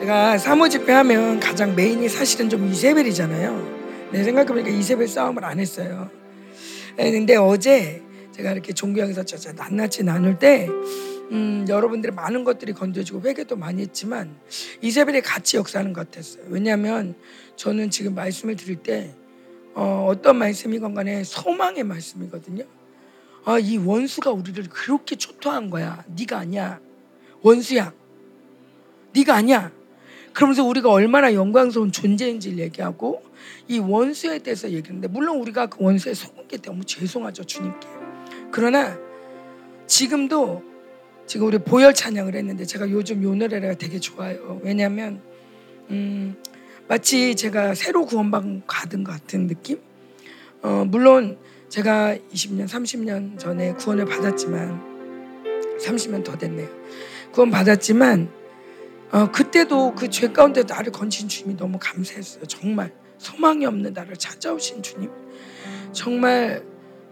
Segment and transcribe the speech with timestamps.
[0.00, 4.08] 제가 사모 집회하면 가장 메인이 사실은 좀 이세벨이잖아요.
[4.10, 6.10] 내 생각해보니까 이세벨 싸움을 안 했어요.
[6.98, 8.02] 예, 근데 어제
[8.32, 9.24] 제가 이렇게 종교형에서
[9.54, 10.68] 낱낱이 나눌 때
[11.32, 14.40] 음, 여러분들의 많은 것들이 건져지고 회개도 많이 했지만
[14.80, 16.44] 이세벨이 같이 역사하는 것 같았어요.
[16.48, 17.14] 왜냐하면
[17.56, 19.14] 저는 지금 말씀을 드릴 때
[19.74, 22.64] 어, 어떤 말씀이건 간에 소망의 말씀이거든요.
[23.44, 26.02] 아, 이 원수가 우리를 그렇게 초토한 거야.
[26.16, 26.80] 네가 아니야.
[27.42, 27.92] 원수야.
[29.12, 29.70] 네가 아니야.
[30.32, 33.22] 그러면서 우리가 얼마나 영광스러운 존재인지를 얘기하고
[33.68, 37.88] 이 원수에 대해서 얘기하는데 물론 우리가 그 원수에 속은 게 너무 죄송하죠 주님께.
[38.50, 38.98] 그러나
[39.86, 40.62] 지금도
[41.26, 44.60] 지금 우리 보혈 찬양을 했는데 제가 요즘 요 노래가 되게 좋아요.
[44.62, 45.20] 왜냐하면
[45.90, 46.36] 음,
[46.88, 49.80] 마치 제가 새로 구원받은 것 같은 느낌.
[50.62, 51.38] 어, 물론
[51.68, 54.90] 제가 20년, 30년 전에 구원을 받았지만
[55.80, 56.68] 30년 더 됐네요.
[57.32, 58.39] 구원 받았지만
[59.12, 62.44] 어, 그때도 그 죄 가운데 나를 건진 주님이 너무 감사했어요.
[62.44, 65.10] 정말 소망이 없는 나를 찾아오신 주님.
[65.92, 66.64] 정말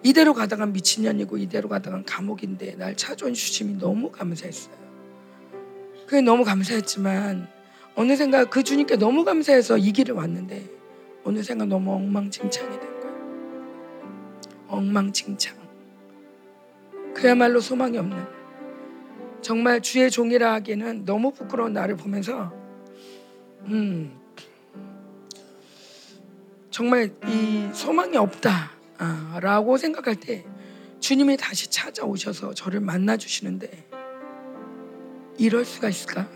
[0.04, 4.74] 이대로 가다가 미친년이고 이대로 가다가 감옥인데 날 찾아온 주님이 너무 감사했어요.
[6.06, 7.48] 그게 너무 감사했지만
[7.96, 10.64] 어느샌가 그 주님께 너무 감사해서 이 길을 왔는데
[11.24, 13.16] 어느샌가 너무 엉망진창이 된 거예요.
[14.68, 15.56] 엉망진창.
[17.14, 18.37] 그야말로 소망이 없는
[19.40, 22.52] 정말 주의 종이라 하기에는 너무 부끄러운 나를 보면서
[23.64, 24.18] 음
[26.70, 30.44] 정말 이 소망이 없다라고 생각할 때
[31.00, 33.88] 주님이 다시 찾아오셔서 저를 만나 주시는데
[35.38, 36.28] 이럴 수가 있을까?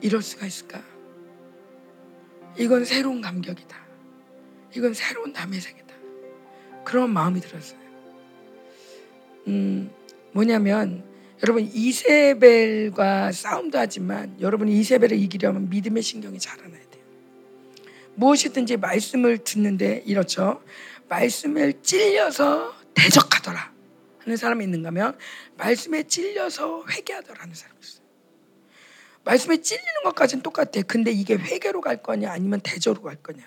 [0.00, 0.82] 이럴 수가 있을까?
[2.58, 3.76] 이건 새로운 감격이다.
[4.74, 5.94] 이건 새로운 남의 세계다.
[6.84, 7.80] 그런 마음이 들었어요.
[9.48, 9.90] 음,
[10.32, 11.04] 뭐냐면
[11.42, 17.04] 여러분 이세벨과 싸움도 하지만 여러분이 이세벨을 이기려면 믿음의 신경이 자라나야 돼요.
[18.14, 20.62] 무엇이든지 말씀을 듣는데 이렇죠.
[21.08, 23.72] 말씀을 찔려서 대적하더라
[24.20, 25.18] 하는 사람이 있는가면
[25.56, 28.06] 말씀에 찔려서 회개하더라 하는 사람이 있어요.
[29.24, 30.82] 말씀에 찔리는 것까지는 똑같아.
[30.86, 33.42] 근데 이게 회개로 갈 거냐 아니면 대저로 갈 거냐.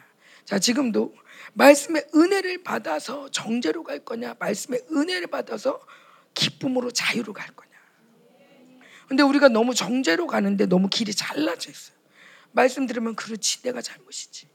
[0.46, 1.16] 자, 지금도
[1.54, 5.80] 말씀의 은혜를 받아서 정죄로 갈 거냐, 말씀의 은혜를 받아서
[6.34, 7.69] 기쁨으로 자유로 갈 거냐.
[9.10, 11.98] 근데 우리가 너무 정죄로 가는데 너무 길이 잘라져 있어요.
[12.52, 14.48] 말씀 들으면 그렇지, 내가 잘못이지.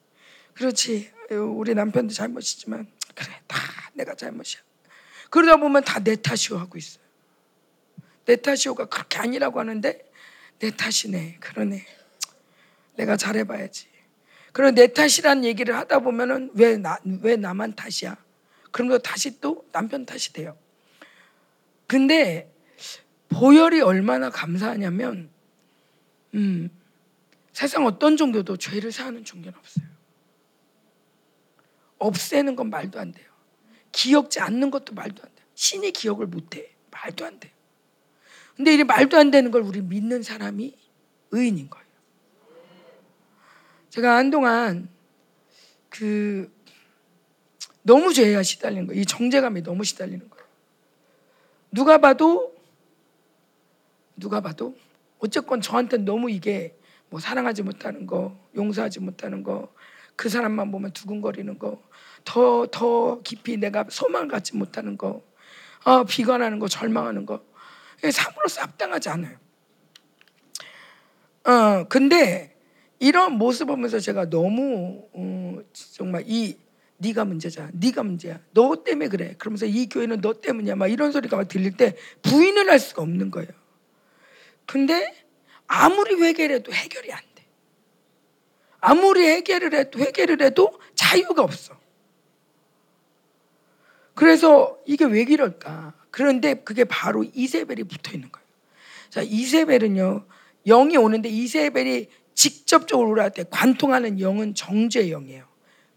[0.55, 3.59] 그렇지, 우리 남편도 잘못이지만 그래, 다
[3.95, 4.63] 내가 잘못이야.
[5.31, 7.03] 그러다 보면 다 내 탓이오 하고 있어요.
[8.27, 10.11] 내 탓이오가 그렇게 아니라고 하는데
[10.61, 11.39] 내 탓이네.
[11.41, 11.85] 그러네.
[12.95, 13.89] 내가 잘해봐야지.
[14.53, 18.17] 그럼 내 탓이란 얘기를 하다 보면은 왜, 나, 왜 나만 탓이야?
[18.71, 20.57] 그러면 다시 또 남편 탓이 돼요.
[21.89, 22.54] 근데
[23.35, 25.29] 보혈이 얼마나 감사하냐면,
[26.35, 26.71] 음,
[27.53, 29.87] 세상 어떤 종교도 죄를 사하는 종교는 없어요.
[31.99, 33.27] 없애는 건 말도 안 돼요.
[33.93, 35.47] 기억지 않는 것도 말도 안 돼요.
[35.55, 36.75] 신이 기억을 못 해.
[36.91, 37.53] 말도 안 돼요.
[38.57, 40.77] 근데 이 말도 안 되는 걸 우리 믿는 사람이
[41.33, 41.87] 의인인 거예요.
[43.91, 44.89] 제가 한동안
[45.89, 46.53] 그
[47.83, 49.01] 너무 죄에 시달리는 거예요.
[49.01, 50.47] 이 정제감이 너무 시달리는 거예요.
[51.71, 52.54] 누가 봐도
[54.17, 54.77] 누가 봐도
[55.19, 56.77] 어쨌건 저한테 너무 이게
[57.11, 59.73] 뭐 사랑하지 못하는 거, 용서하지 못하는 거,
[60.17, 61.83] 그 사람만 보면 두근거리는 거,
[62.25, 65.23] 더 더 깊이 내가 소망 갖지 못하는 거,
[65.85, 67.43] 아, 비관하는 거, 절망하는 거,
[68.13, 69.37] 상으로서 합당하지 않아요.
[71.45, 72.57] 어, 근데
[72.99, 76.57] 이런 모습 보면서 제가 너무 어, 정말 이
[76.99, 79.35] 네가 문제자, 네가 문제야, 너 때문에 그래.
[79.39, 80.77] 그러면서 이 교회는 너 때문이야.
[80.77, 83.49] 막 이런 소리가 막 들릴 때 부인을 할 수가 없는 거예요.
[84.67, 85.15] 근데
[85.67, 87.45] 아무리 회개를 해도 해결이 안 돼.
[88.81, 91.79] 아무리 해결을 해도 회개를 해도 자유가 없어.
[94.15, 95.95] 그래서 이게 왜 이럴까?
[96.11, 98.47] 그런데 그게 바로 이세벨이 붙어 있는 거예요.
[99.11, 100.27] 자, 이세벨은요,
[100.67, 105.47] 영이 오는데 이세벨이 직접적으로 우리한테 관통하는 영은 정죄의 영이에요.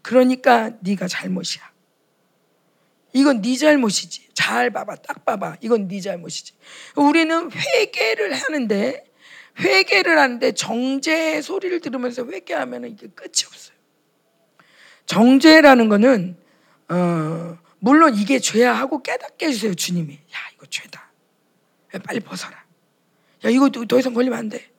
[0.02, 1.62] 그러니까 네가 잘못이야.
[3.12, 4.28] 이건 네 잘못이지.
[4.34, 5.56] 잘 봐봐, 딱 봐봐.
[5.60, 6.54] 이건 네 잘못이지.
[6.96, 9.04] 우리는 회개를 하는데
[9.58, 13.76] 회개를 하는데 정죄의 소리를 들으면서 회개하면 이게 끝이 없어요.
[15.06, 16.36] 정죄라는 거는
[16.90, 20.14] 어, 물론 이게 죄야 하고 깨닫게 해주세요, 주님이.
[20.14, 21.10] 야, 이거 죄다.
[21.94, 22.56] 야, 빨리 벗어라.
[23.44, 24.70] 야, 이거 더 이상 걸리면 안 돼.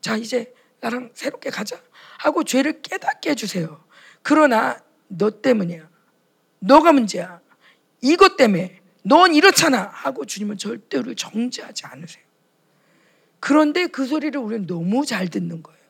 [0.00, 1.80] 자, 이제 나랑 새롭게 가자.
[2.18, 3.84] 하고 죄를 깨닫게 해주세요.
[4.22, 4.78] 그러나
[5.08, 5.88] 너 때문이야.
[6.60, 7.40] 너가 문제야.
[8.04, 8.80] 이것 때문에.
[9.02, 9.88] 넌 이렇잖아.
[9.92, 12.22] 하고 주님은 절대로 정죄하지 않으세요.
[13.40, 15.80] 그런데 그 소리를 우리는 너무 잘 듣는 거예요.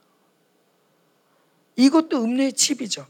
[1.77, 3.07] 이것도 음료의 칩이죠.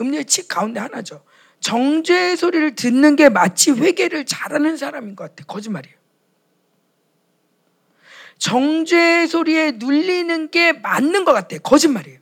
[0.00, 1.22] 음료의 칩 가운데 하나죠.
[1.60, 5.44] 정죄의 소리를 듣는 게 마치 회개를 잘하는 사람인 것 같아.
[5.44, 5.96] 거짓말이에요.
[8.38, 11.58] 정죄의 소리에 눌리는 게 맞는 것 같아.
[11.58, 12.20] 거짓말이에요.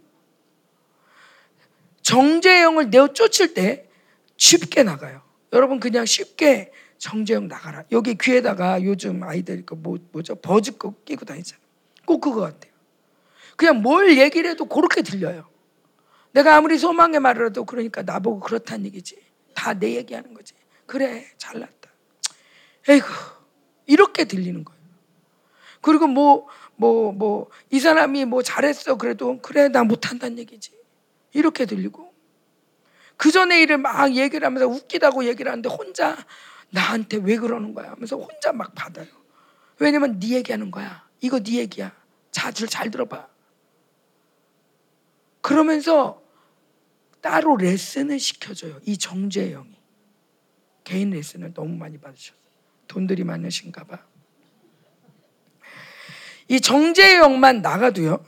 [2.02, 3.88] 정죄의 영을 내어 쫓을 때
[4.36, 5.27] 쉽게 나가요.
[5.52, 7.84] 여러분 그냥 쉽게 정죄영 나가라.
[7.92, 10.34] 여기 귀에다가 요즘 아이들 그 뭐, 뭐죠?
[10.34, 11.62] 버즈 거 끼고 다니잖아요.
[12.04, 12.72] 꼭 그거 같아요.
[13.56, 15.48] 그냥 뭘 얘기를 해도 그렇게 들려요.
[16.32, 19.16] 내가 아무리 소망의 말을 해도 그러니까 나보고 그렇다는 얘기지.
[19.54, 20.54] 다 내 얘기하는 거지.
[20.86, 21.90] 그래, 잘났다.
[22.88, 23.06] 에이구,
[23.86, 24.80] 이렇게 들리는 거예요.
[25.80, 26.46] 그리고 뭐,
[26.76, 28.96] 뭐, 뭐, 이 사람이 뭐 잘했어.
[28.96, 30.72] 그래도, 그래, 나 못한다는 얘기지.
[31.32, 32.07] 이렇게 들리고.
[33.18, 36.16] 그 전에 일을 막 얘기를 하면서 웃기다고 얘기를 하는데 혼자
[36.70, 39.08] 나한테 왜 그러는 거야 하면서 혼자 막 받아요.
[39.80, 41.06] 왜냐면 네 얘기하는 거야.
[41.20, 41.92] 이거 네 얘기야.
[42.30, 43.26] 자, 줄잘 들어봐.
[45.40, 46.22] 그러면서
[47.20, 48.78] 따로 레슨을 시켜줘요.
[48.84, 49.76] 이 정재영이.
[50.84, 52.38] 개인 레슨을 너무 많이 받으셨어요.
[52.86, 53.98] 돈들이 많으신가 봐.
[56.46, 58.24] 이 정재영만 나가도요.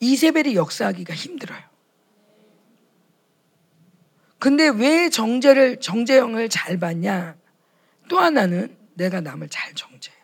[0.00, 1.69] 이세벨이 역사하기가 힘들어요.
[4.40, 7.36] 근데 왜 정재를 정재영을 잘 봤냐?
[8.08, 10.18] 또 하나는 내가 남을 잘 정죄해요.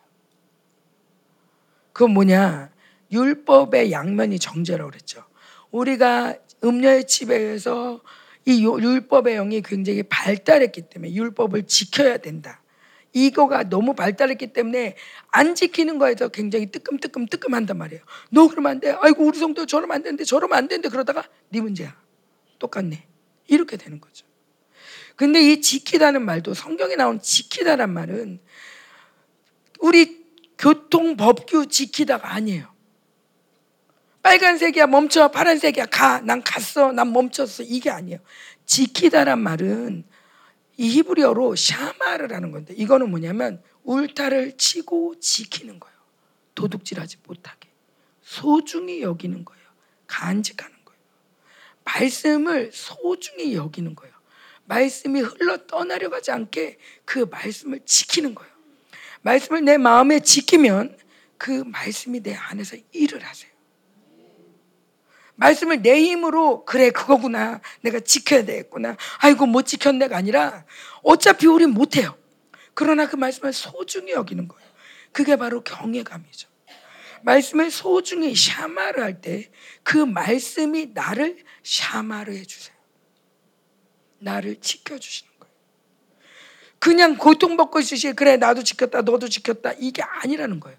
[1.93, 2.71] 그건 뭐냐?
[3.13, 5.23] 율법의 양면이 정죄라고 그랬죠.
[5.71, 6.35] 우리가
[6.65, 8.01] 음녀의 지배에서
[8.47, 12.63] 이 율법의 영이 굉장히 발달했기 때문에 율법을 지켜야 된다.
[13.13, 14.97] 이거가 너무 발달했기 때문에
[15.29, 18.03] 안 지키는 거에서 굉장히 뜨끔뜨끔 뜨끔한단 말이에요.
[18.31, 18.97] 너 그러면 안 돼.
[18.99, 21.95] 아이고 우리 성도 저러면 안 되는데 저러면 안 되는데 그러다가 네 문제야.
[22.59, 23.07] 똑같네.
[23.47, 24.27] 이렇게 되는 거죠.
[25.17, 28.41] 근데 이 지키다는 말도 성경에 나온 지키다란 말은
[29.81, 30.25] 우리
[30.59, 32.75] 교통 법규 지키다가 아니에요.
[34.23, 38.19] 빨간색이야 멈춰 파란색이야 가 난 갔어 난 멈췄어 이게 아니에요.
[38.67, 40.05] 지키다란 말은
[40.79, 45.97] 이 히브리어로 샤마르라는 건데 이거는 뭐냐면 울타를 치고 지키는 거예요.
[46.55, 47.71] 도둑질하지 못하게
[48.23, 49.65] 소중히 여기는 거예요.
[50.07, 50.76] 간직하는.
[51.87, 54.15] 말씀을 소중히 여기는 거예요.
[54.65, 58.53] 말씀이 흘러 떠나려 가지 않게 그 말씀을 지키는 거예요.
[59.23, 60.99] 말씀을 내 마음에 지키면
[61.39, 63.51] 그 말씀이 내 안에서 일을 하세요.
[65.37, 70.65] 말씀을 내 힘으로 그래 그거구나 내가 지켜야 되겠구나 아이고 못 지켰네가 아니라
[71.03, 72.17] 어차피 우린 못해요
[72.73, 74.67] 그러나 그 말씀을 소중히 여기는 거예요
[75.13, 76.49] 그게 바로 경외감이죠
[77.27, 79.51] 말씀을 소중히 샤마를 할때
[79.83, 82.77] 그 말씀이 나를 샤마를 해주세요.
[84.19, 85.55] 나를 지켜주시는 거예요.
[86.79, 89.73] 그냥 고통받고 있으시 그래 나도 지켰다 너도 지켰다.
[89.81, 90.79] 이게 아니라는 거예요.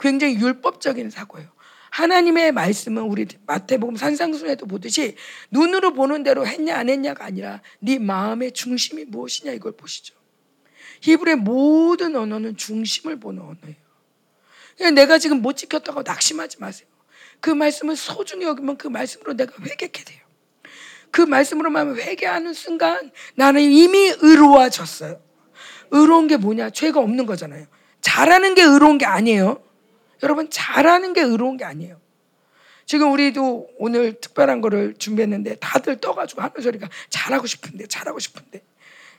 [0.00, 1.48] 굉장히 율법적인 사고예요.
[1.90, 5.14] 하나님의 말씀은 우리 마태복음 산상순에도 보듯이
[5.52, 10.12] 눈으로 보는 대로 했냐 안 했냐가 아니라 네 마음의 중심이 무엇이냐 이걸 보시죠.
[11.02, 13.83] 히브리의 모든 언어는 중심을 보는 언어예요.
[14.94, 16.88] 내가 지금 못 지켰다고 낙심하지 마세요.
[17.40, 20.20] 그 말씀을 소중히 여기면 그 말씀으로 내가 회개게 돼요.
[21.10, 25.20] 그 말씀으로만 회개하는 순간 나는 이미 의로워졌어요.
[25.90, 26.70] 의로운 게 뭐냐?
[26.70, 27.66] 죄가 없는 거잖아요.
[28.00, 29.62] 잘하는 게 의로운 게 아니에요.
[30.22, 32.00] 여러분 잘하는 게 의로운 게 아니에요.
[32.86, 38.62] 지금 우리도 오늘 특별한 거를 준비했는데 다들 떠가지고 하는 소리가 잘하고 싶은데 잘하고 싶은데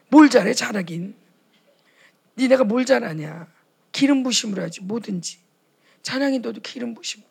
[0.10, 1.16] 뭘 잘해 잘하긴
[2.38, 3.48] 니네가 뭘 잘하냐
[3.92, 5.40] 기름 부심으로 하지 뭐든지
[6.06, 7.30] 찬양인도도 기름 부심으로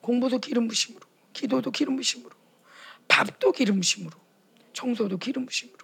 [0.00, 2.30] 공부도 기름 부심으로 기도도 기름 부심으로
[3.08, 4.16] 밥도 기름 부심으로
[4.72, 5.78] 청소도 기름 부심으로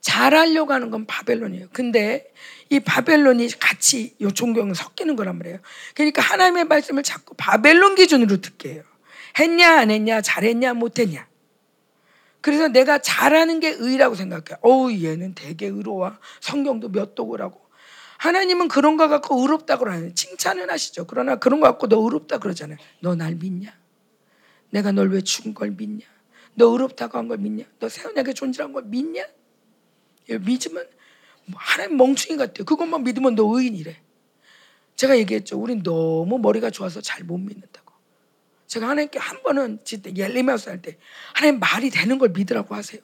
[0.00, 1.68] 잘하려고 하는 건 바벨론이에요.
[1.72, 2.32] 근데
[2.70, 5.58] 이 바벨론이 같이 요 종교는 섞이는 거란 말이에요.
[5.94, 8.82] 그러니까 하나님의 말씀을 자꾸 바벨론 기준으로 듣게 해요.
[9.38, 11.28] 했냐 안 했냐 잘했냐 못했냐.
[12.40, 14.58] 그래서 내가 잘하는 게 의라고 생각해.
[14.62, 16.16] 어우 얘는 되게 의로워.
[16.40, 17.61] 성경도 몇 도고라고.
[18.22, 21.08] 하나님은 그런 거 갖고 의롭다고 하는 칭찬은 하시죠.
[21.08, 22.78] 그러나 그런 거 갖고 너 의롭다 그러잖아요.
[23.00, 23.76] 너 날 믿냐?
[24.70, 26.06] 내가 널 왜 죽은 걸 믿냐?
[26.54, 27.64] 너 의롭다고 한 걸 믿냐?
[27.80, 29.26] 너 세원하게 존재한 걸 믿냐?
[30.28, 30.86] 예, 믿으면
[31.46, 32.64] 뭐 하나님 멍충이 같아요.
[32.64, 34.00] 그것만 믿으면 너 의인이래.
[34.94, 35.58] 제가 얘기했죠.
[35.60, 37.92] 우린 너무 머리가 좋아서 잘 못 믿는다고.
[38.68, 40.96] 제가 하나님께 한 번은 진짜 옐리메우스 할때
[41.34, 43.02] 하나님 말이 되는 걸 믿으라고 하세요.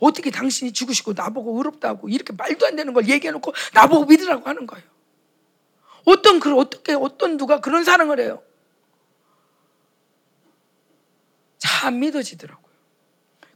[0.00, 4.84] 어떻게 당신이 죽으시고 나보고 의롭다고 이렇게 말도 안 되는 걸 얘기해놓고 나보고 믿으라고 하는 거예요.
[6.04, 8.42] 어떤 그 어떻게 어떤 누가 그런 사랑을 해요?
[11.58, 12.68] 참 믿어지더라고.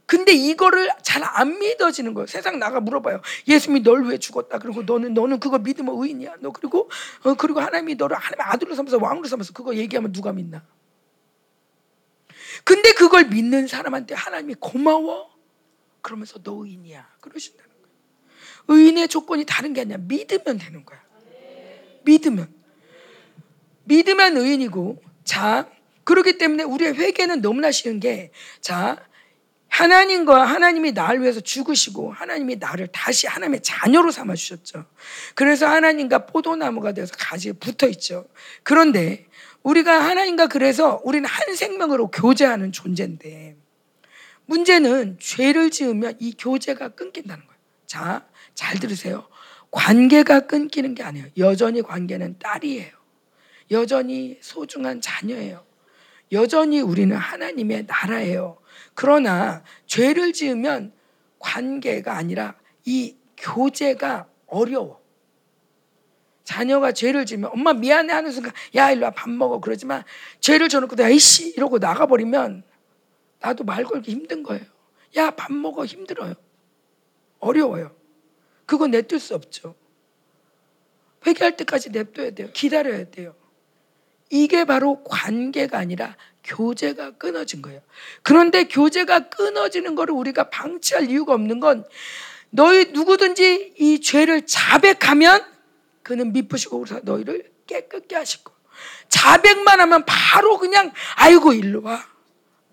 [0.05, 2.27] 근데 이거를 잘 안 믿어지는 거예요.
[2.27, 3.21] 세상 나가 물어봐요.
[3.47, 4.59] 예수님이 널 왜 죽었다.
[4.59, 6.35] 그리고 너는 너는 그거 믿으면 의인이야.
[6.41, 6.89] 너 그리고
[7.23, 10.63] 어, 그리고 하나님이 너를 하나님의 아들로 삼아서 왕으로 삼아서 그거 얘기하면 누가 믿나?
[12.63, 15.32] 근데 그걸 믿는 사람한테 하나님이 고마워?
[16.03, 17.15] 그러면서 너 의인이야.
[17.21, 17.95] 그러신다는 거예요.
[18.67, 21.01] 의인의 조건이 다른 게 아니라 믿으면 되는 거야.
[22.03, 22.53] 믿으면.
[23.85, 25.69] 믿으면 의인이고, 자,
[26.03, 28.31] 그렇기 때문에 우리의 회개는 너무나 쉬운 게,
[28.61, 29.03] 자,
[29.69, 34.85] 하나님과 하나님이 나를 위해서 죽으시고 하나님이 나를 다시 하나님의 자녀로 삼아 주셨죠.
[35.33, 38.27] 그래서 하나님과 포도나무가 되어서 가지에 붙어 있죠.
[38.61, 39.25] 그런데
[39.63, 43.57] 우리가 하나님과 그래서 우리는 한 생명으로 교제하는 존재인데
[44.45, 47.59] 문제는 죄를 지으면 이 교제가 끊긴다는 거예요.
[47.85, 49.27] 자, 잘 들으세요.
[49.71, 51.27] 관계가 끊기는 게 아니에요.
[51.37, 52.91] 여전히 관계는 딸이에요.
[53.71, 55.65] 여전히 소중한 자녀예요.
[56.31, 58.57] 여전히 우리는 하나님의 나라예요.
[58.93, 60.93] 그러나 죄를 지으면
[61.39, 65.01] 관계가 아니라 이 교제가 어려워.
[66.43, 70.03] 자녀가 죄를 지으면 엄마 미안해 하는 순간 야 일로 와 밥 먹어 그러지만
[70.41, 72.63] 죄를 져놓고 야이씨 이러고 나가버리면
[73.43, 74.63] 나도 말 걸기 힘든 거예요.
[75.17, 76.33] 야 밥 먹어 힘들어요.
[77.39, 77.93] 어려워요.
[78.65, 79.75] 그거 내둘 수 없죠.
[81.27, 82.49] 회개할 때까지 냅둬야 돼요.
[82.53, 83.35] 기다려야 돼요.
[84.29, 87.81] 이게 바로 관계가 아니라 교제가 끊어진 거예요.
[88.23, 91.85] 그런데 교제가 끊어지는 것을 우리가 방치할 이유가 없는 건
[92.49, 95.45] 너희 누구든지 이 죄를 자백하면
[96.01, 98.53] 그는 미쁘시고 너희를 깨끗게 거.
[99.09, 102.12] 자백만 하면 바로 그냥 아이고 일로 와.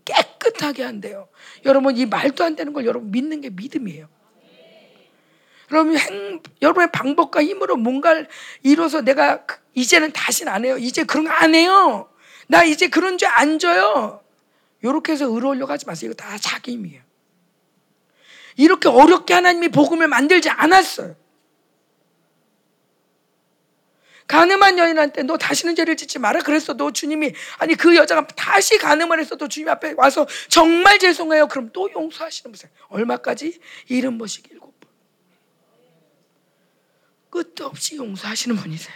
[0.04, 1.28] 깨끗하게 한대요.
[1.64, 4.08] 여러분 이 말도 안 되는 걸 여러분 믿는 게 믿음이에요.
[5.72, 8.28] 여러분 행, 여러분의 방법과 힘으로 뭔가를
[8.62, 10.76] 이뤄서 내가 그, 이제는 다시는 안 해요.
[10.78, 12.08] 이제 그런 거 안 해요.
[12.48, 14.20] 나 이제 그런 죄안 져요.
[14.82, 16.10] 이렇게 해서 의로우려고 하지 마세요.
[16.10, 17.02] 이거 다 자기 힘이에요.
[18.56, 21.14] 이렇게 어렵게 하나님이 복음을 만들지 않았어요.
[24.30, 29.48] 가늠한 여인한테 너 다시는 죄를 짓지 마라 그랬어도 주님이 아니 그 여자가 다시 가늠을 했어도
[29.48, 31.48] 주님 앞에 와서 정말 죄송해요.
[31.48, 32.70] 그럼 또 용서하시는 분이세요.
[32.90, 33.58] 얼마까지?
[33.88, 34.88] 일흔 번씩 일곱 번.
[37.28, 38.94] 끝도 없이 용서하시는 분이세요.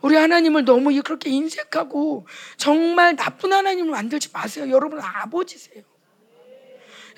[0.00, 4.70] 우리 하나님을 너무 그렇게 인색하고 정말 나쁜 하나님을 만들지 마세요.
[4.70, 5.84] 여러분 아버지세요.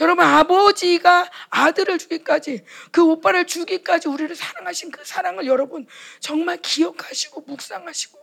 [0.00, 5.86] 여러분 아버지가 아들을 주기까지 그 오빠를 주기까지 우리를 사랑하신 그 사랑을 여러분
[6.20, 8.18] 정말 기억하시고 묵상하시고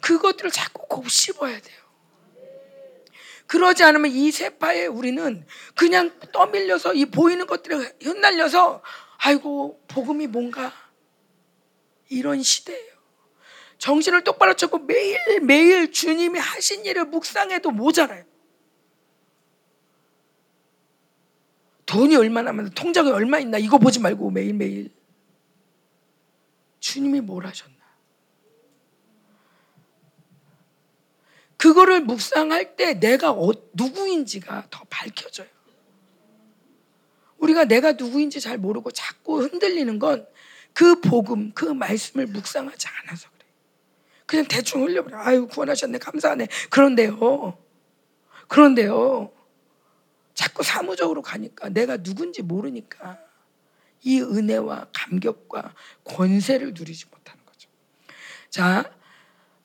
[0.00, 1.84] 그것들을 자꾸 곱씹어야 돼요.
[3.46, 8.82] 그러지 않으면 이 세파에 우리는 그냥 떠밀려서 이 보이는 것들에 흩날려서
[9.18, 10.72] 아이고 복음이 뭔가
[12.08, 12.94] 이런 시대예요.
[13.78, 18.24] 정신을 똑바로 찾고 매일매일 주님이 하신 일을 묵상해도 모자라요.
[21.86, 24.90] 돈이 얼마나 많아, 통장에 얼마 있나, 이거 보지 말고 매일매일.
[26.80, 27.74] 주님이 뭘 하셨나.
[31.56, 35.48] 그거를 묵상할 때 내가 어, 누구인지가 더 밝혀져요.
[37.38, 40.26] 우리가 내가 누구인지 잘 모르고 자꾸 흔들리는 건
[40.74, 43.28] 그 복음, 그 말씀을 묵상하지 않아서
[44.26, 45.18] 그냥 대충 흘려버려.
[45.18, 45.98] 아유, 구원하셨네.
[45.98, 46.48] 감사하네.
[46.70, 47.58] 그런데요.
[48.48, 49.30] 그런데요.
[50.34, 53.18] 자꾸 사무적으로 가니까 내가 누군지 모르니까
[54.02, 55.74] 이 은혜와 감격과
[56.04, 57.70] 권세를 누리지 못하는 거죠.
[58.50, 58.92] 자,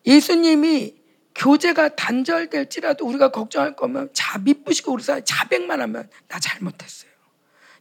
[0.06, 0.98] 예수님이
[1.36, 7.10] 교제가 단절될지라도 우리가 걱정할 거면 자 미쁘시고 우리 사이 자백만 하면 나 잘못했어요.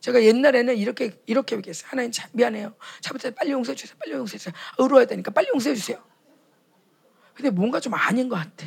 [0.01, 1.89] 제가 옛날에는 이렇게 이렇게 얘기했어요.
[1.91, 2.75] 하나님 자, 미안해요.
[3.01, 3.97] 잘못해 빨리 용서해 주세요.
[3.99, 4.55] 빨리 용서해 주세요.
[4.79, 6.03] 의로워야 되니까 빨리 용서해 주세요.
[7.35, 8.67] 근데 뭔가 좀 아닌 것 같아.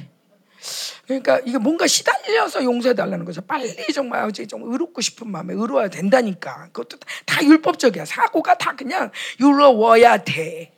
[1.06, 3.42] 그러니까 이게 뭔가 시달려서 용서해 달라는 거죠.
[3.42, 6.70] 빨리 정말 좀 의롭고 싶은 마음에 의로워야 된다니까.
[6.72, 8.06] 그것도 다 율법적이야.
[8.06, 10.74] 사고가 다 그냥 의로워야 돼.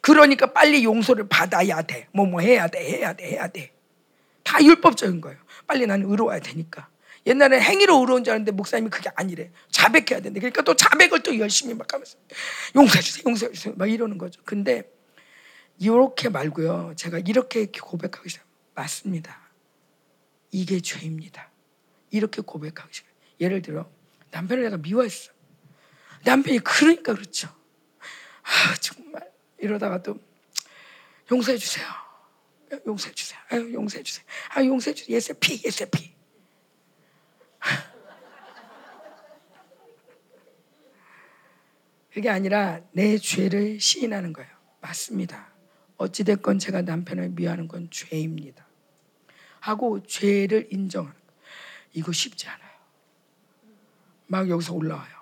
[0.00, 2.08] 그러니까 빨리 용서를 받아야 돼.
[2.12, 3.72] 뭐뭐 뭐 해야 돼, 해야 돼, 해야 돼.
[4.42, 5.38] 다 율법적인 거예요.
[5.66, 6.88] 빨리 나는 의로워야 되니까.
[7.26, 9.50] 옛날에 행위로 의로운 줄 알았는데 목사님이 그게 아니래.
[9.70, 10.38] 자백해야 된대.
[10.38, 12.16] 그러니까 또 자백을 또 열심히 막 하면서
[12.76, 13.74] 용서해 주세요, 용서해 주세요.
[13.76, 14.40] 막 이러는 거죠.
[14.44, 14.84] 근데
[15.78, 16.94] 이렇게 말고요.
[16.96, 18.45] 제가 이렇게 고백하기 시작.
[18.76, 19.40] 맞습니다.
[20.52, 21.50] 이게 죄입니다.
[22.10, 23.08] 이렇게 고백하기 시작.
[23.40, 23.90] 예를 들어
[24.30, 25.32] 남편을 내가 미워했어.
[26.24, 27.48] 남편이 그러니까 그렇죠.
[28.42, 29.28] 아, 정말
[29.58, 30.20] 이러다가 또
[31.30, 31.86] 용서해 주세요.
[32.86, 33.38] 용서해 주세요.
[33.48, 34.26] 아, 용서해 주세요.
[34.50, 35.16] 아, 용서해 주세요.
[35.16, 36.14] 예세 피, 예세 피.
[42.12, 44.50] 그게 아니라 내 죄를 시인하는 거예요.
[44.80, 45.52] 맞습니다.
[45.96, 48.65] 어찌됐건 제가 남편을 미워하는 건 죄입니다.
[49.66, 51.32] 하고 죄를 인정하는 거.
[51.92, 52.70] 이거 쉽지 않아요.
[54.26, 55.16] 막 여기서 올라와요.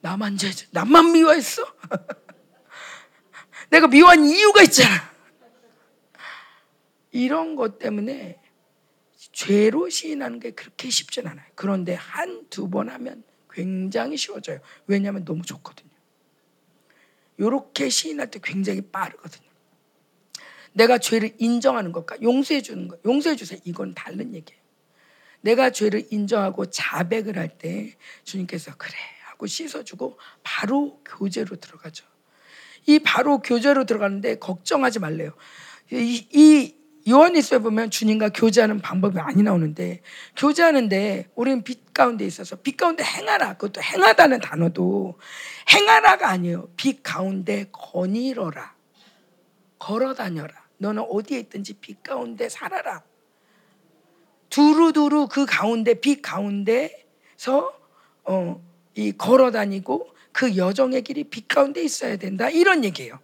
[0.00, 1.62] 나만 죄, 나만 미워했어?
[3.70, 5.10] 내가 미워한 이유가 있잖아.
[7.10, 8.38] 이런 것 때문에
[9.32, 11.46] 죄로 시인하는 게 그렇게 쉽진 않아요.
[11.54, 14.60] 그런데 한 두 번 하면 굉장히 쉬워져요.
[14.86, 15.90] 왜냐하면 너무 좋거든요.
[17.38, 19.48] 이렇게 시인할 때 굉장히 빠르거든요.
[20.72, 23.60] 내가 죄를 인정하는 것과 용서해 주는 것, 용서해 주세요.
[23.64, 24.60] 이건 다른 얘기예요.
[25.42, 32.06] 내가 죄를 인정하고 자백을 할 때 주님께서 그래 하고 씻어주고 바로 교제로 들어가죠.
[32.86, 35.32] 이 바로 교제로 들어가는데 걱정하지 말래요.
[35.90, 36.74] 이, 이
[37.08, 40.02] 요한일서에 보면 주님과 교제하는 방법이 많이 나오는데
[40.36, 45.18] 교제하는데 우리는 빛 가운데 있어서 빛 가운데 행하라 그것도 행하다는 단어도
[45.70, 46.70] 행하라가 아니에요.
[46.76, 48.74] 빛 가운데 거닐어라
[49.78, 53.04] 걸어 다녀라 너는 어디에 있든지 빛 가운데 살아라
[54.50, 57.80] 두루두루 그 가운데 빛 가운데서
[58.24, 58.62] 어,
[58.94, 63.18] 이 걸어 다니고 그 여정의 길이 빛 가운데 있어야 된다 이런 얘기예요.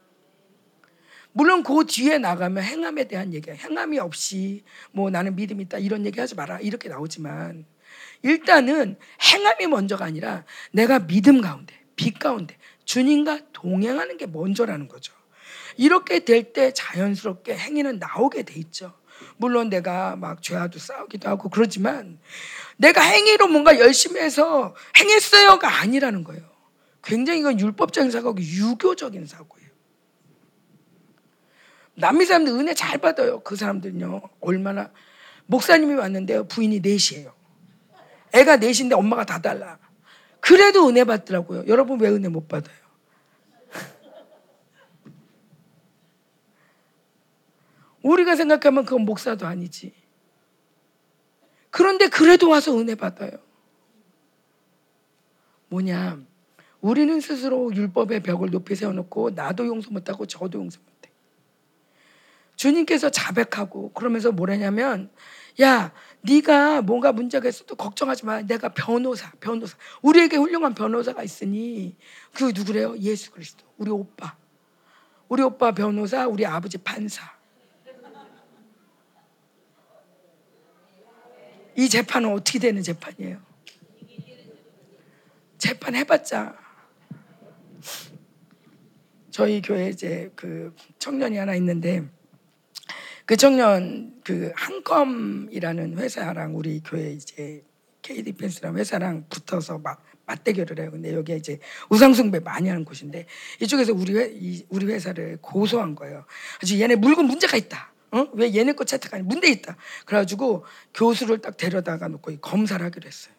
[1.33, 3.55] 물론 그 뒤에 나가면 행함에 대한 얘기야.
[3.55, 7.67] 행함이 없이 뭐 나는 믿음 있다 이런 얘기 하지 마라 이렇게 나오지만
[8.23, 15.18] 일단은 행함이 먼저가 아니라 내가 믿음 가운데 빛 가운데 주님과 동행하는 게 먼저라는 거죠.
[15.79, 18.93] 이렇게 될 때 자연스럽게 행위는 나오게 돼 있죠.
[19.37, 22.19] 물론 내가 막 죄와도 싸우기도 하고 그러지만
[22.77, 26.43] 내가 행위로 뭔가 열심히 해서 행했어요가 아니라는 거예요.
[27.03, 29.69] 굉장히 이건 율법적인 사고고 유교적인 사고예요.
[31.95, 33.41] 남미 사람들 은혜 잘 받아요.
[33.41, 34.21] 그 사람들은요.
[34.41, 34.91] 얼마나
[35.47, 36.49] 목사님이 왔는데요.
[36.49, 37.33] 부인이 넷이에요.
[38.35, 39.79] 애가 넷인데 엄마가 다 달라.
[40.41, 41.65] 그래도 은혜 받더라고요.
[41.69, 42.77] 여러분 왜 은혜 못 받아요?
[48.09, 49.93] 우리가 생각하면 그건 목사도 아니지.
[51.71, 53.39] 그런데 그래도 와서 은혜 받아요.
[55.69, 56.19] 뭐냐?
[56.81, 61.11] 우리는 스스로 율법의 벽을 높이 세워놓고 나도 용서 못하고 저도 용서 못해.
[62.57, 65.11] 주님께서 자백하고 그러면서 뭐라냐면
[65.61, 68.41] 야 네가 뭔가 문제가 있어도 걱정하지 마.
[68.43, 69.77] 내가 변호사, 변호사.
[70.01, 71.97] 우리에게 훌륭한 변호사가 있으니
[72.35, 72.97] 그 누구래요?
[72.99, 73.67] 예수 그리스도.
[73.77, 74.37] 우리 오빠.
[75.29, 77.38] 우리 오빠 변호사, 우리 아버지 판사.
[81.79, 83.41] 이 재판은 어떻게 되는 재판이에요?
[85.59, 86.59] 재판 해봤자
[89.31, 92.05] 저희 교회 이제 그 청년이 하나 있는데
[93.25, 97.63] 그 청년 그 한컴이라는 회사랑 우리 교회 이제
[98.03, 100.91] KD펜스라는 회사랑 붙어서 막 맞대결을 해요.
[100.91, 101.61] 근데 여기 이제
[101.91, 103.27] 우상숭배 많이 하는 곳인데
[103.61, 106.25] 이쪽에서 우리 회, 이, 우리 회사를 고소한 거예요.
[106.61, 107.93] 아주 얘네 물건 문제가 있다.
[108.11, 108.27] 어?
[108.35, 109.77] 왜 얘네 거 채택하니 문제 있다.
[110.07, 113.35] 그래가지고 교수를 딱 데려다가 놓고 검사를 하기로 했어요.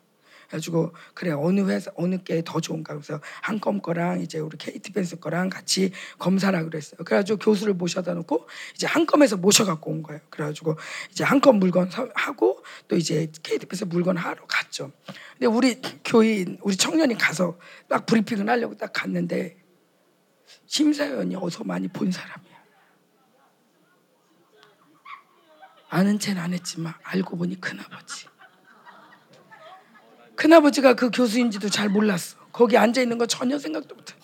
[0.47, 5.19] 그래가지고 그래 어느 회사 어느 게 더 좋은가 그래서 한컴 거랑 이제 우리 케이티 펜스
[5.19, 6.97] 거랑 같이 검사를 하기로 했어요.
[7.05, 10.21] 그래가지고 교수를 모셔다 놓고 이제 한컴에서 모셔갖고 온 거예요.
[10.31, 10.75] 그래가지고
[11.11, 14.91] 이제 한컴 물건 하고 또 이제 케이티 펜스 물건 하러 갔죠.
[15.33, 19.57] 근데 우리 교인 우리 청년이 가서 딱 브리핑을 하려고 딱 갔는데
[20.65, 22.58] 심사위원이 어서 많이 본 사람이야.
[25.89, 28.27] 아는 체는 안 했지만 알고 보니 큰아버지.
[30.35, 32.37] 큰아버지가 그 교수인지도 잘 몰랐어.
[32.51, 34.15] 거기 앉아 있는 거 전혀 생각도 못 해.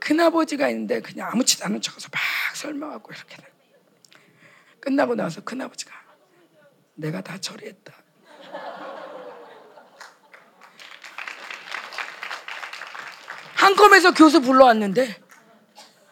[0.00, 2.20] 큰아버지가 있는데 그냥 아무렇지도 않은 척해서 막
[2.56, 3.36] 설명하고 이렇게
[4.80, 5.92] 끝나고 나서 큰아버지가
[6.94, 7.92] 내가 다 처리했다.
[13.54, 15.20] 한컴에서 교수 불러왔는데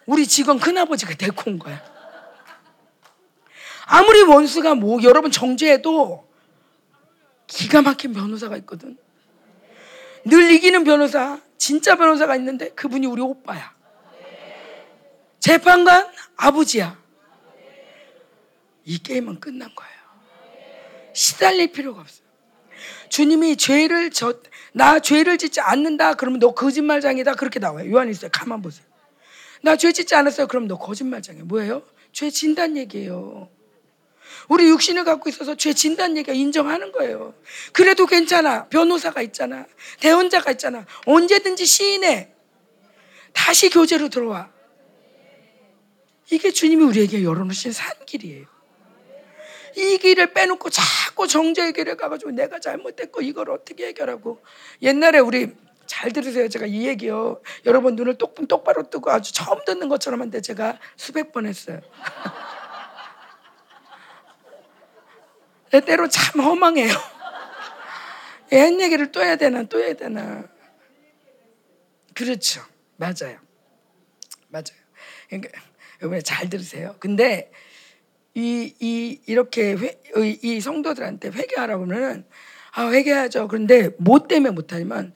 [0.06, 1.89] 우리 직원 큰아버지가 데리고 온 거야.
[3.92, 6.28] 아무리 원수가 뭐 여러분 정죄해도
[7.48, 8.96] 기가 막힌 변호사가 있거든.
[10.24, 13.74] 늘 이기는 변호사, 진짜 변호사가 있는데 그분이 우리 오빠야.
[15.40, 16.96] 재판관 아버지야.
[18.84, 19.92] 이 게임은 끝난 거예요.
[21.12, 22.24] 시달릴 필요가 없어요.
[23.08, 24.40] 주님이 죄를 저,
[24.72, 26.14] 나 죄를 짓지 않는다.
[26.14, 27.34] 그러면 너 거짓말장이다.
[27.34, 27.90] 그렇게 나와요.
[27.90, 28.86] 요한일서에 가만 보세요.
[29.62, 30.46] 나 죄 짓지 않았어요.
[30.46, 31.42] 그럼 너 거짓말장이야.
[31.44, 31.82] 뭐예요?
[32.12, 33.50] 죄 진단 얘기예요.
[34.50, 37.34] 우리 육신을 갖고 있어서 죄 진단 얘기가 인정하는 거예요.
[37.72, 38.66] 그래도 괜찮아.
[38.66, 39.64] 변호사가 있잖아.
[40.00, 40.84] 대원자가 있잖아.
[41.06, 42.32] 언제든지 시인해.
[43.32, 44.50] 다시 교제로 들어와.
[46.32, 48.46] 이게 주님이 우리에게 열어놓으신 산길이에요.
[49.76, 54.42] 이 길을 빼놓고 자꾸 정죄의 길에 가가지고 내가 잘못했고 이걸 어떻게 해결하고
[54.82, 55.52] 옛날에 우리
[55.86, 56.48] 잘 들으세요.
[56.48, 57.40] 제가 이 얘기요.
[57.66, 61.80] 여러분 눈을 똑, 똑바로 뜨고 아주 처음 듣는 것처럼 한데 제가 수백 번 했어요.
[65.78, 66.90] 때로 참 허망해요.
[68.52, 70.44] 옛 얘기를 또 해야 되나, 또 해야 되나.
[72.14, 72.62] 그렇죠.
[72.96, 73.38] 맞아요.
[74.48, 74.80] 맞아요.
[75.28, 75.60] 그러니까,
[76.02, 76.96] 여러분 잘 들으세요.
[76.98, 77.52] 근데
[78.34, 80.00] 이, 이 이렇게 회,
[80.42, 82.26] 이 성도들한테 회개하라고 그러면은
[82.72, 83.48] 아 회개하죠.
[83.48, 85.14] 그런데 뭐 때문에 못하지만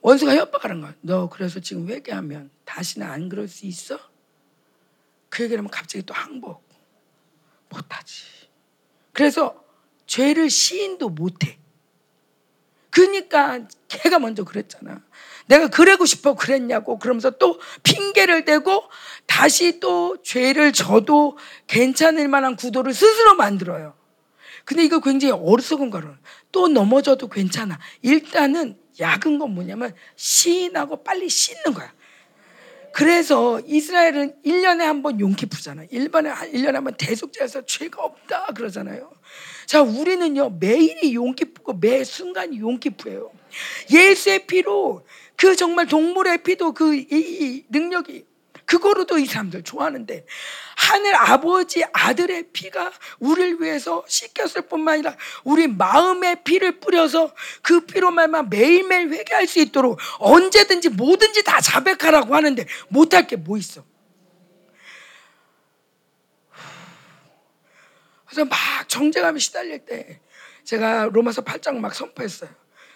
[0.00, 0.94] 원수가 협박하는 거야.
[1.00, 3.98] 너 그래서 지금 회개하면 다시는 안 그럴 수 있어?
[5.28, 6.68] 그 얘기를 하면 갑자기 또 항복
[7.68, 8.24] 못하지.
[9.12, 9.62] 그래서
[10.10, 11.56] 죄를 시인도 못해.
[12.90, 15.00] 그러니까 걔가 먼저 그랬잖아.
[15.46, 18.82] 내가 그러고 싶어 그랬냐고 그러면서 또 핑계를 대고
[19.26, 23.94] 다시 또 죄를 져도 괜찮을 만한 구도를 스스로 만들어요.
[24.64, 26.16] 근데 이거 굉장히 어리석은 거는
[26.50, 27.78] 또 넘어져도 괜찮아.
[28.02, 31.92] 일단은 약은 건 뭐냐면 시인하고 빨리 씻는 거야.
[32.92, 35.86] 그래서 이스라엘은 1년에 한 번 용기 푸잖아요.
[35.86, 39.12] 1년에, 1년에 한 번 대속제에서 죄가 없다 그러잖아요.
[39.70, 43.30] 자, 우리는요, 매일이 용기푸고 매 순간이 용기푸예요.
[43.88, 45.06] 예수의 피로
[45.36, 48.24] 그 정말 동물의 피도 그 이, 이 능력이
[48.64, 50.26] 그거로도 이 사람들 좋아하는데
[50.76, 58.10] 하늘 아버지 아들의 피가 우리를 위해서 씻겼을 뿐만 아니라 우리 마음의 피를 뿌려서 그 피로
[58.10, 63.84] 말만 매일매일 회개할 수 있도록 언제든지 뭐든지 다 자백하라고 하는데 못할 게 뭐 있어?
[68.30, 68.56] 그래서 막
[68.88, 70.20] 정죄감이 시달릴 때
[70.62, 72.48] 제가 로마서 8장 막 선포했어요.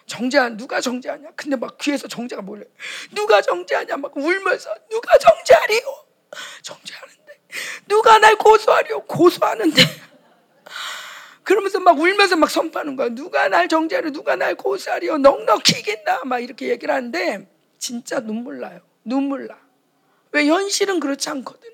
[0.07, 1.31] 정죄한 누가 정죄하냐?
[1.35, 2.65] 근데 막 귀에서 정죄가 뭐래?
[3.13, 3.97] 누가 정죄하냐?
[3.97, 6.05] 막 울면서 누가 정죄하리요?
[6.63, 7.41] 정죄하는데
[7.89, 9.05] 누가 날 고소하리요?
[9.07, 9.83] 고소하는데
[11.43, 13.09] 그러면서 막 울면서 막 선포하는 거야.
[13.09, 14.13] 누가 날 정죄하려?
[14.13, 15.19] 누가 날 고소하리요?
[15.19, 16.25] 넉넉히 이긴다.
[16.27, 18.81] 막 이렇게 얘기를 하는데 진짜 눈물 나요.
[19.05, 19.59] 눈물 나.
[20.31, 21.71] 왜 현실은 그렇지 않거든.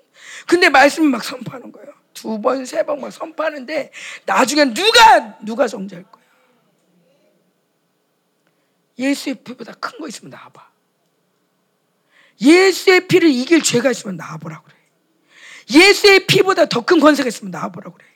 [0.46, 1.99] 근데 말씀이 막 선포하는 거예요.
[2.20, 3.90] 두 번, 세 번 막 선포하는데
[4.26, 6.22] 나중엔 누가 누가 정죄할 거야?
[8.98, 10.68] 예수의 피보다 큰 거 있으면 나와봐.
[12.42, 14.76] 예수의 피를 이길 죄가 있으면 나와보라 그래.
[15.70, 18.06] 예수의 피보다 더 큰 권세가 있으면 나와보라 그래.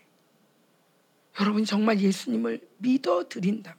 [1.41, 3.79] 여러분 정말 예수님을 믿어 드린다면,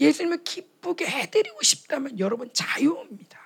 [0.00, 3.38] 예수님을 기쁘게 해드리고 싶다면 여러분 자유입니다.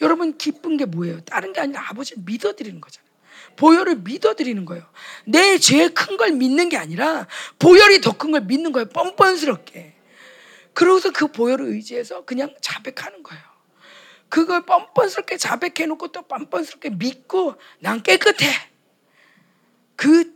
[0.00, 1.20] 여러분 기쁜 게 뭐예요?
[1.20, 3.05] 다른 게 아니라 아버지를 믿어 드리는 거잖아요.
[3.56, 4.84] 보혈을 믿어 드리는 거예요.
[5.26, 7.26] 내죄큰걸 믿는 게 아니라
[7.58, 8.86] 보혈이 더 큰 걸 믿는 거예요.
[8.88, 9.94] 뻔뻔스럽게.
[10.74, 13.42] 그러고서 그 보혈을 의지해서 그냥 자백하는 거예요.
[14.28, 18.46] 그걸 뻔뻔스럽게 자백해놓고 또 뻔뻔스럽게 믿고 난 깨끗해.
[19.96, 20.34] 그,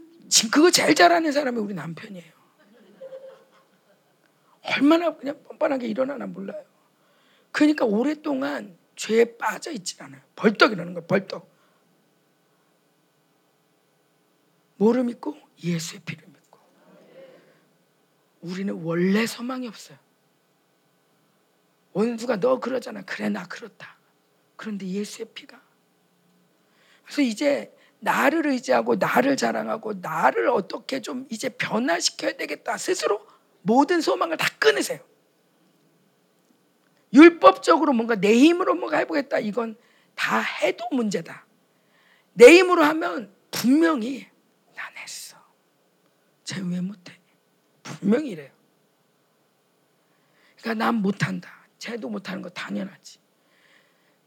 [0.50, 2.32] 그거 제일 잘하는 사람이 우리 남편이에요.
[4.62, 6.62] 얼마나 그냥 뻔뻔하게 일어나나 몰라요.
[7.52, 10.20] 그러니까 오랫동안 죄에 빠져 있질 않아요.
[10.36, 11.49] 벌떡 일어나는 거예요, 벌떡.
[14.80, 15.36] 뭐를 믿고?
[15.62, 16.58] 예수의 피를 믿고.
[18.40, 19.98] 우리는 원래 소망이 없어요.
[21.92, 23.02] 원수가 너 그러잖아.
[23.02, 23.98] 그래 나 그렇다.
[24.56, 25.60] 그런데 예수의 피가.
[27.04, 32.78] 그래서 이제 나를 의지하고 나를 자랑하고 나를 어떻게 좀 이제 변화시켜야 되겠다.
[32.78, 33.26] 스스로
[33.60, 35.00] 모든 소망을 다 끊으세요.
[37.12, 39.40] 율법적으로 뭔가 내 힘으로 뭔가 해보겠다.
[39.40, 39.76] 이건
[40.14, 41.44] 다 해도 문제다.
[42.32, 44.29] 내 힘으로 하면 분명히.
[46.50, 47.16] 쟤 왜 못해?
[47.84, 48.50] 분명히 이래요.
[50.58, 51.48] 그러니까 난 못한다.
[51.78, 53.20] 쟤도 못하는 거 당연하지.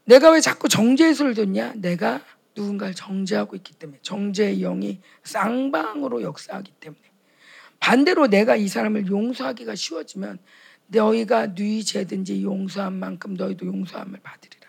[0.06, 1.74] 내가 왜 자꾸 정죄의 소를 듣냐?
[1.76, 2.22] 내가
[2.56, 7.02] 누군가를 정죄하고 있기 때문에 정죄의 영이 쌍방으로 역사하기 때문에
[7.78, 10.38] 반대로 내가 이 사람을 용서하기가 쉬워지면
[10.86, 14.66] 너희가 네 죄든지 용서한 만큼 너희도 용서함을 받으리라.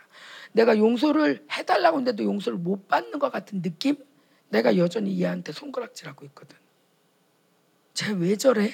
[0.51, 3.95] 내가 용서를 해달라고 했는데도 용서를 못 받는 것 같은 느낌?
[4.49, 6.64] 내가 여전히 얘한테 손가락질하고 있거든.
[7.95, 8.71] 쟤 왜 저래?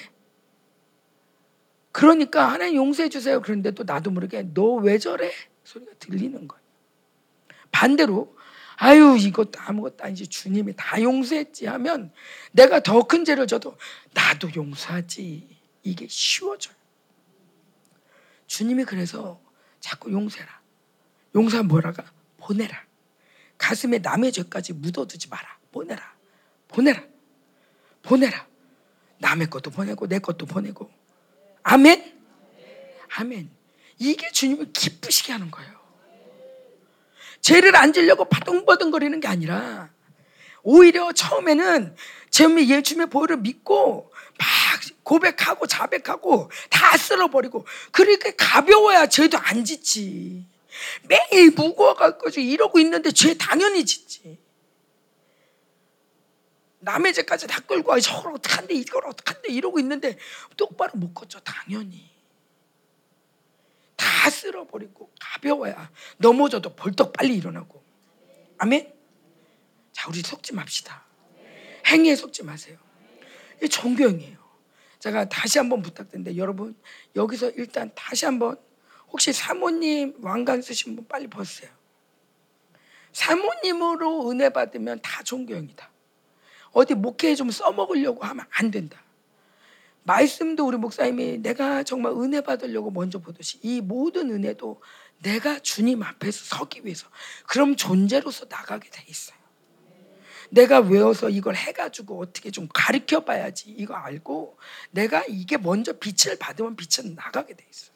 [1.92, 3.40] 그러니까 하나님 용서해 주세요.
[3.40, 5.32] 그런데 또 나도 모르게 너 왜 저래?
[5.64, 6.62] 소리가 들리는 거예요.
[7.70, 8.36] 반대로
[8.76, 12.12] 아유 이것도 아무것도 아니지 주님이 다 용서했지 하면
[12.52, 13.76] 내가 더 큰 죄를 져도
[14.12, 15.48] 나도 용서하지
[15.84, 16.74] 이게 쉬워져요.
[18.46, 19.40] 주님이 그래서
[19.80, 20.60] 자꾸 용서해라.
[21.34, 22.04] 용서 뭐라가
[22.38, 22.84] 보내라.
[23.56, 25.58] 가슴에 남의 죄까지 묻어두지 마라.
[25.70, 26.14] 보내라.
[26.68, 27.04] 보내라.
[28.02, 28.46] 보내라.
[29.22, 30.90] 남의 것도 보내고 내 것도 보내고
[31.62, 32.20] 아멘?
[33.16, 33.50] 아멘.
[33.98, 35.70] 이게 주님을 기쁘시게 하는 거예요.
[37.40, 39.90] 죄를 안 지려고 바둥바둥거리는 게 아니라
[40.62, 41.96] 오히려 처음에는
[42.30, 44.48] 제음의 예수님의 보혈을 믿고 막
[45.02, 50.46] 고백하고 자백하고 다 쓸어버리고 그렇게 가벼워야 죄도 안 짓지.
[51.02, 54.41] 매일 무거워가지고 이러고 있는데 죄 당연히 짓지.
[56.82, 60.18] 남의 죄까지 다 끌고 와 저걸 어떡한데 이걸 어떡한데 이러고 있는데
[60.56, 62.10] 똑바로 못 걷죠 당연히
[63.96, 67.82] 다 쓸어버리고 가벼워야 넘어져도 벌떡 빨리 일어나고
[68.58, 68.92] 아멘
[69.92, 71.12] 자 우리 속지 맙시다
[71.86, 72.78] 행위에 속지 마세요.
[73.62, 74.38] 이 종교형이에요.
[74.98, 76.76] 제가 다시 한번 부탁드는데 여러분
[77.16, 78.56] 여기서 일단 다시 한번
[79.08, 81.70] 혹시 사모님 왕관 쓰신 분 빨리 벗으세요.
[83.12, 85.90] 사모님으로 은혜 받으면 다 종교형이다.
[86.72, 89.02] 어디 목회에 좀 써먹으려고 하면 안 된다.
[90.04, 94.82] 말씀도 우리 목사님이 내가 정말 은혜 받으려고 먼저 보듯이 이 모든 은혜도
[95.22, 97.06] 내가 주님 앞에서 서기 위해서
[97.46, 99.36] 그럼 존재로서 나가게 돼 있어요.
[100.50, 104.58] 내가 외워서 이걸 해가지고 어떻게 좀 가르쳐 봐야지 이거 알고
[104.90, 107.92] 내가 이게 먼저 빛을 받으면 빛은 나가게 돼 있어요.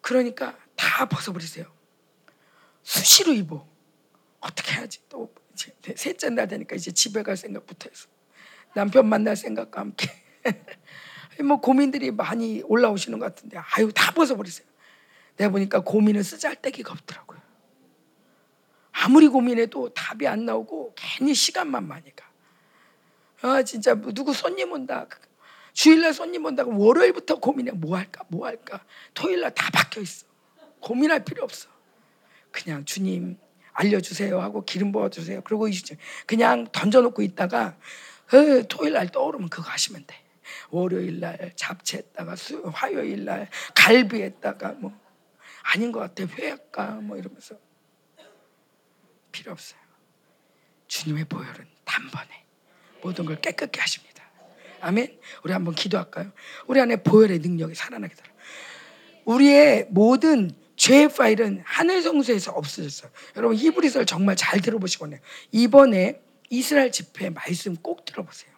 [0.00, 1.66] 그러니까 다 벗어버리세요.
[2.82, 3.68] 수시로 입어.
[4.40, 5.32] 어떻게 해야지 또
[5.96, 8.08] 셋째 날 되니까 이제 집에 갈 생각부터 해서
[8.74, 10.08] 남편 만날 생각과 함께
[11.44, 14.66] 뭐 고민들이 많이 올라오시는 것 같은데 아유 다 벗어버리세요.
[15.36, 17.40] 내가 보니까 고민을 쓰잘데기가 없더라고요.
[18.92, 22.28] 아무리 고민해도 답이 안 나오고 괜히 시간만 많이 가.
[23.42, 25.06] 아 진짜 뭐 누구 손님 온다.
[25.72, 27.72] 주일날 손님 온다고 월요일부터 고민해.
[27.72, 28.24] 뭐 할까?
[28.28, 28.84] 뭐 할까?
[29.14, 30.26] 토요일날 다 박혀 있어.
[30.80, 31.68] 고민할 필요 없어.
[32.50, 33.38] 그냥 주님
[33.80, 35.40] 알려주세요 하고 기름 부어주세요.
[35.42, 35.66] 그리고
[36.26, 37.76] 그냥 던져놓고 있다가
[38.32, 40.16] 어, 토요일 날 떠오르면 그거 하시면 돼.
[40.70, 42.34] 월요일 날 잡채했다가
[42.72, 44.92] 화요일 날 갈비했다가 뭐
[45.62, 47.56] 아닌 것 같아 회할까 뭐 이러면서
[49.32, 49.80] 필요 없어요.
[50.86, 52.44] 주님의 보혈은 단번에
[53.02, 54.24] 모든 걸 깨끗게 하십니다.
[54.80, 55.18] 아멘.
[55.44, 56.32] 우리 한번 기도할까요?
[56.66, 58.30] 우리 안에 보혈의 능력이 살아나게 되라.
[59.24, 63.10] 우리의 모든 죄의 파일은 하늘 성소에서 없어졌어요.
[63.36, 65.18] 여러분 히브리서를 정말 잘 들어보시고 요
[65.52, 68.50] 이번에 이스라엘 집회 말씀 꼭 들어보세요.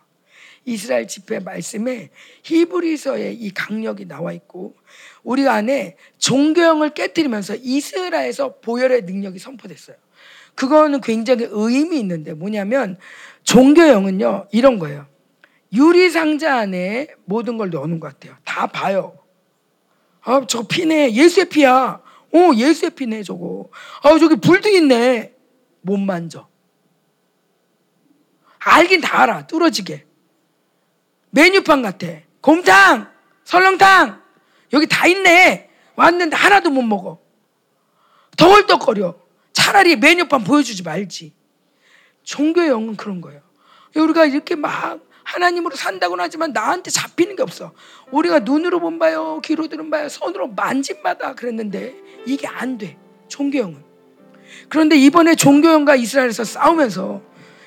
[0.65, 2.11] 이스라엘 집회 말씀에
[2.45, 4.77] 히브리서에 이 강력이 나와 있고
[5.25, 9.97] 우리 안에 종교형을 깨뜨리면서 이스라엘에서 보혈의 능력이 선포됐어요.
[10.55, 12.99] 그거는 굉장히 의미 있는데 뭐냐면
[13.43, 15.07] 종교형은요 이런 거예요.
[15.73, 18.37] 유리 상자 안에 모든 걸 넣는 것 같아요.
[18.45, 19.19] 다 봐요.
[20.21, 21.15] 아, 저 피네.
[21.15, 22.01] 예수의 피야.
[22.35, 23.71] 어, 예수의 피네, 저거.
[24.03, 25.35] 아, 저기 불도 있네.
[25.83, 26.49] 못 만져.
[28.59, 29.47] 알긴 다 알아.
[29.47, 30.07] 뚫어지게.
[31.31, 32.07] 메뉴판 같아.
[32.41, 33.11] 곰탕,
[33.45, 34.23] 설렁탕.
[34.73, 35.71] 여기 다 있네.
[35.97, 37.21] 왔는데 하나도 못 먹어.
[38.37, 39.17] 덜떡거려.
[39.53, 41.35] 차라리 메뉴판 보여주지 말지.
[42.23, 43.43] 종교의 영은 그런 거예요.
[43.95, 45.01] 우리가 이렇게 막
[45.33, 47.73] 하나님으로 산다고는 하지만 나한테 잡히는 게 없어.
[48.11, 51.95] 우리가 눈으로 본 바요, 귀로 들은 바요, 손으로 만진 바다 그랬는데
[52.27, 52.99] 이게 안 돼.
[53.29, 53.83] 종교형은.
[54.69, 57.23] 그런데 이번에 종교형과 이스라엘에서 싸우면서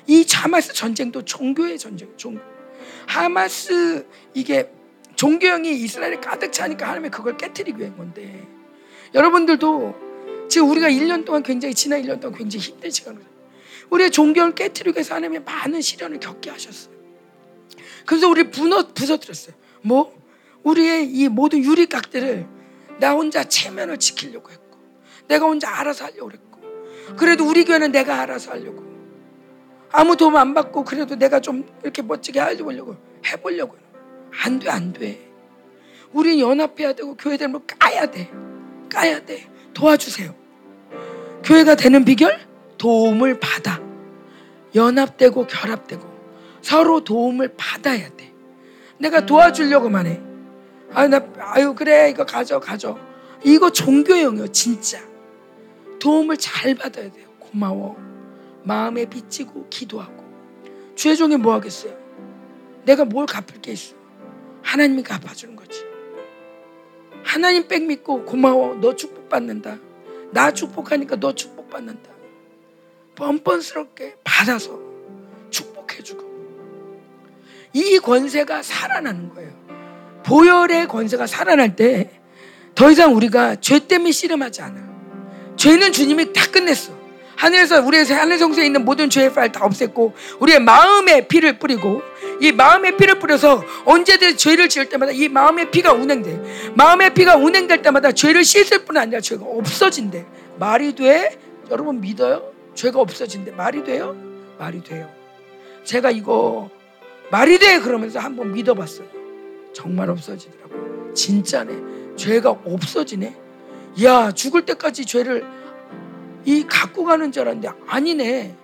[0.08, 2.40] 이 자마스 전쟁도 종교의 전쟁, 종교.
[3.08, 4.70] 하마스 이게
[5.16, 8.48] 종교형이 이스라엘에 가득 차니까 하나님이 그걸 깨뜨리기 위한 건데
[9.14, 13.22] 여러분들도 지금 우리가 1년 동안 굉장히 지난 1년 동안 굉장히 힘든 시간을
[13.90, 16.95] 우리의 종교를 깨뜨리기 위해서 하나님이 많은 시련을 겪게 하셨어요.
[18.06, 19.56] 그래서 우리 분어 부서뜨렸어요.
[19.82, 20.16] 뭐
[20.64, 22.48] 우리의 이 모든 유리각들을
[23.00, 24.78] 나 혼자 체면을 지키려고 했고
[25.28, 26.62] 내가 혼자 알아서 하려고 했고
[27.18, 28.84] 그래도 우리 교회는 내가 알아서 하려고
[29.92, 33.78] 아무 도움 안 받고 그래도 내가 좀 이렇게 멋지게 하려고 해보려고
[34.44, 35.32] 안 돼, 안 돼.
[36.12, 38.30] 우린 연합해야 되고 교회들 뭐 까야 돼.
[38.90, 39.48] 까야 돼.
[39.74, 40.34] 도와주세요.
[41.44, 42.40] 교회가 되는 비결?
[42.78, 43.82] 도움을 받아.
[44.74, 46.15] 연합되고 결합되고
[46.66, 48.34] 서로 도움을 받아야 돼.
[48.98, 50.20] 내가 도와주려고만 해.
[50.94, 52.10] 아유, 나, 아유, 그래.
[52.10, 52.98] 이거 가져, 가져.
[53.44, 55.00] 이거 종교형이요, 진짜.
[56.00, 57.30] 도움을 잘 받아야 돼요.
[57.38, 57.96] 고마워.
[58.64, 60.24] 마음에 빚지고 기도하고
[60.96, 61.96] 주의 종이 뭐 하겠어요?
[62.84, 63.96] 내가 뭘 갚을 게 있어?
[64.64, 65.86] 하나님이 갚아주는 거지.
[67.24, 68.74] 하나님 백 믿고 고마워.
[68.82, 69.78] 너 축복받는다.
[70.32, 72.10] 나 축복하니까 너 축복받는다.
[73.14, 74.80] 뻔뻔스럽게 받아서
[75.52, 76.25] 축복해주고.
[77.76, 79.52] 이 권세가 살아나는 거예요.
[80.24, 82.26] 보혈의 권세가 살아날 때
[82.76, 84.76] 더 이상 우리가 죄 때문에 씨름하지 않아.
[85.56, 86.94] 죄는 주님이 다 끝냈어.
[87.38, 92.02] 하늘에서 우리의 하늘 성소에 있는 모든 죄의 파일 다 없앴고 우리의 마음에 피를 뿌리고
[92.42, 96.74] 이 마음의 피를 뿌려서 언제든 죄를 지을 때마다 이 마음의 피가 운행돼.
[96.76, 100.26] 마음의 피가 운행될 때마다 죄를 씻을 뿐 아니라 죄가 없어진대.
[100.60, 101.38] 말이 돼?
[101.72, 102.52] 여러분 믿어요?
[102.74, 103.52] 죄가 없어진대.
[103.52, 104.16] 말이 돼요?
[104.60, 105.10] 말이 돼요.
[105.84, 106.70] 제가 이거
[107.32, 109.08] 말이 돼 그러면서 한번 믿어봤어요.
[109.74, 111.14] 정말 없어지더라고요.
[111.14, 112.16] 진짜네.
[112.16, 113.36] 죄가 없어지네.
[114.04, 115.46] 야 죽을 때까지 죄를
[116.46, 118.56] 이 갖고 가는 줄 알았는데 아니네.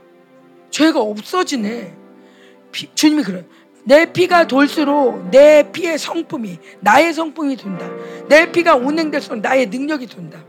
[0.70, 1.96] 죄가 없어지네.
[2.72, 3.44] 피, 주님이 그래요.
[3.84, 7.90] 내 피가 돌수록 내 피의 성품이 나의 성품이 돈다.
[8.30, 10.44] 내 피가 운행될수록 나의 능력이 돈다.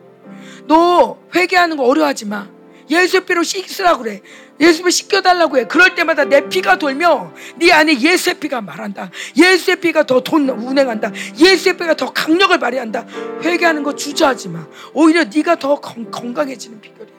[0.66, 2.48] 너 회개하는 거 어려워하지 마.
[2.90, 4.20] 예수의 피로 씻으라 그래.
[4.60, 5.66] 예수의 피 씻겨달라고 해.
[5.66, 9.10] 그럴 때마다 내 피가 돌며 네 안에 예수의 피가 말한다.
[9.36, 11.12] 예수의 피가 더 돈 운행한다.
[11.38, 13.06] 예수의 피가 더 강력을 발휘한다.
[13.42, 14.66] 회개하는 거 주저하지 마.
[14.94, 17.14] 오히려 네가 더 건, 건강해지는 비결이야.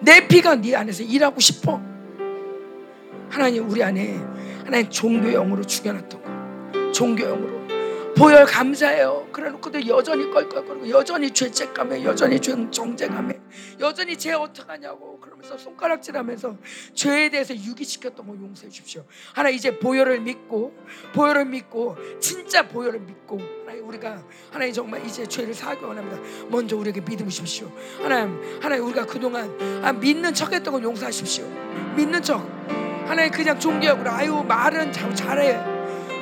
[0.00, 1.80] 내 피가 네 안에서 일하고 싶어.
[3.30, 4.18] 하나님 우리 안에
[4.64, 6.92] 하나님 종교형으로 죽여놨던 거.
[6.92, 7.63] 종교형으로.
[8.16, 9.28] 보혈 감사해요.
[9.32, 13.40] 그래놓고도 여전히 껄껄거리고 여전히 죄책감에 여전히 정죄감에
[13.80, 16.56] 여전히 죄 어떡하냐고 그러면서 손가락질하면서
[16.94, 19.04] 죄에 대해서 유기시켰던 거 용서해 주십시오.
[19.32, 20.76] 하나 이제 보혈을 믿고
[21.12, 24.22] 보혈을 믿고 진짜 보혈을 믿고 하나님 우리가
[24.52, 26.20] 하나님 정말 이제 죄를 사하기 원합니다.
[26.48, 27.70] 먼저 우리에게 믿음 주십시오.
[28.00, 29.50] 하나님 하나님 우리가 그동안
[29.82, 31.44] 아, 믿는 척했던 걸 용서하십시오.
[31.96, 32.38] 믿는 척
[33.08, 35.73] 하나님 그냥 종교하고 아유 말은 참 잘해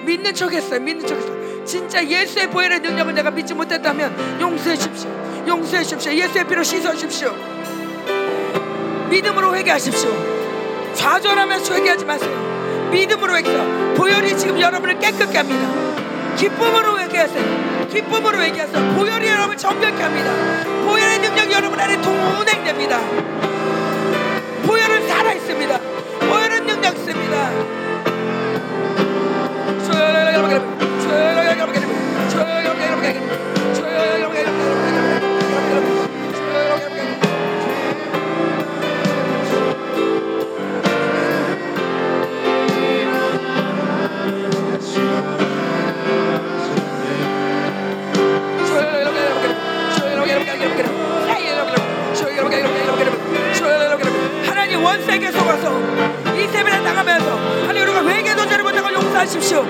[0.04, 0.80] 믿는 척했어요.
[0.80, 1.64] 믿는 척했어.
[1.64, 5.10] 진짜 예수의 보혈의 능력을 내가 믿지 못했다면 용서해 주십시오.
[5.46, 6.12] 용서해 주십시오.
[6.12, 7.34] 예수의 피로 씻어 주십시오.
[9.08, 10.10] 믿음으로 회개하십시오.
[10.94, 12.88] 좌절하면서 회개하지 마세요.
[12.90, 13.94] 믿음으로 회개하세요.
[13.94, 15.92] 보혈이 지금 여러분을 깨끗게 합니다.
[16.36, 17.88] 기쁨으로 회개하세요.
[17.88, 18.94] 기쁨으로 회개하세요.
[18.96, 20.32] 보혈이 여러분을 정결케 합니다.
[20.84, 23.00] 보혈의 능력이 여러분 안에 동운행됩니다.
[24.66, 25.78] 보혈은 살아있습니다.
[26.20, 27.81] 보혈은 능력 있습니다.
[54.92, 55.80] 하나님 원색에 속아서
[56.36, 59.64] 이 세배를 당하면서 하나님 우리가 회개도 못하고 용서하십시오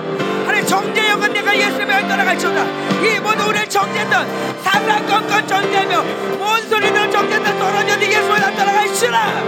[0.45, 2.65] 하나님 정죄형은 내가 예수님을 떠나갈지어다
[3.05, 6.03] 이 모든 우리를 정죄했던 사사건건 정죄하며
[6.39, 9.43] 뭔 소리들 정죄했던 떨어져도 예수님을 따라갈시라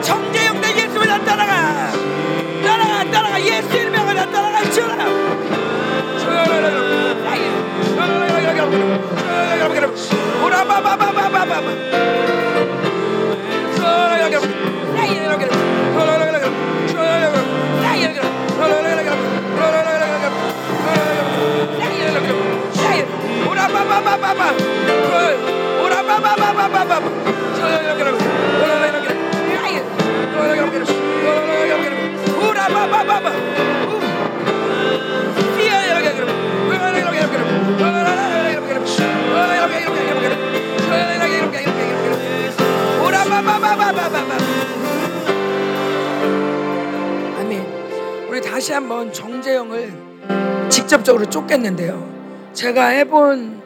[0.00, 1.92] 정죄형들 예수님을 따라가
[2.64, 5.10] 따라가 따라가 예수 이름을 따라갈지어라
[33.88, 33.99] 오
[47.38, 47.66] 아멘.
[48.28, 49.92] 우리 다시 한번 정재영을
[50.68, 52.08] 직접적으로 쫓겠는데요.
[52.52, 53.60] 제가 해본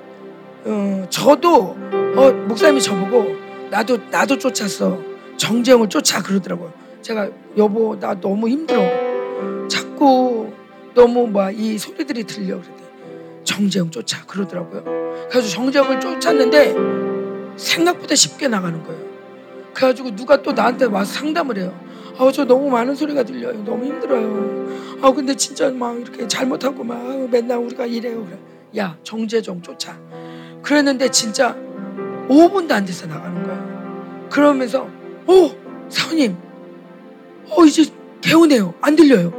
[0.66, 1.76] 어, 저도
[2.16, 3.36] 어, 목사님이 저보고
[3.70, 4.98] 나도 나도 쫓았어.
[5.36, 6.72] 정재영을 쫓아 그러더라고요.
[7.02, 8.80] 제가 여보 나 너무 힘들어.
[9.68, 10.52] 자꾸
[10.94, 12.84] 너무 막 이 소리들이 들려 그랬대.
[13.44, 15.03] 정재영 쫓아 그러더라고요.
[15.30, 16.74] 그래서 정재영을 쫓았는데
[17.56, 19.04] 생각보다 쉽게 나가는 거예요.
[19.72, 21.78] 그래가지고 누가 또 나한테 와서 상담을 해요.
[22.16, 23.64] 아, 저 너무 많은 소리가 들려요.
[23.64, 24.98] 너무 힘들어요.
[25.02, 28.24] 아, 근데 진짜 막 이렇게 잘못하고 막 맨날 우리가 이래요.
[28.24, 28.38] 그래.
[28.78, 29.98] 야, 정재정 쫓아.
[30.62, 31.56] 그랬는데 진짜
[32.28, 34.28] 5분도 안 돼서 나가는 거야.
[34.30, 34.88] 그러면서,
[35.26, 35.50] 오,
[35.88, 36.36] 사모님,
[37.50, 37.84] 어, 이제
[38.20, 38.74] 개운해요.
[38.80, 39.32] 안 들려요.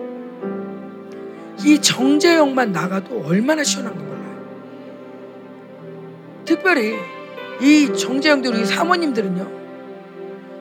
[1.65, 4.14] 이 정재영만 나가도 얼마나 시원한 거 몰라요.
[6.45, 6.97] 특별히
[7.61, 9.51] 이 정재영들, 우리 사모님들은요,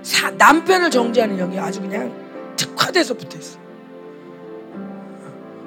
[0.02, 2.12] 사, 남편을 정죄하는 영이 아주 그냥
[2.56, 3.58] 특화돼서 붙어 있어.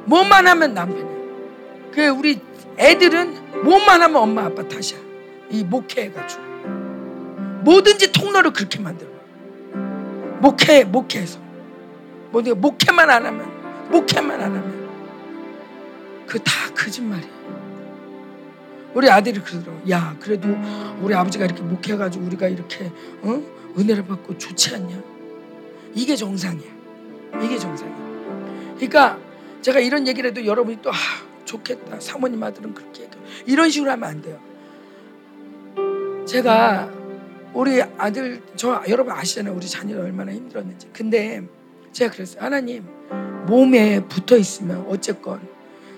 [0.05, 1.17] 뭐만 하면 남편이야.
[1.91, 2.39] 그 우리
[2.77, 4.99] 애들은 뭐만 하면 엄마 아빠 탓이야.
[5.49, 6.43] 이 목회해가지고
[7.63, 9.09] 뭐든지 통로를 그렇게 만들어.
[10.39, 11.39] 목회 목회해서
[12.29, 14.87] 뭐 목회만 안 하면 목회만 안 하면
[16.27, 17.56] 그 다 거짓말이야.
[18.93, 19.89] 우리 아들이 그러더라고.
[19.89, 20.47] 야 그래도
[21.01, 23.41] 우리 아버지가 이렇게 목회해가지고 우리가 이렇게 어?
[23.77, 25.01] 은혜를 받고 좋지 않냐?
[25.93, 26.69] 이게 정상이야.
[27.43, 27.95] 이게 정상이야.
[28.75, 29.19] 그러니까
[29.61, 30.95] 제가 이런 얘기를 해도 여러분이 또 아,
[31.45, 31.99] 좋겠다.
[31.99, 34.39] 사모님 아들은 그렇게 얘기 이런 식으로 하면 안 돼요.
[36.25, 36.91] 제가
[37.53, 39.55] 우리 아들 저 여러분 아시잖아요.
[39.55, 40.89] 우리 자녀가 얼마나 힘들었는지.
[40.93, 41.43] 근데
[41.91, 42.43] 제가 그랬어요.
[42.43, 42.83] 하나님
[43.47, 45.39] 몸에 붙어 있으면 어쨌건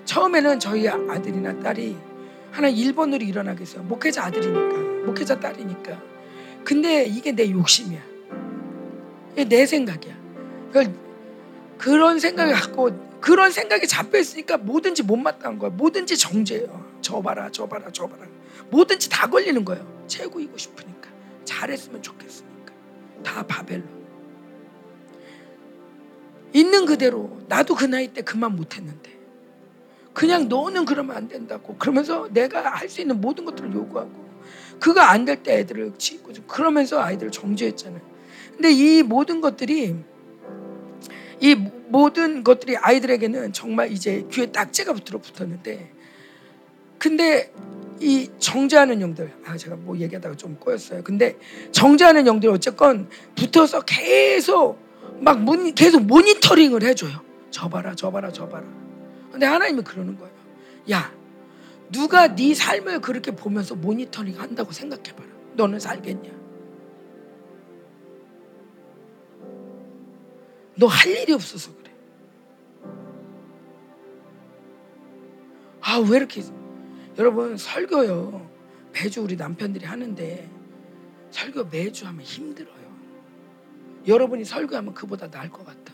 [0.06, 1.98] 처음에는 저희 아들이나 딸이
[2.52, 3.84] 하나 일본으로 일어나겠어요.
[3.84, 6.02] 목회자 아들이니까 목회자 딸이니까
[6.64, 8.02] 근데 이게 내 욕심이야.
[9.34, 10.18] 이게 내 생각이야.
[11.78, 15.72] 그런 생각을 갖고 그런 생각이 잡혀 있으니까 뭐든지 못마땅한 거야.
[15.72, 17.00] 뭐든지 정죄예요.
[17.02, 18.26] 저 봐라, 저 봐라, 저 봐라.
[18.70, 20.06] 뭐든지 다 걸리는 거예요.
[20.08, 21.10] 최고이고 싶으니까
[21.46, 22.74] 잘했으면 좋겠으니까
[23.24, 23.84] 다 바벨로
[26.54, 29.19] 있는 그대로 나도 그 나이 때 그만 못했는데
[30.20, 34.12] 그냥 너는 그러면 안 된다고 그러면서 내가 할 수 있는 모든 것들을 요구하고
[34.78, 38.02] 그거 안될 때 애들을 치고 그러면서 아이들을 정죄했잖아요.
[38.52, 39.96] 근데 이 모든 것들이
[41.40, 41.56] 이
[41.88, 45.94] 모든 것들이 아이들에게는 정말 이제 귀에 딱지가 붙들어 붙었는데
[46.98, 47.54] 근데
[48.02, 51.02] 이 정죄하는 영들 아 제가 뭐 얘기하다가 좀 꼬였어요.
[51.02, 51.38] 근데
[51.72, 54.80] 정죄하는 영들 어쨌건 붙어서 계속
[55.22, 55.40] 막
[55.76, 57.22] 계속 모니터링을 해줘요.
[57.52, 58.89] 저 봐라 저 봐라 저 봐라.
[59.32, 60.34] 근데 하나님이 그러는 거예요.
[60.92, 61.14] 야
[61.92, 65.28] 누가 네 삶을 그렇게 보면서 모니터링 한다고 생각해봐라.
[65.56, 66.32] 너는 살겠냐?
[70.78, 71.92] 너 할 일이 없어서 그래.
[75.82, 76.42] 아, 왜 이렇게.
[77.18, 78.50] 여러분, 설교요.
[78.94, 80.50] 매주 우리 남편들이 하는데,
[81.32, 82.80] 설교 매주 하면 힘들어요.
[84.08, 85.94] 여러분이 설교하면 그보다 나을 것 같아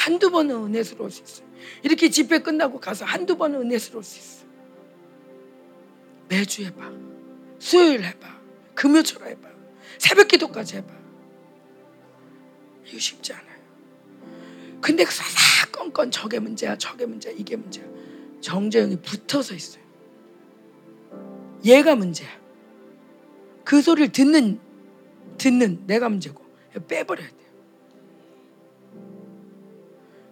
[0.00, 1.46] 한두 번은 은혜스러울 수 있어요.
[1.82, 4.48] 이렇게 집회 끝나고 가서 한두 번은 은혜스러울 수 있어요.
[6.26, 6.90] 매주 해봐.
[7.58, 8.40] 수요일 해봐.
[8.74, 9.48] 금요철 해봐.
[9.98, 10.90] 새벽 기도까지 해봐.
[12.86, 13.60] 이거 쉽지 않아요.
[14.80, 17.84] 근데 그 사사건건 저게 문제야, 저게 문제야, 이게 문제야.
[18.40, 19.84] 정재영이 붙어서 있어요.
[21.62, 22.30] 얘가 문제야.
[23.64, 24.60] 그 소리를 듣는
[25.36, 26.42] 듣는 내가 문제고
[26.88, 27.49] 빼버려야 돼.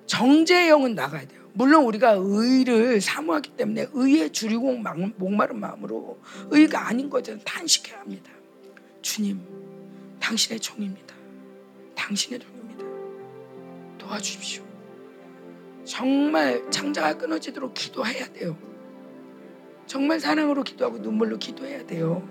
[0.08, 1.38] 정제형은 나가야 돼요.
[1.52, 4.72] 물론 우리가 의를 사모하기 때문에 의에 줄이고
[5.16, 8.30] 목마른 마음으로 의가 아닌 것은 탄식해야 합니다.
[9.02, 9.40] 주님,
[10.18, 11.14] 당신의 종입니다.
[11.94, 12.84] 당신의 종입니다.
[13.98, 14.64] 도와주십시오.
[15.84, 18.56] 정말 창자가 끊어지도록 기도해야 돼요.
[19.86, 22.28] 정말 사랑으로 기도하고 눈물로 기도해야 돼요.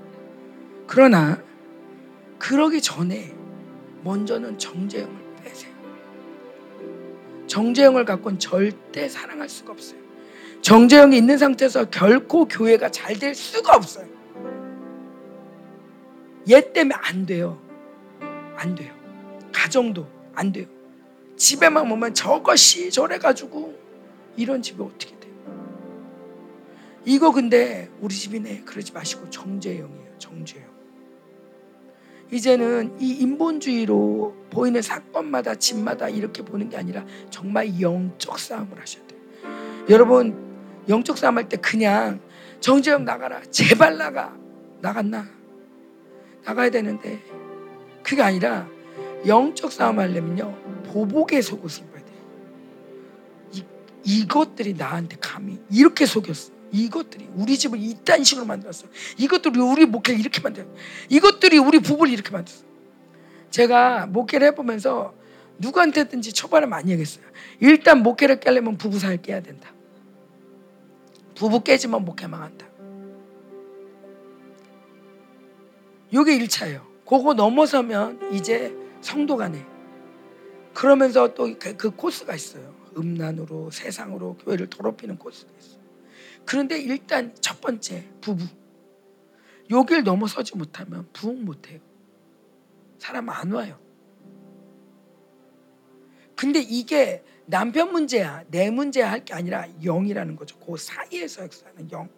[0.85, 1.41] 그러나
[2.39, 3.35] 그러기 전에
[4.03, 5.26] 먼저는 정재영을
[7.47, 9.99] 정재영을 갖고는 절대 사랑할 수가 없어요.
[10.61, 14.07] 정재영이 있는 상태에서 결코 교회가 잘 될 수가 없어요.
[16.49, 17.59] 얘 때문에 안 돼요.
[18.55, 18.93] 안 돼요.
[19.51, 20.65] 가정도 안 돼요.
[21.35, 23.77] 집에만 오면 저것이 저래가지고
[24.35, 25.33] 이런 집이 어떻게 돼요?
[27.05, 30.17] 이거 근데 우리 집이네 그러지 마시고 정재영이에요.
[30.17, 30.76] 정재영.
[32.31, 39.19] 이제는 이 인본주의로 보이는 사건마다 집마다 이렇게 보는 게 아니라 정말 영적 싸움을 하셔야 돼요.
[39.89, 40.35] 여러분
[40.89, 42.19] 영적 싸움 할 때 그냥
[42.59, 44.35] 정재영 나가라 제발 나가
[44.81, 45.27] 나갔나
[46.43, 47.21] 나가야 되는데
[48.03, 48.67] 그게 아니라
[49.25, 50.55] 영적 싸움 하려면요
[50.87, 52.17] 보복의 속옷을 입어야 돼요.
[53.53, 53.63] 이,
[54.03, 56.51] 이것들이 나한테 감히 이렇게 속였어.
[56.71, 58.87] 이것들이 우리 집을 이딴 식으로 만들었어.
[59.17, 60.71] 이것들이 우리 목회를 이렇게 만들었어.
[61.09, 62.65] 이것들이 우리 부부를 이렇게 만들었어.
[63.49, 65.13] 제가 목회를 해보면서
[65.59, 67.25] 누구한테든지 초반에 많이 얘기했어요.
[67.59, 69.73] 일단 목회를 깨려면 부부 사이를 깨야 된다.
[71.35, 72.67] 부부 깨지면 목회 망한다.
[76.13, 76.81] 요게 1차예요.
[77.05, 79.65] 그거 넘어서면 이제 성도 간에
[80.73, 82.75] 그러면서 또그 그 코스가 있어요.
[82.97, 85.76] 음란으로 세상으로 교회를 더럽히는 코스가 있어요.
[86.47, 88.45] 그런데 일단 첫 번째 부부
[89.69, 91.79] 여길 넘어서지 못하면 부흥 못해요.
[92.97, 93.77] 사람 안 와요.
[96.35, 100.57] 근데 이게 남편 문제야, 내 문제야 할 게 아니라 영이라는 거죠.
[100.59, 102.09] 그 사이에서 역사하는 영.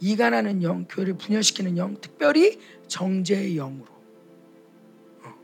[0.00, 3.92] 이간하는 영, 교회를 분열시키는 영, 특별히 정죄의 영으로.
[5.24, 5.34] 어.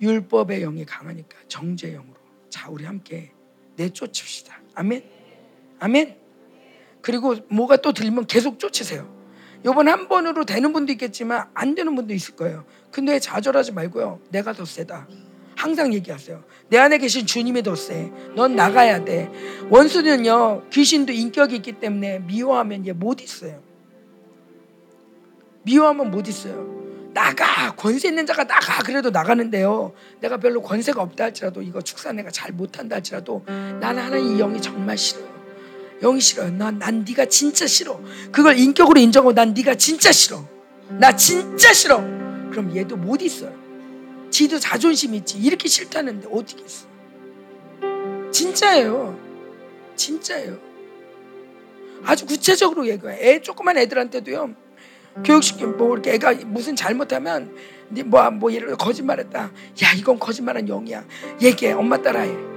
[0.00, 2.18] 율법의 영이 강하니까 정죄의 영으로.
[2.48, 3.32] 자, 우리 함께
[3.76, 4.60] 내쫓읍시다.
[4.74, 5.17] 아멘.
[5.80, 6.16] 아멘.
[7.00, 9.08] 그리고 뭐가 또 들리면 계속 쫓으세요.
[9.64, 12.64] 요번 한 번으로 되는 분도 있겠지만 안 되는 분도 있을 거예요.
[12.90, 14.20] 근데 좌절하지 말고요.
[14.30, 15.08] 내가 더 세다.
[15.56, 16.44] 항상 얘기하세요.
[16.68, 18.12] 내 안에 계신 주님이 더 세.
[18.36, 19.30] 넌 나가야 돼.
[19.70, 23.60] 원수는요, 귀신도 인격이 있기 때문에 미워하면 얘 못 있어요.
[25.62, 26.76] 미워하면 못 있어요.
[27.12, 27.74] 나가!
[27.74, 28.82] 권세 있는 자가 나가!
[28.84, 29.92] 그래도 나가는데요.
[30.20, 34.60] 내가 별로 권세가 없다 할지라도 이거 축사 내가 잘 못한다 할지라도 나는 하나님 이 영이
[34.62, 35.37] 정말 싫어요.
[36.00, 36.50] 영이 싫어요.
[36.52, 38.00] 난, 난 네가 진짜 싫어.
[38.30, 40.44] 그걸 인격으로 인정하고 난 네가 진짜 싫어.
[40.88, 41.98] 나 진짜 싫어.
[42.50, 43.52] 그럼 얘도 못 있어요.
[44.30, 45.38] 지도 자존심 있지.
[45.38, 46.86] 이렇게 싫다는데 어떻게 있어?
[48.30, 49.18] 진짜예요.
[49.96, 50.58] 진짜예요.
[52.04, 53.18] 아주 구체적으로 얘기해.
[53.20, 54.54] 애 조그만 애들한테도요.
[55.24, 57.56] 교육시키 뭐 이렇게 애가 무슨 잘못하면
[57.88, 59.40] 뭐뭐 뭐 예를 들어 거짓말했다.
[59.40, 61.04] 야 이건 거짓말한 영이야.
[61.42, 61.72] 얘기해.
[61.72, 62.47] 엄마 따라해.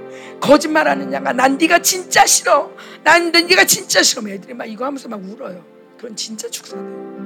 [0.42, 2.72] 거짓말하는 양아 난 네가 진짜 싫어.
[3.04, 4.28] 난 네가 진짜 싫어.
[4.28, 5.64] 애들이 막 이거 하면서 막 울어요.
[5.96, 7.22] 그건 진짜 축사돼요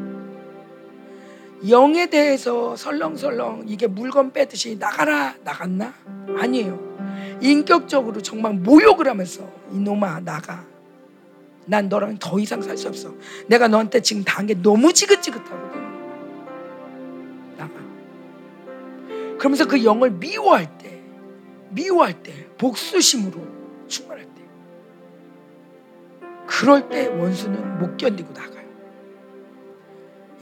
[1.66, 5.94] 영에 대해서 설렁설렁 이게 물건 빼듯이 나가라 나갔나?
[6.38, 7.38] 아니에요.
[7.40, 10.64] 인격적으로 정말 모욕을 하면서 이놈아 나가.
[11.64, 13.14] 난 너랑 더 이상 살 수 없어.
[13.48, 15.80] 내가 너한테 지금 당한 게 너무 지긋지긋하거든.
[17.56, 17.72] 나가.
[19.38, 21.00] 그러면서 그 영을 미워할 때
[21.70, 23.40] 미워할 때 복수심으로
[23.88, 24.42] 충만할 때
[26.46, 28.66] 그럴 때 원수는 못 견디고 나가요.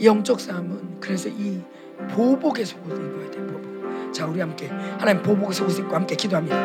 [0.02, 1.60] 영적 싸움은 그래서 이
[2.10, 4.12] 보복의 속옷을 입어야 돼요 보복.
[4.12, 6.56] 자 우리 함께 하나님 보복의 속옷을 입고 함께 기도합니다.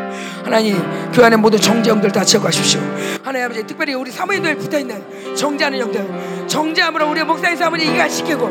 [0.43, 0.77] 하나님
[1.11, 2.81] 교회 안에 모든 정죄형들 다 지어가십시오.
[3.23, 8.47] 하나님 아버지 특별히 우리 사모님들 붙어있는 정죄하는 영들 정죄함으로 우리 목사님 사모님 이간시키고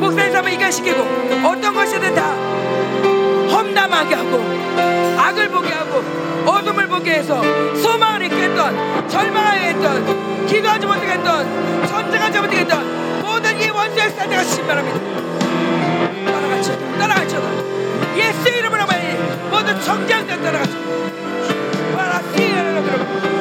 [0.00, 1.00] 목사님 사모님 이간시키고
[1.46, 2.34] 어떤 것이든 다
[3.48, 4.95] 험담하게 하고
[5.26, 6.04] 악을 보게 하고
[6.48, 7.42] 어둠을 보게 해서
[7.74, 14.44] 소망을 잃게 했던 절망하게 했던 기도하지 못하게 했던 전쟁하지 못하게 했던 모든 이 원수의 사자가
[14.44, 15.00] 신발합니다.
[16.30, 19.14] 따라가죠 따라가죠 예수 이름으로 말이
[19.50, 20.72] 모든 정장들 따라가죠
[21.96, 23.35] 바라시에로 정재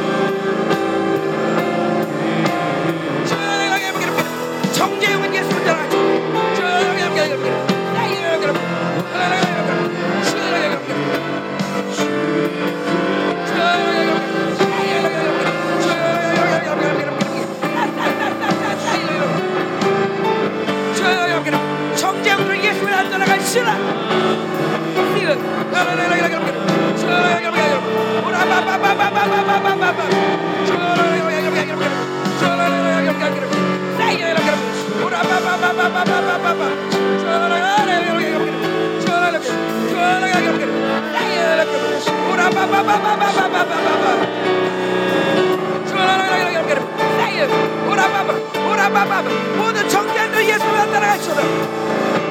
[49.57, 51.41] 모든 정죄들 예수를 따라가시라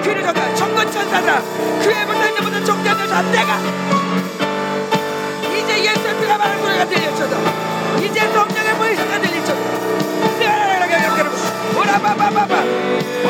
[0.03, 1.41] 귀를 전가 정건 천사다.
[1.83, 3.59] 그의 붙어 있는 모든 정죄들 잔대가
[5.57, 7.37] 이제 예수의 피가 말하는 소리가 들려쳐다
[7.99, 9.61] 이제 성령의 보이스가 들리쳐다
[11.77, 12.55] 오라 바바바바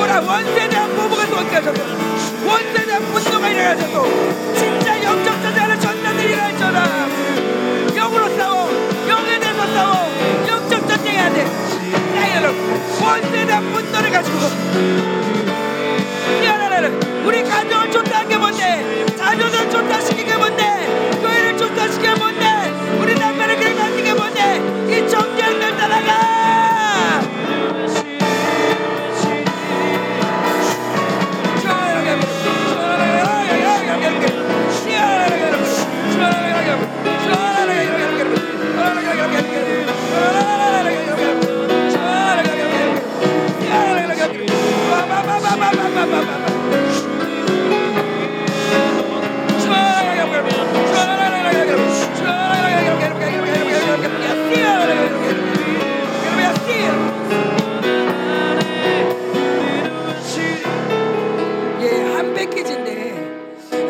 [0.01, 1.83] 오라 원세에 대한 보복을 쏟겨졌다
[2.47, 6.85] 원세에 대한 분노가 일어나졌고 진짜 영적 전쟁하는 전단들이 일어나져라
[7.95, 8.71] 영으로 싸워
[9.09, 9.95] 영에 대해서 싸워
[10.47, 11.84] 영적 전쟁해야 돼
[12.17, 14.39] 야, 여러분 원세에 대한 분노를 가지고
[16.41, 20.65] 미안하라는 우리 가정을 좋다한 게 뭔데 자녀들 좋다 시킨 게 뭔데
[21.21, 21.59] 교회를
[21.91, 22.47] 시킨 게 뭔데
[23.01, 24.57] 우리 남편을 그렇게 하는 게 뭔데
[24.89, 26.35] 이 정죄들 따라가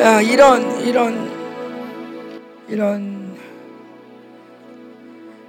[0.07, 1.31] 아, 이런 이런
[2.69, 3.37] 이런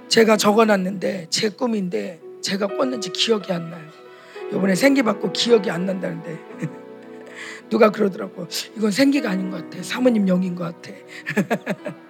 [0.08, 4.05] 제가 적어놨는데 제 꿈인데 제가 꿨는지 기억이 안 나요.
[4.52, 6.38] 이번에 생기 받고 기억이 안 난다는데
[7.68, 8.46] 누가 그러더라고.
[8.76, 9.82] 이건 생기가 아닌 것 같아.
[9.82, 10.92] 사모님 영인 것 같아.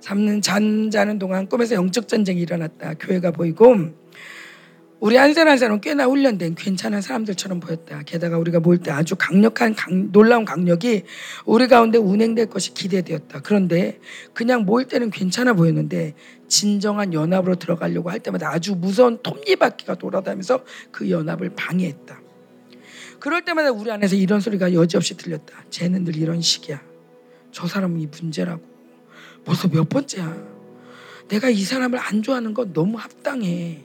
[0.00, 2.94] 잠는 잠자는 동안 꿈에서 영적 전쟁이 일어났다.
[2.94, 3.74] 교회가 보이고
[5.04, 8.00] 우리 한산 한산은 꽤나 훈련된 괜찮은 사람들처럼 보였다.
[8.06, 11.02] 게다가 우리가 볼 때 아주 강력한 강, 놀라운 강력이
[11.44, 13.42] 우리 가운데 운행될 것이 기대되었다.
[13.42, 14.00] 그런데
[14.32, 16.14] 그냥 모일 때는 괜찮아 보였는데
[16.48, 22.18] 진정한 연합으로 들어가려고 할 때마다 아주 무서운 톱니바퀴가 돌아다니면서 그 연합을 방해했다.
[23.20, 25.64] 그럴 때마다 우리 안에서 이런 소리가 여지없이 들렸다.
[25.68, 26.80] 쟤는 늘 이런 식이야.
[27.52, 28.62] 저 사람은 이 문제라고.
[29.44, 30.34] 벌써 몇 번째야.
[31.28, 33.84] 내가 이 사람을 안 좋아하는 건 너무 합당해.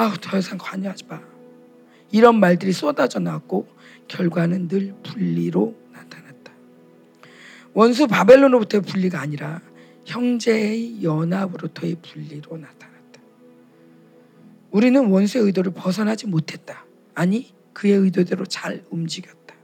[0.00, 1.20] 아우 더 이상 관여하지 마.
[2.10, 3.68] 이런 말들이 쏟아져 나왔고
[4.08, 6.52] 결과는 늘 분리로 나타났다.
[7.74, 9.60] 원수 바벨론으로부터의 분리가 아니라
[10.06, 13.20] 형제의 연합으로부터의 분리로 나타났다.
[14.70, 16.86] 우리는 원수의 의도를 벗어나지 못했다.
[17.14, 19.54] 아니 그의 의도대로 잘 움직였다.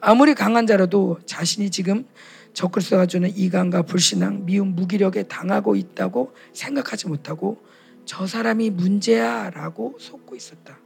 [0.00, 2.06] 아무리 강한 자라도 자신이 지금
[2.54, 7.69] 적을 쏘아주는 이간과 불신앙, 미움, 무기력에 당하고 있다고 생각하지 못하고
[8.10, 10.80] 저 사람이 문제야 라고 속고 있었다.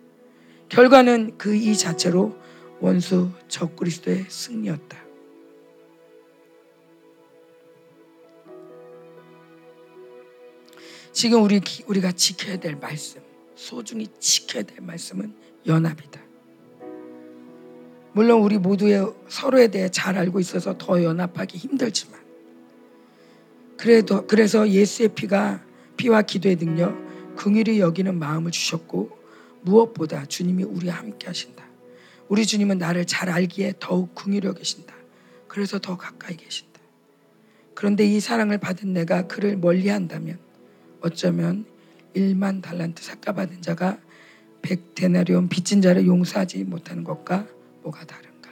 [0.69, 2.39] 결과는 그 이 자체로
[2.81, 5.03] 원수 적그리스도의 승리였다.
[11.13, 13.23] 지금 우리 우리가 지켜야 될 말씀,
[13.55, 15.35] 소중히 지켜야 될 말씀은
[15.67, 16.21] 연합이다.
[18.13, 22.21] 물론 우리 모두의 서로에 대해 잘 알고 있어서 더 연합하기 힘들지만
[23.79, 25.65] 그래도 그래서 예수의 피가
[25.97, 27.04] 피와 기도의 능력
[27.37, 29.19] 긍휼히 여기는 마음을 주셨고
[29.63, 31.65] 무엇보다 주님이 우리와 함께 하신다.
[32.29, 34.95] 우리 주님은 나를 잘 알기에 더욱 긍휼히 여기신다.
[35.49, 36.81] 그래서 더 가까이 계신다.
[37.75, 40.39] 그런데 이 사랑을 받은 내가 그를 멀리 한다면
[41.01, 41.67] 어쩌면
[42.15, 43.99] 1만 달란트 삭가받은 자가
[44.63, 47.47] 100데나리온 빚진 자를 용서하지 못하는 것과
[47.83, 48.51] 뭐가 다른가?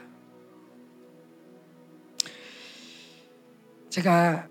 [3.89, 4.49] 제가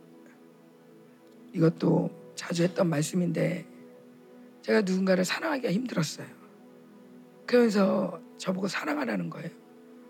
[1.53, 3.70] 이것도 자주 했던 말씀인데
[4.61, 6.27] 제가 누군가를 사랑하기가 힘들었어요.
[7.45, 9.49] 그러면서 저보고 사랑하라는 거예요.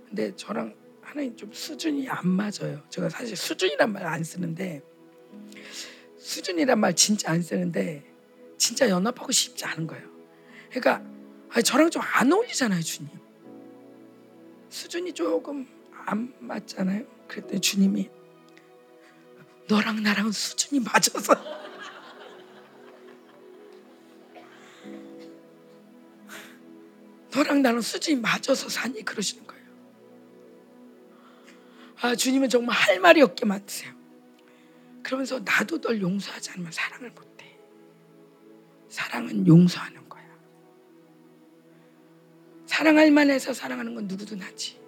[0.08, 2.84] 근데 저랑 하나님 좀 수준이 안 맞아요.
[2.89, 4.82] 제가 사실 수준이란 말 안 쓰는데
[6.18, 8.04] 수준이란 말 진짜 안 쓰는데
[8.58, 10.08] 진짜 연합하고 싶지 않은 거예요.
[10.70, 11.04] 그러니까
[11.64, 13.10] 저랑 좀 안 어울리잖아요, 주님.
[14.70, 15.68] 수준이 조금
[16.06, 17.06] 안 맞잖아요.
[17.28, 18.10] 그랬더니 주님이
[19.68, 21.34] 너랑 나랑 수준이 맞아서
[27.34, 29.62] 너랑 나랑 수준이 맞아서 사니 그러시는 거예요.
[32.02, 33.94] 아 주님은 정말 할 말이 없게 만드세요.
[35.04, 37.58] 그러면서 나도 널 용서하지 않으면 사랑을 못해.
[38.90, 40.24] 사랑은 용서하는 거야.
[42.66, 44.80] 사랑할 만해서 사랑하는 건 누구든 하지.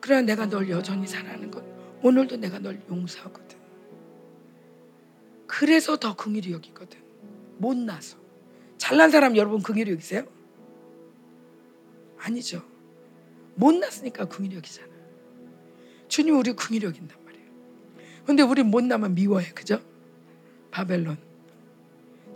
[0.00, 1.64] 그러나 내가 널 여전히 사랑하는 건
[2.02, 3.58] 오늘도 내가 널 용서하거든.
[5.46, 7.00] 그래서 더 긍휼히 여기거든.
[7.58, 8.16] 못나서.
[8.78, 10.35] 잘난 사람 여러분 긍휼히 여기세요?
[12.18, 12.62] 아니죠.
[13.54, 14.88] 못났으니까 여기잖아.
[16.08, 16.52] 주님 우리
[16.82, 17.46] 여긴단 말이에요.
[18.24, 19.52] 근데 우리 못나면 미워해.
[19.52, 19.80] 그죠?
[20.70, 21.18] 바벨론.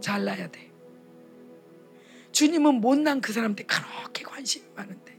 [0.01, 0.71] 잘나야 돼.
[2.33, 5.11] 주님은 못난 그 사람한테 그렇게 관심이 많은데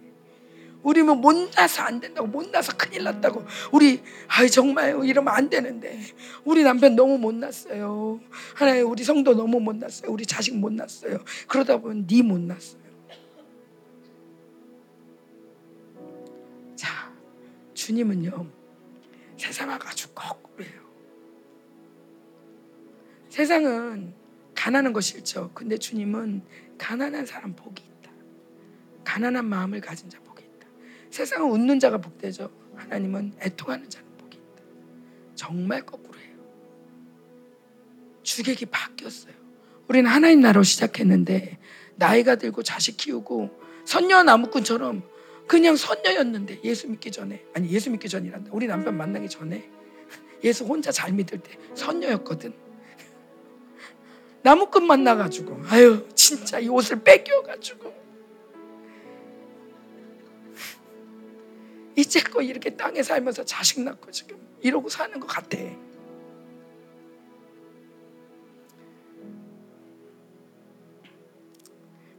[0.83, 5.99] 우리는 못나서 안 된다고 못나서 큰일 났다고 우리 아이 정말 이러면 안 되는데
[6.43, 8.19] 우리 남편 너무 못났어요
[8.55, 12.80] 하나님 우리 성도 너무 못났어요 우리 자식 못났어요 그러다 보면 네 못났어요
[17.85, 18.47] 주님은요
[19.37, 20.81] 세상하고 아주 거꾸로예요
[23.29, 24.13] 세상은
[24.55, 26.43] 가난한 거 싫죠 근데 주님은
[26.77, 28.11] 가난한 사람 복이 있다
[29.03, 30.31] 가난한 마음을 가진 자 복이
[31.11, 32.49] 세상은 웃는 자가 복되죠.
[32.75, 34.63] 하나님은 애통하는 자는 복이 있다.
[35.35, 36.37] 정말 거꾸로예요.
[38.23, 39.33] 주객이 바뀌었어요.
[39.89, 41.59] 우리는 하나님 나라로 시작했는데
[41.97, 45.03] 나이가 들고 자식 키우고 선녀 나무꾼처럼
[45.47, 48.51] 그냥 선녀였는데 예수 믿기 전에 아니 예수 믿기 전이란다.
[48.53, 49.69] 우리 남편 만나기 전에
[50.43, 52.53] 예수 혼자 잘 믿을 때 선녀였거든.
[54.43, 58.01] 나무꾼 만나가지고 아유 진짜 이 옷을 뺏겨가지고
[61.95, 65.57] 이제껏 이렇게 땅에 살면서 자식 낳고 지금 이러고 사는 것 같아.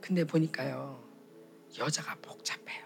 [0.01, 1.03] 근데 보니까요,
[1.79, 2.82] 여자가 복잡해요.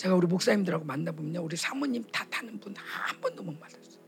[0.00, 4.00] 제가 우리 목사님들하고 만나보면요, 우리 사모님 탓하는 분 한 번도 못 만났어요.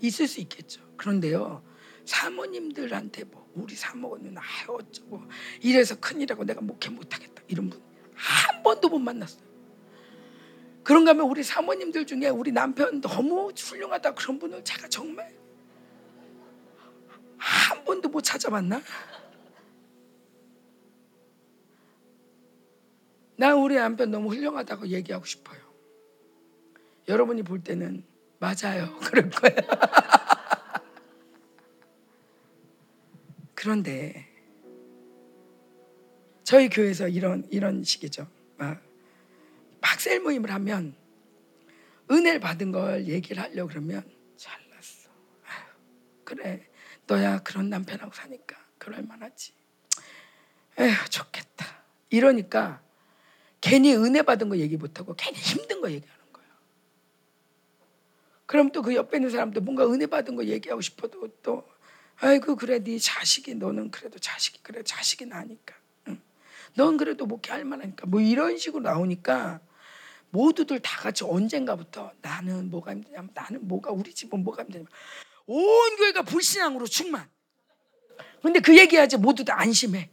[0.00, 0.82] 있을 수 있겠죠.
[0.96, 1.64] 그런데요,
[2.04, 5.20] 사모님들한테 뭐, 우리 사모는 아유, 어쩌고,
[5.62, 7.42] 이래서 큰일이라고 내가 목회 못하겠다.
[7.48, 7.82] 이런 분
[8.14, 9.44] 한 번도 못 만났어요.
[10.84, 15.36] 그런가 하면 우리 사모님들 중에 우리 남편 너무 훌륭하다 그런 분을 제가 정말
[17.36, 18.80] 한 번도 못 찾아봤나?
[23.38, 25.60] 난 우리 남편 너무 훌륭하다고 얘기하고 싶어요.
[27.08, 28.04] 여러분이 볼 때는
[28.38, 28.98] 맞아요.
[29.04, 29.52] 그럴 거야.
[33.54, 34.26] 그런데
[36.44, 38.26] 저희 교회에서 이런 이런 식이죠.
[38.56, 38.80] 막
[39.80, 40.94] 박셀 모임을 하면
[42.10, 44.02] 은혜를 받은 걸 얘기를 하려고 그러면
[44.36, 45.10] 잘났어.
[46.24, 46.68] 그래.
[47.06, 49.54] 너야 그런 남편하고 사니까 그럴 만하지.
[50.78, 51.66] 에휴, 좋겠다.
[52.10, 52.82] 이러니까
[53.60, 56.48] 괜히 은혜 받은 거 얘기 못하고 괜히 힘든 거 얘기하는 거예요.
[58.46, 61.66] 그럼 또 그 옆에 있는 사람도 뭔가 은혜 받은 거 얘기하고 싶어도 또
[62.18, 65.74] 아이고 그래 네 자식이 너는 그래도 자식이 그래 자식이 나니까
[66.08, 66.20] 응.
[66.74, 69.60] 넌 그래도 목회할 만하니까 뭐 이런 식으로 나오니까
[70.30, 74.88] 모두들 다 같이 언젠가부터 나는 뭐가 힘드냐면 나는 뭐가 우리 집은 뭐가 힘드냐면
[75.46, 77.28] 온 교회가 불신앙으로 충만.
[78.42, 80.10] 근데 그 얘기하지 모두 다 안심해.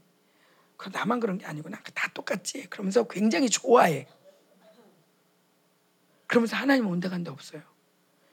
[0.77, 1.81] 그 나만 그런 게 아니구나.
[1.93, 2.67] 다 똑같지.
[2.69, 4.07] 그러면서 굉장히 좋아해.
[6.27, 7.61] 그러면서 하나님 온데간데 없어요.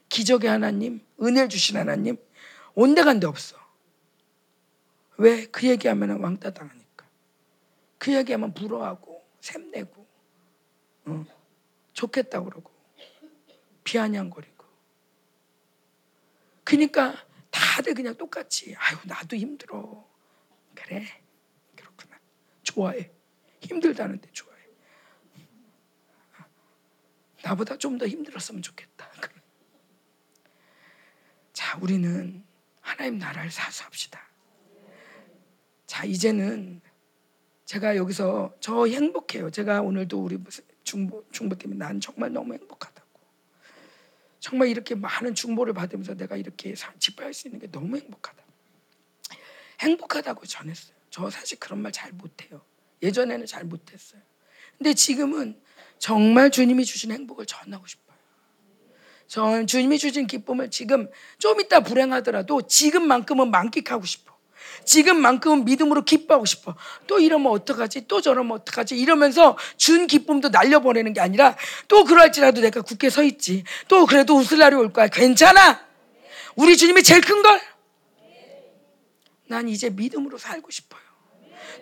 [0.08, 2.16] 기적의 하나님, 은혜를 주신 하나님,
[2.74, 3.56] 온데간데 없어.
[5.18, 5.46] 왜?
[5.46, 7.06] 그 얘기하면 왕따 당하니까.
[7.98, 10.06] 그 얘기하면 부러워하고 샘내고
[11.06, 11.24] 어,
[11.92, 12.72] 좋겠다 그러고
[13.84, 14.64] 비아냥거리고.
[16.64, 17.14] 그러니까
[17.50, 20.08] 다들 그냥 똑같이 아유 나도 힘들어.
[20.74, 21.04] 그래.
[22.70, 23.10] 좋아해.
[23.60, 24.50] 힘들다는데 좋아해.
[27.42, 29.10] 나보다 좀 더 힘들었으면 좋겠다.
[31.52, 32.44] 자, 우리는
[32.80, 34.20] 하나님 나라를 사수합시다.
[35.86, 36.80] 자, 이제는
[37.64, 39.50] 제가 여기서 저 행복해요.
[39.50, 40.38] 제가 오늘도 우리
[40.84, 43.20] 중보, 중보 때문에 난 정말 너무 행복하다고.
[44.38, 48.42] 정말 이렇게 많은 중보를 받으면서 내가 이렇게 집회할 수 있는 게 너무 행복하다.
[49.80, 50.99] 행복하다고 전했어요.
[51.10, 52.62] 저 사실 그런 말 잘 못해요.
[53.02, 54.20] 예전에는 잘 못했어요.
[54.78, 55.60] 근데 지금은
[55.98, 58.16] 정말 주님이 주신 행복을 전하고 싶어요.
[59.26, 61.08] 전 주님이 주신 기쁨을 지금
[61.38, 64.30] 좀 이따 불행하더라도 지금만큼은 만끽하고 싶어.
[64.84, 66.74] 지금만큼은 믿음으로 기뻐하고 싶어.
[67.06, 68.08] 또 이러면 어떡하지?
[68.08, 68.96] 또 저러면 어떡하지?
[68.96, 71.56] 이러면서 준 기쁨도 날려보내는 게 아니라
[71.86, 73.64] 또 그럴지라도 내가 굳게 서 있지.
[73.88, 75.08] 또 그래도 웃을 날이 올 거야.
[75.08, 75.84] 괜찮아.
[76.56, 77.60] 우리 주님이 제일 큰 걸.
[79.50, 81.02] 난 이제 믿음으로 살고 싶어요.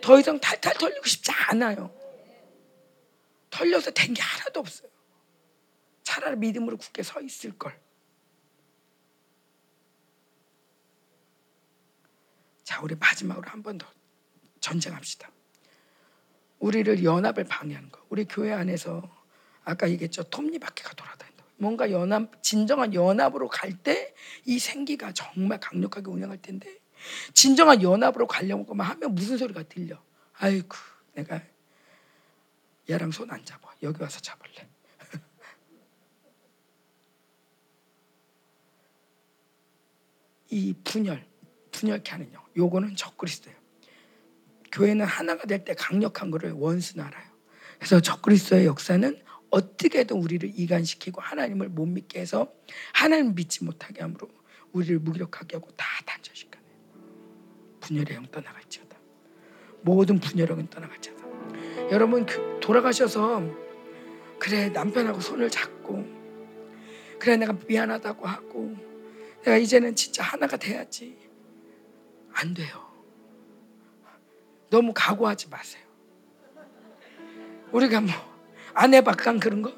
[0.00, 1.94] 더 이상 탈탈 털리고 싶지 않아요.
[3.50, 4.88] 털려서 된 게 하나도 없어요.
[6.02, 7.78] 차라리 믿음으로 굳게 서 있을 걸.
[12.64, 13.86] 자, 우리 마지막으로 한 번 더
[14.60, 15.30] 전쟁합시다.
[16.60, 18.00] 우리를 연합을 방해하는 거.
[18.08, 19.02] 우리 교회 안에서
[19.62, 20.22] 아까 얘기했죠.
[20.24, 21.44] 톱니바퀴가 돌아다닌다.
[21.58, 24.14] 뭔가 연합, 진정한 연합으로 갈 때
[24.46, 26.78] 이 생기가 정말 강력하게 운영할 텐데
[27.34, 30.02] 진정한 연합으로 가려고 만 하면 무슨 소리가 들려?
[30.34, 30.76] 아이고,
[31.14, 31.42] 내가
[32.90, 33.70] 얘랑 손 안 잡아.
[33.82, 34.68] 여기 와서 잡을래.
[40.50, 41.26] 이 분열,
[41.72, 42.42] 분열케 하는 영.
[42.56, 43.58] 요거는 적그리스도예요.
[44.72, 47.28] 교회는 하나가 될 때 강력한 것을 원수는 알아요.
[47.78, 52.52] 그래서 적그리스도의 역사는 어떻게든 우리를 이간시키고 하나님을 못 믿게 해서
[52.92, 54.28] 하나님 믿지 못하게 함으로
[54.72, 56.57] 우리를 무기력하게 하고 다 단절시켜요.
[57.88, 58.96] 분열의 영 떠나갈지어다.
[59.80, 61.26] 모든 분열의 영 떠나갈지어다.
[61.90, 63.42] 여러분 그 돌아가셔서
[64.38, 66.06] 그래 남편하고 손을 잡고
[67.18, 68.76] 그래 내가 미안하다고 하고
[69.42, 71.16] 내가 이제는 진짜 하나가 돼야지
[72.34, 72.86] 안 돼요.
[74.70, 75.82] 너무 각오하지 마세요.
[77.72, 78.12] 우리가 뭐
[78.74, 79.72] 아내 박강 그런 거?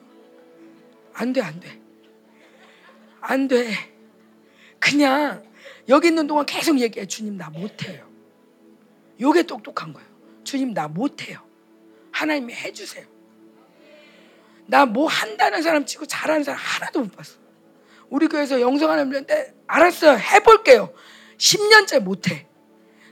[1.15, 1.81] 안 돼, 안 돼.
[3.21, 3.73] 안 돼.
[4.79, 5.50] 그냥
[5.89, 7.07] 여기 있는 동안 계속 얘기해.
[7.07, 8.09] 주님, 나 못해요.
[9.21, 10.09] 요게 똑똑한 거예요.
[10.45, 11.41] 주님, 나 못해요.
[12.13, 13.07] 하나님이 해주세요.
[14.67, 17.39] 나 뭐 한다는 사람 치고 잘하는 사람 하나도 못 봤어.
[18.09, 20.17] 우리 교회에서 영성 하나님한테 알았어요.
[20.19, 20.93] 해볼게요.
[21.39, 22.47] 10년째 못해.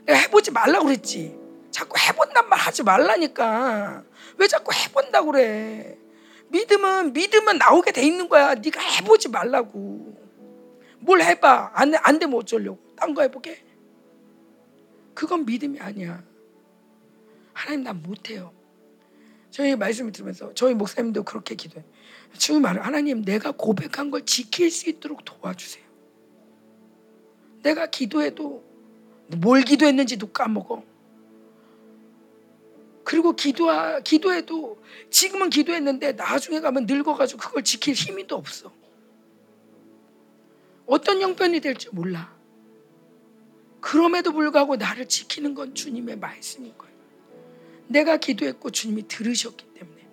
[0.05, 1.37] 내가 해보지 말라고 그랬지.
[1.71, 4.03] 자꾸 해본단 말 하지 말라니까.
[4.37, 5.97] 왜 자꾸 해본다 그래.
[6.49, 8.55] 믿음은 믿음은 나오게 돼 있는 거야.
[8.55, 10.18] 네가 해보지 말라고.
[10.99, 11.71] 뭘 해봐.
[11.73, 12.79] 안, 안 되면 어쩌려고.
[12.95, 13.63] 딴 거 해보게.
[15.13, 16.23] 그건 믿음이 아니야.
[17.53, 18.53] 하나님 나 못해요.
[19.51, 21.83] 저희 말씀을 들으면서 저희 목사님도 그렇게 기도해.
[22.37, 25.83] 주님 말을 하나님 내가 고백한 걸 지킬 수 있도록 도와주세요.
[27.63, 28.63] 내가 기도해도
[29.37, 30.83] 뭘 기도했는지도 까먹어.
[33.03, 38.71] 그리고 기도하, 기도해도 지금은 기도했는데 나중에 가면 늙어가지고 그걸 지킬 힘이 도 없어.
[40.89, 42.35] 어떤 형편이 될지 몰라.
[43.79, 46.93] 그럼에도 불구하고 나를 지키는 건 주님의 말씀인 거예요.
[47.87, 50.07] 내가 기도했고 주님이 들으셨기 때문에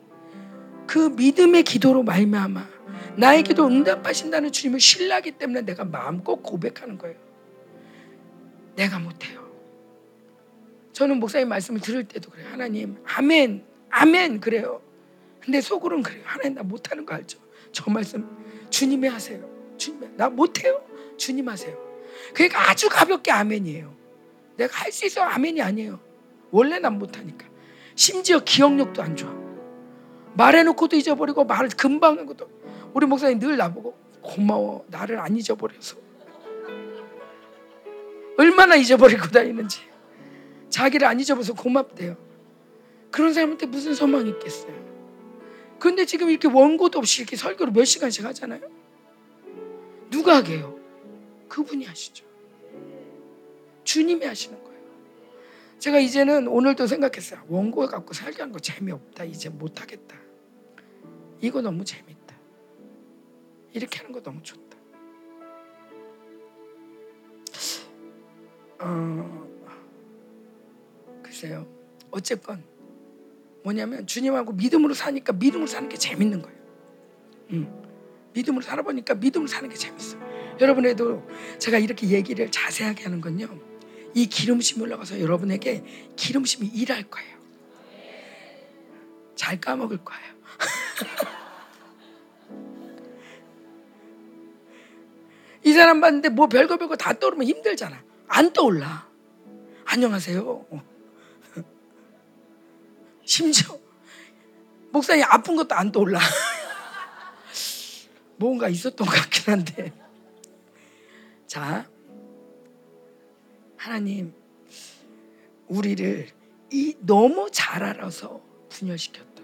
[0.86, 2.68] 그 믿음의 기도로 말미암아
[3.16, 7.16] 나의 기도 응답하신다는 주님을 신뢰하기 때문에 내가 마음껏 고백하는 거예요.
[8.76, 9.50] 내가 못해요.
[10.92, 12.48] 저는 목사님 말씀을 들을 때도 그래요.
[12.50, 14.82] 하나님, 아멘, 아멘 그래요.
[15.40, 16.22] 근데 속으로는 그래요.
[16.26, 17.38] 하나님 나 못하는 거 알죠?
[17.72, 18.28] 저 말씀
[18.68, 19.55] 주님이 하세요.
[19.78, 20.82] 주님, 나 못해요.
[21.16, 21.76] 주님 하세요.
[22.34, 23.94] 그러니까 아주 가볍게 아멘이에요.
[24.56, 26.00] 내가 할 수 있어 아멘이 아니에요.
[26.50, 27.46] 원래 난 못하니까.
[27.94, 29.34] 심지어 기억력도 안 좋아.
[30.34, 32.48] 말해놓고도 잊어버리고 말을 금방 하고도
[32.92, 35.96] 우리 목사님 늘 나보고 고마워 나를 안 잊어버려서
[38.38, 39.80] 얼마나 잊어버리고 다니는지
[40.68, 42.16] 자기를 안 잊어버려서 고맙대요.
[43.10, 44.74] 그런 사람한테 무슨 소망이 있겠어요.
[45.78, 48.60] 그런데 지금 이렇게 원고도 없이 이렇게 설교를 몇 시간씩 하잖아요.
[50.16, 50.80] 누가 하게요?
[51.46, 52.24] 그분이 하시죠.
[53.84, 54.80] 주님이 하시는 거예요.
[55.78, 57.44] 제가 이제는 오늘도 생각했어요.
[57.48, 59.24] 원고 갖고 살게 한거 재미없다.
[59.24, 60.16] 이제 못하겠다.
[61.42, 62.34] 이거 너무 재밌다.
[63.74, 64.78] 이렇게 하는 거 너무 좋다.
[68.78, 69.48] 어,
[71.28, 71.66] 주세요.
[72.10, 72.64] 어쨌건
[73.62, 76.58] 뭐냐면 주님하고 믿음으로 사니까 믿음으로 사는 게 재밌는 거예요.
[77.50, 77.86] 음.
[78.37, 80.16] 믿음으로 살아보니까 믿음으로 사는 게 재밌어.
[80.61, 81.28] 여러분에도
[81.59, 83.49] 제가 이렇게 얘기를 자세하게 하는 건요.
[84.14, 85.84] 이 기름심이 올라가서 여러분에게
[86.16, 87.37] 기름심이 일할 거예요.
[89.34, 90.37] 잘 까먹을 거예요.
[95.64, 98.05] 이 사람 봤는데 뭐 별거 별거 다 떠오르면 힘들잖아.
[98.28, 99.09] 안 떠올라.
[99.87, 100.66] 안녕하세요.
[103.24, 103.78] 심지어
[104.91, 106.20] 목사님 아픈 것도 안 떠올라.
[108.39, 109.93] 뭔가 있었던 것 같긴 한데.
[111.47, 111.89] 자,
[113.76, 114.32] 하나님,
[115.68, 116.28] 우리를
[116.72, 119.43] 이 너무 잘 알아서 분열시켰다.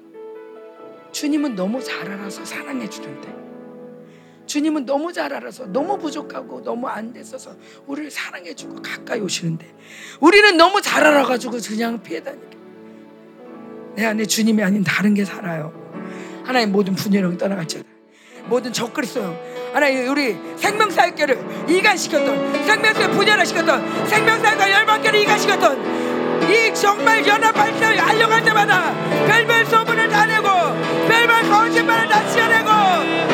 [1.12, 3.42] 주님은 너무 잘 알아서 사랑해 주는데.
[4.46, 9.72] 주님은 너무 잘 알아서 너무 부족하고 너무 안 됐어서 우리를 사랑해 주고 가까이 오시는데
[10.20, 12.58] 우리는 너무 잘 알아가지고 그냥 피해 다니게.
[13.94, 15.72] 내 안에 주님이 아닌 다른 게 살아요.
[16.44, 17.91] 하나님 모든 분열을 떠나갈지어다.
[18.44, 19.34] 모든 적그리스도
[19.72, 26.02] 하나님 우리 생명사역계를 이간시켰던 생명사역 분열을 시켰던 생명사역과 열방계를 이간시켰던
[26.50, 28.92] 이 정말 연합할 때 알려갈 때마다
[29.26, 30.48] 별별 소문을 다 내고
[31.08, 33.31] 별별 거짓말을 다 지어내고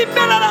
[0.00, 0.42] 떨어져들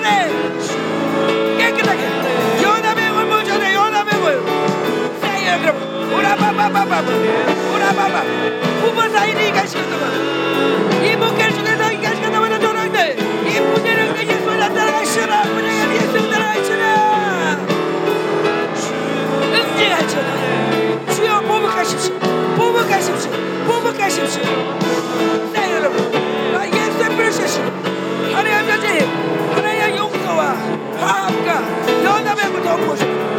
[0.00, 2.02] 전 앞으로 내 깨끗하게
[2.62, 7.00] 연합의 얼물 전에 연합의 얼물 사이야 그럼 오라바바바바
[7.74, 8.20] 오라바바.
[8.80, 17.58] 후보 사이를 이가시켰다만 이 목회를 중에서 이가시켰다만 도랑들 이 분야를 예수 나타나가시라 분야를 예수 나타나가시라
[19.52, 21.14] 응징하시라.
[21.14, 22.14] 주여 보복하십시오.
[22.56, 23.30] 보복하십시오.
[23.66, 24.42] 보복하십시오.
[25.52, 26.10] 네 여러분
[26.52, 27.60] 나 예수의 프레셔시
[28.32, 29.39] 하나님 아버지
[31.00, 33.29] 용서와 화합과 연합의 힘을 더 보십시오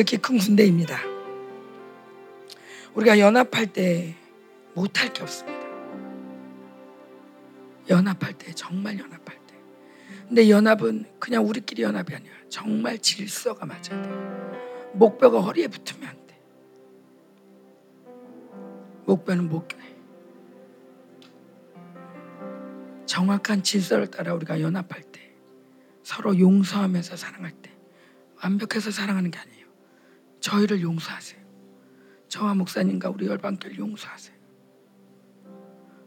[0.00, 0.98] 지극히 큰 군대입니다.
[2.94, 4.14] 우리가 연합할 때
[4.74, 5.60] 못할 게 없습니다.
[7.90, 9.54] 연합할 때 정말 연합할 때.
[10.26, 12.32] 근데 연합은 그냥 우리끼리 연합이 아니야.
[12.48, 14.10] 정말 질서가 맞아야 돼.
[14.94, 16.40] 목뼈가 허리에 붙으면 안 돼.
[19.04, 19.96] 목뼈는 목뼈에.
[23.04, 25.34] 정확한 질서를 따라 우리가 연합할 때
[26.02, 27.70] 서로 용서하면서 사랑할 때
[28.42, 29.59] 완벽해서 사랑하는 게 아니에요.
[30.40, 31.40] 저희를 용서하세요.
[32.28, 34.38] 저와 목사님과 우리 열방교를 용서하세요.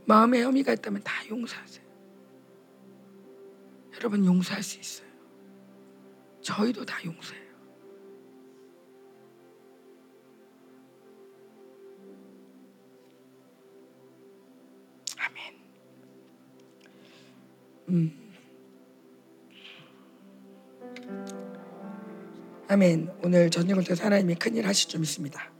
[0.06, 1.84] 마음에 혐의가 있다면 다 용서하세요.
[3.96, 5.08] 여러분 용서할 수 있어요.
[6.42, 7.44] 저희도 다 용서해요.
[15.18, 15.60] 아멘.
[17.90, 18.23] 음.
[22.74, 23.08] 아멘.
[23.22, 25.52] 오늘 저녁을 통해서 하나님이 큰일 하실 줄 믿습니다.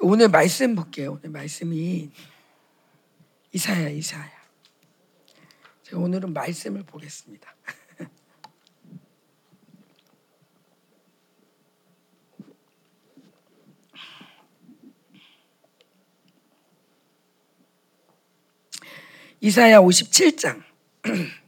[0.00, 1.18] 오늘 말씀 볼게요.
[1.18, 2.10] 오늘 말씀이
[3.52, 4.30] 이사야, 이사야.
[5.82, 7.54] 제가 오늘은 말씀을 보겠습니다.
[19.42, 20.62] 이사야 57장.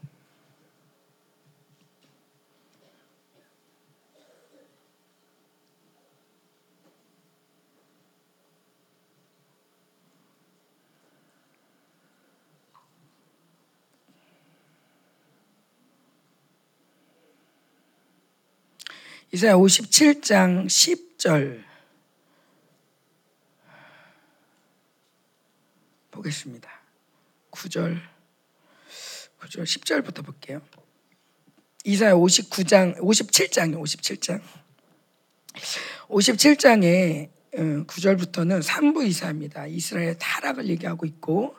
[19.34, 21.64] 이사야 57장 10절
[26.12, 26.70] 보겠습니다.
[27.50, 27.98] 9절
[29.40, 30.62] 9절 10절부터 볼게요.
[31.82, 33.82] 이사야 59장 57장이요.
[33.82, 34.40] 57장.
[36.06, 37.28] 57장에
[37.88, 39.66] 9절부터는 3부 이사입니다.
[39.66, 41.56] 이스라엘 타락을 얘기하고 있고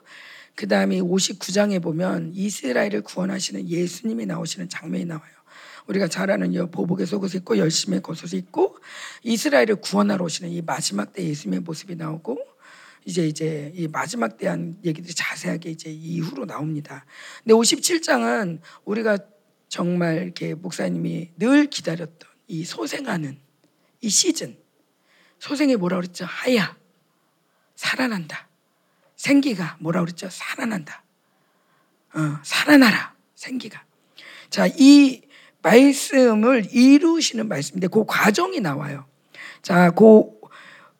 [0.54, 5.35] 그 다음에 59장에 보면 이스라엘을 구원하시는 예수님이 나오시는 장면이 나와요.
[5.86, 8.78] 우리가 잘 아는 여 보복의 속옷을 입고 열심히 겉옷을 입고
[9.22, 12.38] 이스라엘을 구원하러 오시는 이 마지막 때 예수님의 모습이 나오고
[13.04, 17.06] 이제 이제 이 마지막 대한 얘기들이 자세하게 이제 이후로 나옵니다.
[17.44, 19.18] 근데 57장은 우리가
[19.68, 23.38] 정말 이렇게 목사님이 늘 기다렸던 이 소생하는
[24.00, 24.56] 이 시즌
[25.38, 26.24] 소생이 뭐라 그랬죠?
[26.24, 26.76] 하야
[27.76, 28.48] 살아난다.
[29.14, 30.28] 생기가 뭐라 그랬죠?
[30.28, 31.04] 살아난다.
[32.14, 33.84] 어, 살아나라 생기가.
[34.50, 35.22] 자, 이
[35.66, 39.04] 말씀을 이루시는 말씀인데 그 과정이 나와요.
[39.62, 40.36] 자, 그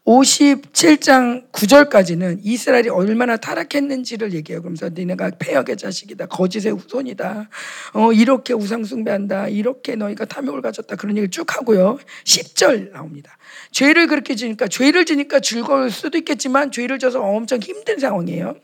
[0.05, 4.63] 57장 9절까지는 이스라엘이 얼마나 타락했는지를 얘기해요.
[4.63, 6.27] 그러면서 너네가 폐역의 자식이다.
[6.27, 7.49] 거짓의 후손이다.
[7.95, 9.49] 어, 이렇게 우상숭배한다.
[9.49, 10.95] 이렇게 너희가 탐욕을 가졌다.
[10.95, 11.99] 그런 얘기를 쭉 하고요.
[12.25, 13.37] 10절 나옵니다.
[13.73, 18.55] 죄를 그렇게 지니까 죄를 지니까 즐거울 수도 있겠지만 죄를 져서 엄청 힘든 상황이에요.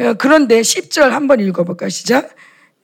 [0.00, 1.88] 어, 그런데 10절 한번 읽어볼까요?
[1.90, 2.34] 시작.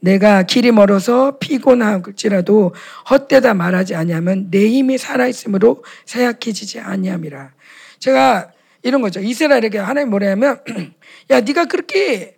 [0.02, 2.74] 내가 길이 멀어서 피곤할지라도
[3.08, 7.52] 헛되다 말하지 아니하면 내 힘이 살아있으므로 사약해지지 아니함이라.
[8.00, 8.50] 제가
[8.82, 9.20] 이런 거죠.
[9.20, 10.60] 이스라엘에게 하나님 뭐냐면
[11.30, 12.36] 야 네가 그렇게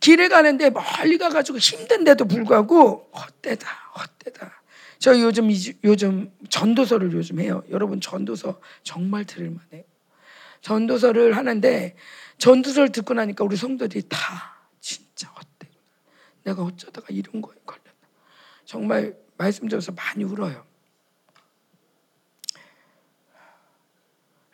[0.00, 4.62] 길에 가는데 멀리 가가지고 힘든데도 불구하고 헛되다 헛되다.
[4.98, 5.50] 저 요즘
[5.84, 7.62] 요즘 전도서를 요즘 해요.
[7.70, 9.84] 여러분 전도서 정말 들을 만해요.
[10.62, 11.94] 전도서를 하는데
[12.38, 14.53] 전도서를 듣고 나니까 우리 성도들이 다.
[16.44, 17.92] 내가 어쩌다가 이런 거에 걸렸나.
[18.64, 20.66] 정말 말씀 들어서 많이 울어요.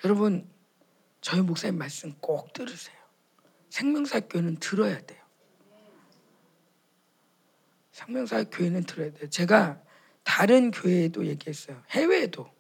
[0.05, 0.49] 여러분
[1.20, 2.97] 저희 목사님 말씀 꼭 들으세요.
[3.68, 5.20] 생명사 교회는 들어야 돼요.
[7.93, 9.28] 생명사 교회는 들어야 돼요.
[9.28, 9.82] 제가
[10.24, 11.82] 다른 교회에도 얘기했어요.
[11.91, 12.51] 해외에도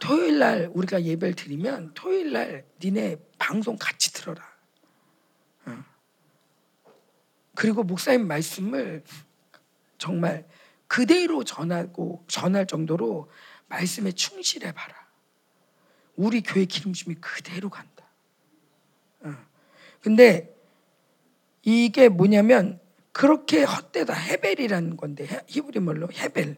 [0.00, 4.42] 토요일 날 우리가 예배를 드리면 토요일 날 니네 방송 같이 들어라.
[5.66, 5.84] 어.
[7.54, 9.04] 그리고 목사님 말씀을
[9.98, 10.46] 정말
[10.86, 13.30] 그대로 전하고 전할 정도로
[13.68, 14.94] 말씀에 충실해 봐라.
[16.16, 18.04] 우리 교회 기름심이 그대로 간다.
[19.20, 19.34] 어.
[20.00, 20.54] 근데
[21.62, 22.80] 이게 뭐냐면
[23.12, 26.56] 그렇게 헛되다 헤벨이라는 건데 히브리 말로 헤벨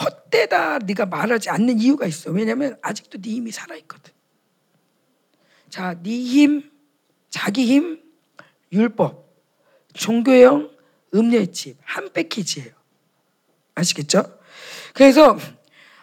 [0.00, 2.30] 헛되다 네가 말하지 않는 이유가 있어.
[2.30, 4.12] 왜냐하면 아직도 네 힘이 살아 있거든.
[5.68, 6.70] 자, 네 힘,
[7.30, 8.00] 자기 힘,
[8.72, 9.23] 율법,
[9.94, 10.70] 종교형,
[11.14, 12.70] 음료의 집, 한 패키지예요.
[13.74, 14.24] 아시겠죠?
[14.92, 15.36] 그래서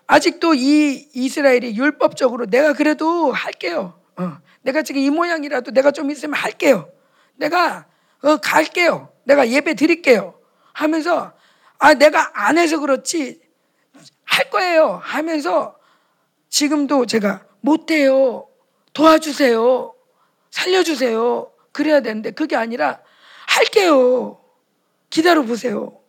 [0.07, 3.99] 아직도 이 이스라엘이 율법적으로 내가 그래도 할게요.
[4.17, 6.91] 어, 내가 지금 이 모양이라도 내가 좀 있으면 할게요.
[7.35, 7.87] 내가
[8.21, 9.09] 어, 갈게요.
[9.23, 10.37] 내가 예배 드릴게요.
[10.73, 11.33] 하면서
[11.77, 13.39] 아 내가 안 해서 그렇지
[14.23, 14.99] 할 거예요.
[15.01, 15.77] 하면서
[16.49, 18.47] 지금도 제가 못해요.
[18.93, 19.93] 도와주세요.
[20.49, 21.51] 살려주세요.
[21.71, 22.99] 그래야 되는데 그게 아니라
[23.56, 24.43] 할게요.
[25.10, 26.02] 기다려 보세요.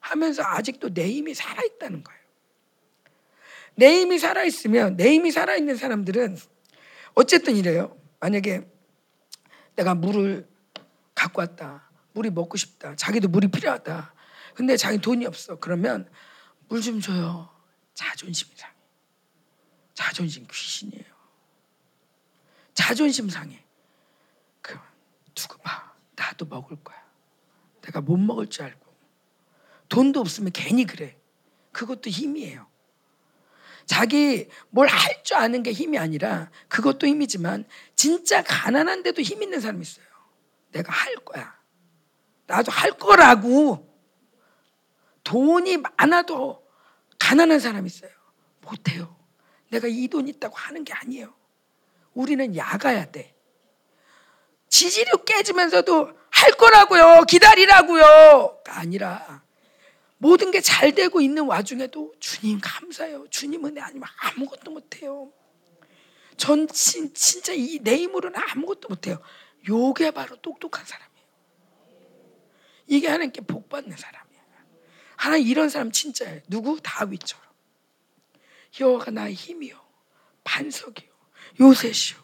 [0.00, 2.20] 하면서 아직도 내 힘이 살아있다는 거예요.
[3.74, 6.38] 내 힘이 살아있으면, 내 힘이 살아있는 사람들은
[7.14, 7.96] 어쨌든 이래요.
[8.20, 8.66] 만약에
[9.74, 10.48] 내가 물을
[11.14, 11.90] 갖고 왔다.
[12.12, 12.94] 물이 먹고 싶다.
[12.96, 14.14] 자기도 물이 필요하다.
[14.54, 15.58] 근데 자기 돈이 없어.
[15.58, 16.08] 그러면
[16.68, 17.50] 물 좀 줘요.
[17.94, 18.74] 자존심이 상해.
[19.94, 21.04] 자존심 귀신이에요.
[22.74, 23.64] 자존심 상해.
[24.62, 24.78] 그
[25.34, 25.85] 두고 봐.
[26.16, 26.96] 나도 먹을 거야.
[27.82, 28.86] 내가 못 먹을 줄 알고.
[29.88, 31.16] 돈도 없으면 괜히 그래.
[31.72, 32.66] 그것도 힘이에요.
[33.86, 37.64] 자기 뭘 할 줄 아는 게 힘이 아니라 그것도 힘이지만
[37.94, 40.06] 진짜 가난한데도 힘 있는 사람이 있어요.
[40.72, 41.56] 내가 할 거야.
[42.46, 43.86] 나도 할 거라고.
[45.24, 46.64] 돈이 많아도
[47.18, 48.10] 가난한 사람이 있어요.
[48.62, 49.16] 못해요.
[49.70, 51.34] 내가 이 돈 있다고 하는 게 아니에요.
[52.14, 53.35] 우리는 야가야 돼.
[54.68, 57.22] 지지력 깨지면서도 할 거라고요.
[57.28, 58.60] 기다리라고요.
[58.66, 59.42] 아니라
[60.18, 63.26] 모든 게 잘 되고 있는 와중에도 주님 감사해요.
[63.30, 65.32] 주님 은혜 아니면 아무것도 못해요.
[66.36, 69.20] 전 진, 진짜 이 내 힘으로는 아무것도 못해요.
[69.68, 71.26] 요게 바로 똑똑한 사람이에요.
[72.86, 74.42] 이게 하나님께 복 받는 사람이에요.
[75.16, 76.40] 하나님 이런 사람 진짜예요.
[76.48, 76.78] 누구?
[76.82, 77.44] 다윗처럼.
[78.78, 79.80] 여호와가 나의 힘이요.
[80.44, 81.08] 반석이요.
[81.60, 82.18] 요새시요.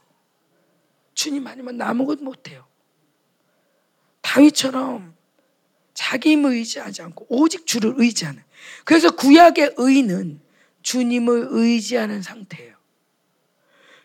[1.23, 2.67] 주님 아니면 나 아무것도 못해요.
[4.23, 5.15] 다윗처럼
[5.95, 8.43] 자기 힘을 의지하지 않고 오직 주를 의지하는.
[8.85, 10.41] 그래서 구약의 의는
[10.83, 12.75] 주님을 의지하는 상태예요.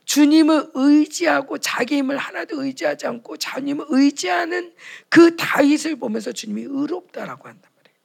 [0.06, 4.76] 주님을 의지하고 자기 힘을 하나도 의지하지 않고 주님을 의지하는
[5.10, 7.98] 그 다윗을 보면서 주님이 의롭다라고 한단 말이에요.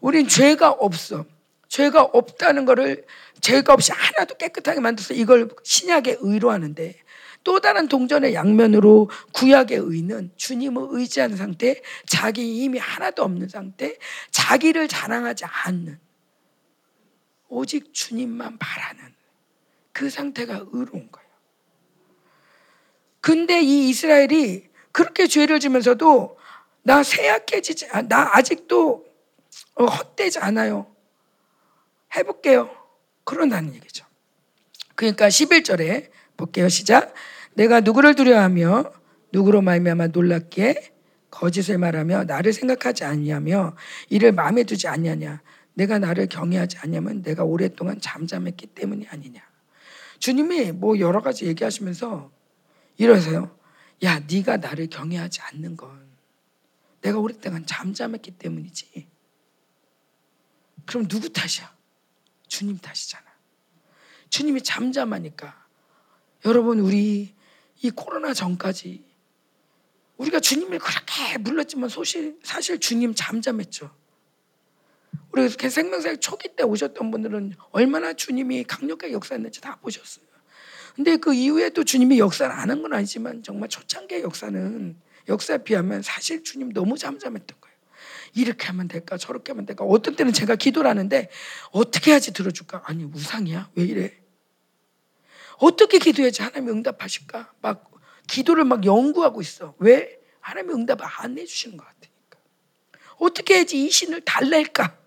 [0.00, 1.26] 우린 죄가 없어.
[1.68, 3.04] 죄가 없다는 것을
[3.42, 6.94] 죄가 없이 하나도 깨끗하게 만들어서 이걸 신약의 의로 하는데
[7.46, 13.96] 또 다른 동전의 양면으로 구약의 의는 주님을 의지하는 상태, 자기 힘이 하나도 없는 상태,
[14.32, 16.00] 자기를 자랑하지 않는
[17.46, 19.14] 오직 주님만 바라는
[19.92, 21.28] 그 상태가 의로운 거예요.
[23.20, 26.36] 근데 이 이스라엘이 그렇게 죄를 지면서도
[26.82, 29.06] 나 쇠약해지지, 나 아직도
[29.76, 30.92] 어, 헛되지 않아요.
[32.16, 32.76] 해볼게요.
[33.22, 34.04] 그런다는 얘기죠.
[34.96, 36.68] 그러니까 11절에 볼게요.
[36.68, 37.14] 시작.
[37.56, 38.92] 내가 누구를 두려워하며
[39.32, 40.92] 누구로 말미암아 놀랍게
[41.30, 43.74] 거짓을 말하며 나를 생각하지 않냐며
[44.08, 45.42] 이를 마음에 두지 않냐냐?
[45.74, 49.42] 내가 나를 경외하지 않냐면 내가 오랫동안 잠잠했기 때문이 아니냐?
[50.18, 52.30] 주님이 뭐 여러 가지 얘기하시면서
[52.98, 53.56] 이러세요.
[54.04, 56.06] 야 네가 나를 경외하지 않는 건
[57.00, 59.06] 내가 오랫동안 잠잠했기 때문이지.
[60.84, 61.74] 그럼 누구 탓이야?
[62.48, 63.24] 주님 탓이잖아.
[64.28, 65.66] 주님이 잠잠하니까.
[66.44, 67.35] 여러분 우리
[67.86, 69.04] 이 코로나 전까지
[70.16, 73.90] 우리가 주님을 그렇게 불렀지만 소실, 사실 주님 잠잠했죠.
[75.32, 80.24] 우리 이렇게 생명사역 초기 때 오셨던 분들은 얼마나 주님이 강력하게 역사했는지 다 보셨어요.
[80.96, 84.96] 근데 그 이후에도 주님이 역사를 안 한 건 아니지만 정말 초창기의 역사는
[85.28, 87.76] 역사에 비하면 사실 주님 너무 잠잠했던 거예요.
[88.34, 91.28] 이렇게 하면 될까 저렇게 하면 될까 어떤 때는 제가 기도를 하는데
[91.70, 94.12] 어떻게 해야지 들어줄까 아니 우상이야 왜 이래
[95.58, 97.52] 어떻게 기도해야지 하나님이 응답하실까?
[97.60, 97.90] 막
[98.26, 99.74] 기도를 막 연구하고 있어.
[99.78, 100.18] 왜?
[100.40, 102.38] 하나님이 응답을 안 해주시는 것 같으니까.
[103.18, 104.98] 어떻게 해야지 이 신을 달랠까?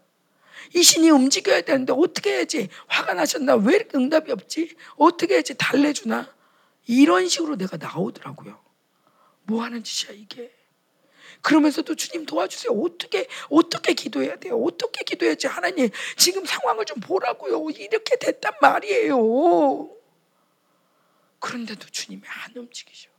[0.75, 3.55] 이 신이 움직여야 되는데 어떻게 해야지 화가 나셨나?
[3.55, 4.75] 왜 이렇게 응답이 없지?
[4.97, 6.33] 어떻게 해야지 달래주나?
[6.87, 8.59] 이런 식으로 내가 나오더라고요.
[9.43, 10.51] 뭐 하는 짓이야 이게?
[11.41, 12.73] 그러면서도 주님 도와주세요.
[12.73, 14.61] 어떻게 어떻게 기도해야 돼요?
[14.61, 17.69] 어떻게 기도해야지 하나님 지금 상황을 좀 보라고요.
[17.69, 19.98] 이렇게 됐단 말이에요.
[21.39, 23.09] 그런데도 주님이 안 움직이셔.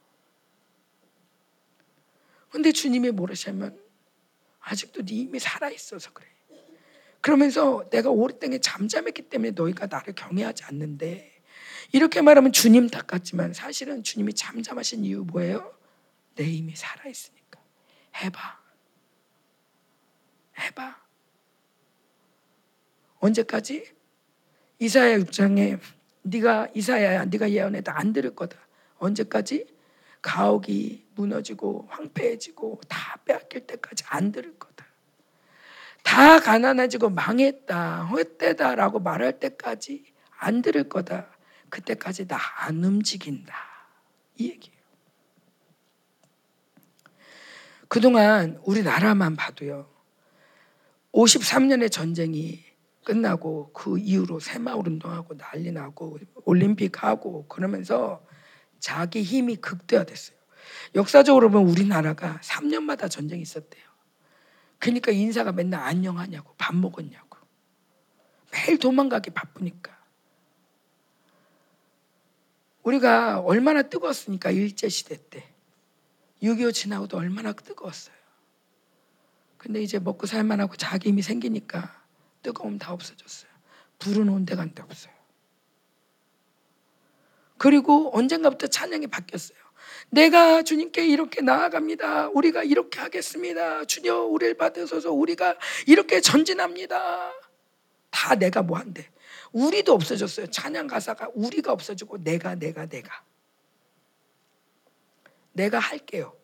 [2.50, 3.80] 근데 주님이 뭐라시면
[4.60, 6.26] 아직도 네 힘이 살아있어서 그래.
[7.20, 11.30] 그러면서 내가 오랫동안 잠잠했기 때문에 너희가 나를 경외하지 않는데
[11.92, 15.76] 이렇게 말하면 주님 탓 같지만 사실은 주님이 잠잠하신 이유 뭐예요?
[16.34, 17.60] 내 힘이 살아있으니까.
[18.16, 18.60] 해봐.
[20.58, 21.00] 해봐.
[23.18, 23.92] 언제까지?
[24.78, 25.78] 이사야 6장에
[26.22, 28.56] 네가 이사야야 네가 예언해도 안 들을 거다.
[28.98, 29.66] 언제까지?
[30.22, 34.84] 가옥이 무너지고 황폐해지고 다 빼앗길 때까지 안 들을 거다.
[36.02, 40.04] 다 가난해지고 망했다, 헛되다라고 말할 때까지
[40.38, 41.30] 안 들을 거다.
[41.68, 43.54] 그때까지 나 안 움직인다.
[44.36, 44.80] 이 얘기예요.
[47.88, 49.88] 그동안 우리나라만 봐도요.
[51.12, 52.64] 53년의 전쟁이
[53.10, 58.24] 끝나고 그 이후로 새마을 운동하고 난리 나고 올림픽 하고 그러면서
[58.78, 60.38] 자기 힘이 극대화됐어요.
[60.94, 63.82] 역사적으로 보면 우리나라가 3년마다 전쟁이 있었대요.
[64.78, 67.36] 그러니까 인사가 맨날 안녕하냐고 밥 먹었냐고
[68.52, 69.98] 매일 도망가기 바쁘니까
[72.84, 75.52] 우리가 얼마나 뜨거웠으니까 일제 시대 때
[76.44, 78.14] 6.25 지나고도 얼마나 뜨거웠어요.
[79.58, 81.99] 근데 이제 먹고 살만하고 자기 힘이 생기니까
[82.42, 83.50] 뜨거움 다 없어졌어요.
[83.98, 85.12] 불은 온데 간데 없어요.
[87.58, 89.58] 그리고 언젠가부터 찬양이 바뀌었어요.
[90.08, 92.28] 내가 주님께 이렇게 나아갑니다.
[92.30, 93.84] 우리가 이렇게 하겠습니다.
[93.84, 95.56] 주여 우리를 받으소서 우리가
[95.86, 97.32] 이렇게 전진합니다.
[98.10, 99.10] 다 내가 뭐 한대.
[99.52, 100.46] 우리도 없어졌어요.
[100.46, 103.22] 찬양 가사가 우리가 없어지고 내가 내가 내가.
[105.52, 106.36] 내가 할게요.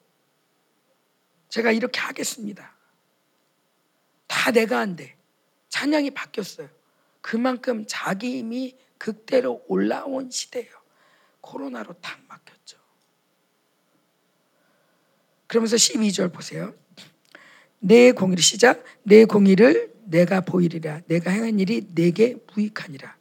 [1.49, 2.77] 제가 이렇게 하겠습니다.
[4.27, 5.16] 다 내가 한대.
[5.77, 6.71] 찬양이 바뀌었어요.
[7.21, 10.71] 그만큼 자기 힘이 극대로 올라온 시대예요.
[11.43, 12.79] 코로나로 탁 막혔죠.
[15.47, 16.75] 그러면서 12절 보세요.
[17.79, 18.85] 내 공의를 시작.
[19.03, 21.03] 내 공의를 내가 보이리라.
[21.09, 23.15] 내가 행한 일이 내게 무익하니라.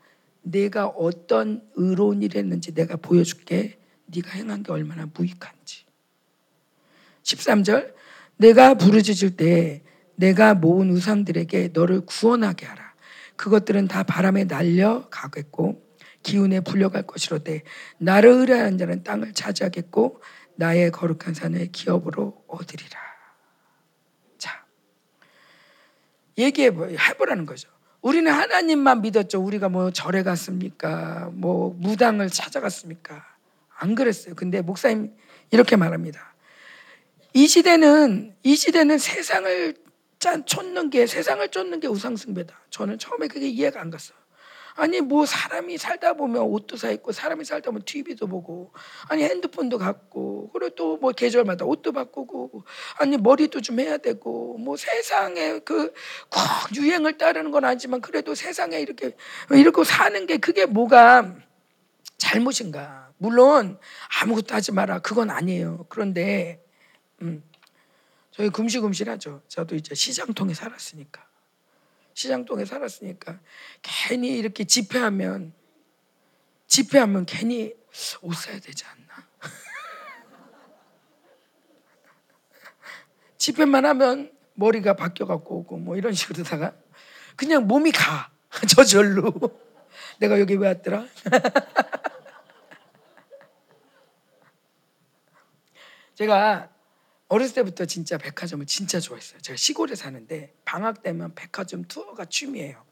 [0.43, 3.77] 내가 어떤 의로운 일을 했는지 내가 보여줄게.
[4.05, 5.83] 네가 행한 게 얼마나 무익한지.
[7.23, 7.93] 13절
[8.37, 9.83] 내가 부르짖을 때
[10.15, 12.93] 내가 모은 우상들에게 너를 구원하게 하라.
[13.35, 15.83] 그것들은 다 바람에 날려 가겠고
[16.23, 17.63] 기운에 불려갈 것이로되
[17.99, 20.21] 나를 의뢰하는 자는 땅을 차지하겠고
[20.55, 22.99] 나의 거룩한 산을 기업으로 얻으리라.
[24.37, 24.65] 자,
[26.37, 27.69] 얘기해 보 해보라는 거죠.
[28.01, 29.43] 우리는 하나님만 믿었죠.
[29.43, 31.29] 우리가 뭐 절에 갔습니까?
[31.33, 33.25] 뭐 무당을 찾아갔습니까?
[33.77, 34.35] 안 그랬어요.
[34.35, 35.13] 근데 목사님
[35.51, 36.33] 이렇게 말합니다.
[37.33, 39.84] 이 시대는 이 시대는 세상을
[40.25, 42.59] 짠 쫓는 게 세상을 쫓는 게 우상숭배다.
[42.71, 44.17] 저는 처음에 그게 이해가 안 갔어요.
[44.75, 48.73] 아니 뭐 사람이 살다 보면 옷도 사 입고 사람이 살다 보면 TV도 보고
[49.07, 52.63] 아니 핸드폰도 갖고 그리고 또 뭐 계절마다 옷도 바꾸고
[52.97, 55.93] 아니 머리도 좀 해야 되고 뭐 세상에 그
[56.31, 59.15] 꼭 유행을 따르는 건 아니지만 그래도 세상에 이렇게
[59.51, 61.35] 이렇게 사는 게 그게 뭐가
[62.17, 63.11] 잘못인가?
[63.19, 63.77] 물론
[64.23, 65.85] 아무것도 하지 마라 그건 아니에요.
[65.87, 66.63] 그런데
[67.21, 67.43] 음.
[68.35, 69.41] 저희 금시금시하죠.
[69.47, 71.25] 저도 이제 시장통에 살았으니까.
[72.13, 73.39] 시장통에 살았으니까
[73.81, 75.53] 괜히 이렇게 집회하면
[76.67, 77.73] 집회하면 괜히
[78.21, 79.25] 옷 사야 되지 않나?
[83.37, 86.75] 집회만 하면 머리가 바뀌어 갖고 오고 뭐 이런 식으로다가
[87.37, 88.33] 그냥 몸이 가
[88.75, 89.31] 저절로
[90.19, 91.05] 내가 여기 왜 왔더라?
[96.15, 96.74] 제가
[97.27, 99.39] 어렸을 때부터 진짜 백화점을 진짜 좋아했어요.
[99.41, 102.83] 제가 시골에 사는데 방학 되면 백화점 투어가 취미예요.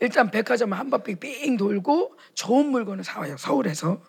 [0.00, 3.36] 일단 백화점 한 바퀴 삥 돌고 좋은 물건을 사와요.
[3.38, 4.02] 서울에서.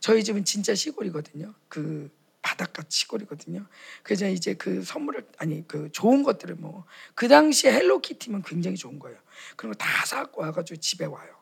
[0.00, 1.54] 저희 집은 진짜 시골이거든요.
[1.68, 2.10] 그
[2.40, 3.66] 바닷가 시골이거든요.
[4.02, 9.18] 그래서 이제 그 선물을 아니 그 좋은 것들을 뭐 그 당시에 헬로키티면 굉장히 좋은 거예요.
[9.56, 11.34] 그런 거 다 사갖고 와가지고 집에 와요.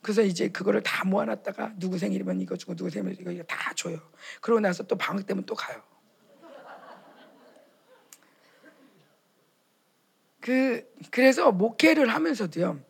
[0.00, 3.98] 그래서 이제 그거를 다 모아놨다가 누구 생일이면 이거 주고 누구 생일이면 이거 다 줘요.
[4.40, 5.82] 그러고 나서 또 방학 되면 또 가요.
[10.46, 12.80] 그 그래서 목회를 하면서도요.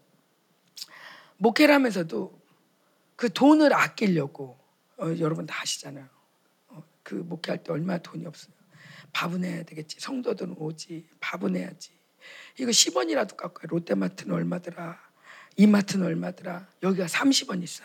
[1.39, 2.39] 목회를 하면서도
[3.17, 4.59] 그 돈을 아끼려고
[4.99, 6.07] 어, 여러분 다 아시잖아요.
[6.69, 8.53] 어, 그 목회할 때 얼마나 돈이 없어요.
[9.15, 10.01] 밥은 해야 되겠지.
[10.01, 11.09] 성도들은 오지.
[11.21, 11.93] 밥은 해야지.
[12.59, 13.69] 이거 10원이라도 깎아요.
[13.69, 15.01] 롯데마트는 얼마더라.
[15.57, 16.67] 이마트는 얼마더라.
[16.83, 17.85] 여기가 30원 있어.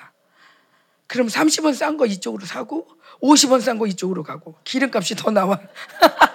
[1.07, 2.89] 그럼 30원 싼 거 이쪽으로 사고
[3.21, 5.61] 50원 싼 거 이쪽으로 가고 기름값이 더 나와.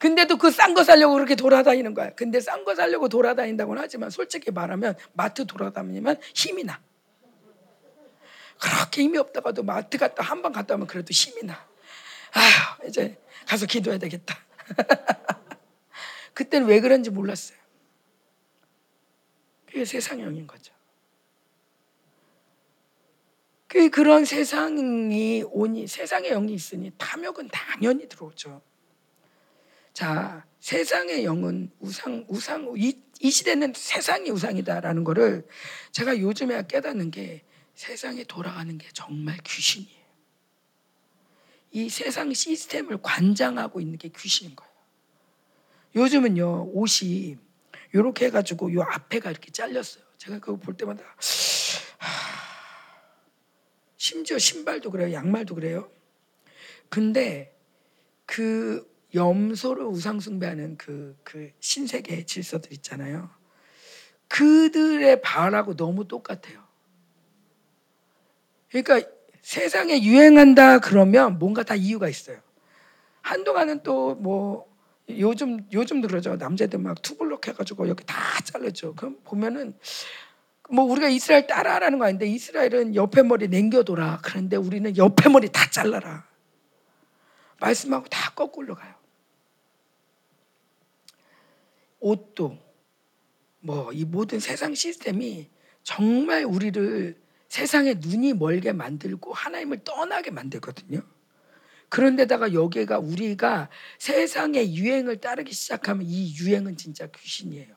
[0.00, 2.10] 근데도 그 싼거 사려고 그렇게 돌아다니는 거야.
[2.14, 6.80] 근데 싼거 사려고 돌아다닌다고는 하지만 솔직히 말하면 마트 돌아다니면 힘이 나.
[8.58, 11.68] 그렇게 힘이 없다가도 마트 갔다 한 번 갔다 오면 그래도 힘이 나.
[12.32, 14.38] 아휴, 이제 가서 기도해야 되겠다.
[16.32, 17.58] 그때는 왜 그런지 몰랐어요.
[19.66, 20.72] 그게 세상형인 거죠.
[23.66, 28.62] 그 그런 세상이 오니 세상의 영이 있으니 탐욕은 당연히 들어오죠.
[29.92, 35.46] 자 세상의 영은 우상 우상 이, 이 시대는 세상이 우상이다라는 거를
[35.92, 37.44] 제가 요즘에 깨닫는 게
[37.74, 40.00] 세상에 돌아가는 게 정말 귀신이에요.
[41.72, 44.70] 이 세상 시스템을 관장하고 있는 게 귀신인 거예요.
[45.96, 47.38] 요즘은요 옷이
[47.92, 50.04] 이렇게 해가지고 요 앞에가 이렇게 잘렸어요.
[50.18, 51.02] 제가 그거 볼 때마다
[53.96, 55.90] 심지어 신발도 그래요, 양말도 그래요.
[56.88, 57.56] 근데
[58.26, 63.30] 그 염소를 우상숭배하는 그, 그 신세계 질서들 있잖아요.
[64.28, 66.62] 그들의 바라고 너무 똑같아요.
[68.70, 69.08] 그러니까
[69.42, 72.38] 세상에 유행한다 그러면 뭔가 다 이유가 있어요.
[73.22, 74.70] 한동안은 또 뭐
[75.18, 76.36] 요즘 요즘도 그러죠.
[76.36, 78.14] 남자들 막 투블럭 해가지고 여기 다
[78.44, 78.94] 잘랐죠.
[78.94, 79.76] 그럼 보면은
[80.70, 84.20] 뭐 우리가 이스라엘 따라하라는 거 아닌데 이스라엘은 옆에 머리 냉겨둬라.
[84.22, 86.28] 그런데 우리는 옆에 머리 다 잘라라.
[87.58, 88.94] 말씀하고 다 거꾸로 가요.
[92.00, 92.58] 옷도
[93.60, 95.48] 뭐 이 모든 세상 시스템이
[95.82, 101.02] 정말 우리를 세상에 눈이 멀게 만들고 하나님을 떠나게 만들거든요.
[101.88, 103.68] 그런데다가 여기가 우리가
[103.98, 107.74] 세상의 유행을 따르기 시작하면 이 유행은 진짜 귀신이에요.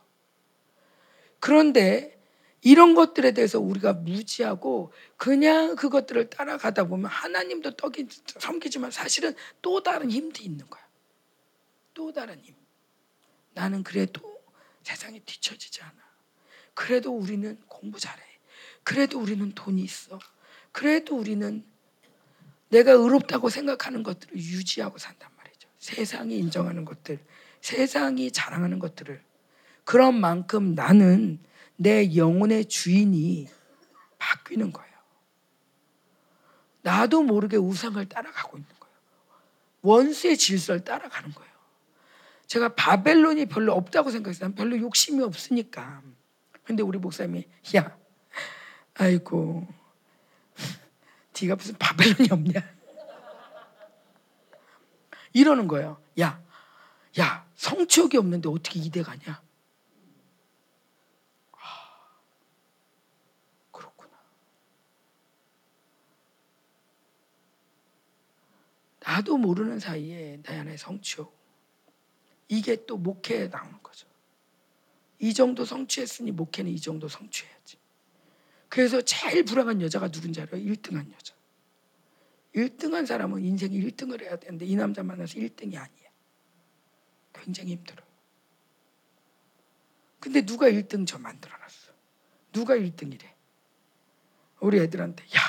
[1.40, 2.22] 그런데
[2.62, 8.08] 이런 것들에 대해서 우리가 무지하고 그냥 그것들을 따라가다 보면 하나님도 떡이
[8.40, 10.88] 섬기지만 사실은 또 다른 힘도 있는 거야.
[11.94, 12.56] 또 다른 힘.
[13.54, 14.42] 나는 그래도
[14.84, 15.94] 세상에 뒤처지지 않아.
[16.74, 18.22] 그래도 우리는 공부 잘해.
[18.84, 20.20] 그래도 우리는 돈이 있어.
[20.72, 21.66] 그래도 우리는
[22.70, 25.70] 내가 의롭다고 생각하는 것들을 유지하고 산단 말이죠.
[25.78, 27.20] 세상이 인정하는 것들,
[27.62, 29.24] 세상이 자랑하는 것들을.
[29.84, 31.40] 그런 만큼 나는
[31.76, 33.48] 내 영혼의 주인이
[34.18, 34.94] 바뀌는 거예요.
[36.82, 38.96] 나도 모르게 우상을 따라가고 있는 거예요.
[39.82, 41.53] 원수의 질서를 따라가는 거예요.
[42.54, 44.54] 제가 바벨론이 별로 없다고 생각했어요.
[44.54, 46.04] 별로 욕심이 없으니까.
[46.64, 47.98] 근데 우리 목사님이 야,
[48.94, 49.68] 아이고,
[51.42, 52.62] 네가 무슨 바벨론이 없냐?
[55.34, 56.00] 이러는 거예요.
[56.20, 56.44] 야,
[57.20, 59.42] 야, 성취욕이 없는데 어떻게 이대 가냐?
[61.54, 61.58] 아,
[63.72, 64.12] 그렇구나.
[69.00, 71.43] 나도 모르는 사이에 내 안에 성취욕.
[72.48, 74.07] 이게 또 목회에 나오는 거죠.
[75.20, 77.78] 이 정도 성취했으니 목회는 이 정도 성취해야지.
[78.70, 80.61] 그래서 제일 불행한 여자가 누군지 알아요?
[80.64, 81.34] 1등한 여자.
[82.56, 86.10] 1등한 사람은 인생에 1등을 해야 되는데 이 남자 만나서 1등이 아니야.
[87.34, 88.07] 굉장히 힘들어요.
[90.20, 91.91] 근데 누가 1등 저 만들어놨어?
[92.52, 93.24] 누가 1등이래?
[94.61, 95.40] 우리 애들한테 야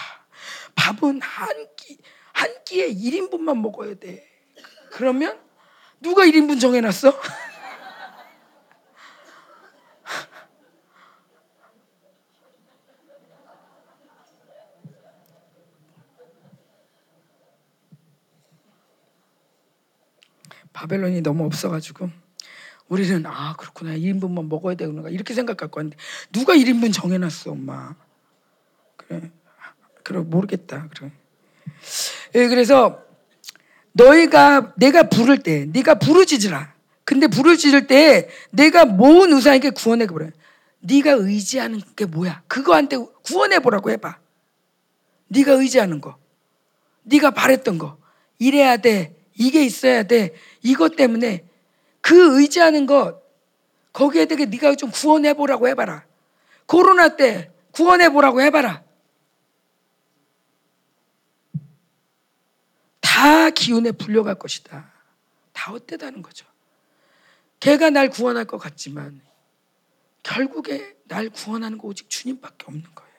[0.75, 1.99] 밥은 한 끼,
[2.33, 4.29] 한 끼에 1인분만 먹어야 돼.
[4.91, 5.41] 그러면
[6.05, 7.19] 누가 1인분 정해놨어?
[20.75, 22.11] 바벨론이 너무 없어가지고
[22.89, 23.97] 우리는 아 그렇구나.
[23.97, 25.09] 1인분만 먹어야 되는가.
[25.09, 25.97] 이렇게 생각하고 왔는데
[26.33, 27.95] 누가 1인분 정해놨어 엄마?
[28.99, 29.33] 그래.
[30.03, 31.11] 그래 모르겠다 그래
[32.35, 33.04] 예, 그래서
[33.95, 36.75] 너희가 내가 부를 때 네가 부르짖으라.
[37.05, 40.31] 근데 부르짖을 때 내가 모은 우상에게 구원해 보래
[40.81, 42.43] 네가 의지하는 게 뭐야?
[42.47, 44.19] 그거한테 구원해 보라고 해 봐.
[45.29, 46.16] 네가 의지하는 거.
[47.05, 47.97] 네가 바랬던 거.
[48.39, 49.15] 이래야 돼.
[49.35, 50.35] 이게 있어야 돼.
[50.62, 51.45] 이것 때문에
[52.01, 53.23] 그 의지하는 것
[53.93, 56.05] 거기에 대해 네가 좀 구원해 보라고 해 봐라.
[56.66, 58.84] 코로나 때 구원해 보라고 해 봐라.
[63.25, 64.93] 다 기운에 불려갈 것이다.
[65.55, 66.45] 다 헛되다는 거죠.
[67.59, 69.23] 걔가 날 구원할 것 같지만
[70.23, 73.15] 결국에 날 구원하는 거 오직 주님밖에 없는 거예요.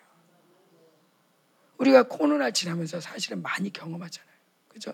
[1.80, 4.36] 우리가 코로나 지나면서 사실은 많이 경험하잖아요.
[4.68, 4.94] 그죠?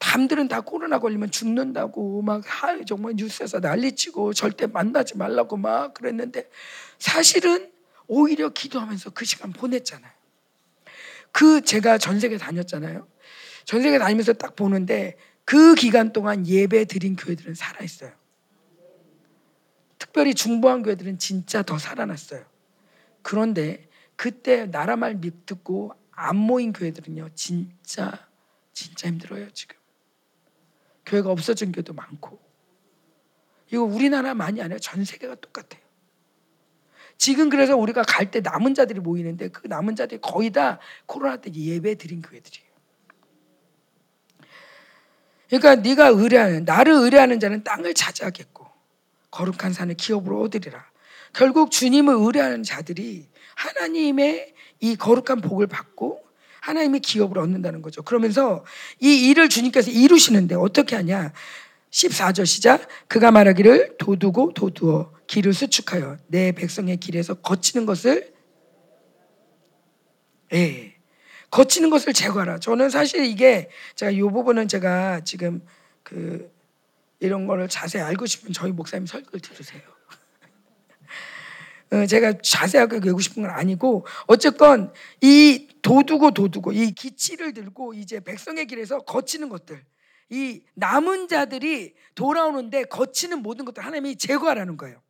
[0.00, 2.42] 남들은 다 코로나 걸리면 죽는다고 막
[2.88, 6.50] 정말 뉴스에서 난리치고 절대 만나지 말라고 막 그랬는데
[6.98, 7.70] 사실은
[8.08, 10.10] 오히려 기도하면서 그 시간 보냈잖아요.
[11.30, 13.06] 그 제가 전 세계 다녔잖아요.
[13.68, 18.10] 전 세계 다니면서 딱 보는데 그 기간 동안 예배 드린 교회들은 살아있어요.
[19.98, 22.46] 특별히 중보한 교회들은 진짜 더 살아났어요.
[23.20, 23.86] 그런데
[24.16, 28.26] 그때 나라 말 듣고 안 모인 교회들은요, 진짜,
[28.72, 29.76] 진짜 힘들어요, 지금.
[31.04, 32.40] 교회가 없어진 교회도 많고
[33.70, 35.82] 이거 우리나라만이 아니라 전 세계가 똑같아요.
[37.18, 41.52] 지금 그래서 우리가 갈 때 남은 자들이 모이는데 그 남은 자들이 거의 다 코로나 때
[41.52, 42.67] 예배 드린 교회들이에요.
[45.48, 48.66] 그러니까 네가 의뢰하는 나를 의뢰하는 자는 땅을 차지하겠고
[49.30, 50.84] 거룩한 산을 기업으로 얻으리라.
[51.32, 56.22] 결국 주님을 의뢰하는 자들이 하나님의 이 거룩한 복을 받고
[56.60, 58.02] 하나님의 기업을 얻는다는 거죠.
[58.02, 58.64] 그러면서
[59.00, 61.32] 이 일을 주님께서 이루시는데 어떻게 하냐?
[61.90, 62.86] 14절 시작.
[63.08, 68.32] 그가 말하기를 도두고 도두어 길을 수축하여 내 백성의 길에서 거치는 것을
[70.52, 70.97] 예.
[71.50, 72.58] 거치는 것을 제거하라.
[72.58, 75.66] 저는 사실 이게 제가 이 부분은 제가 지금
[76.02, 76.50] 그
[77.20, 79.82] 이런 거를 자세히 알고 싶은 저희 목사님 설교를 들으세요.
[81.92, 88.20] 어, 제가 자세하게 외우고 싶은 건 아니고 어쨌건 이 도두고 도두고 이 기치를 들고 이제
[88.20, 89.82] 백성의 길에서 거치는 것들
[90.30, 95.00] 이 남은 자들이 돌아오는데 거치는 모든 것들 하나님이 제거하라는 거예요.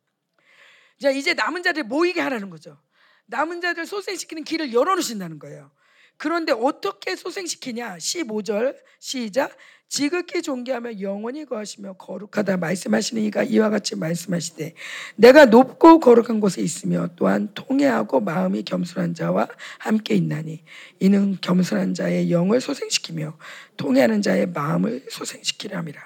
[1.01, 2.77] 자 이제 남은 자들 모이게 하라는 거죠.
[3.25, 5.71] 남은 자들 소생시키는 길을 열어놓으신다는 거예요.
[6.19, 7.95] 그런데 어떻게 소생시키냐?
[7.97, 9.55] 15절 시작.
[9.87, 14.75] 지극히 존귀하며 영원히 거하시며 거룩하다 말씀하시는 이가 이와 같이 말씀하시되
[15.15, 19.47] 내가 높고 거룩한 곳에 있으며 또한 통해하고 마음이 겸손한 자와
[19.79, 20.61] 함께 있나니
[20.99, 23.35] 이는 겸손한 자의 영을 소생시키며
[23.77, 25.99] 통해하는 자의 마음을 소생시키람이라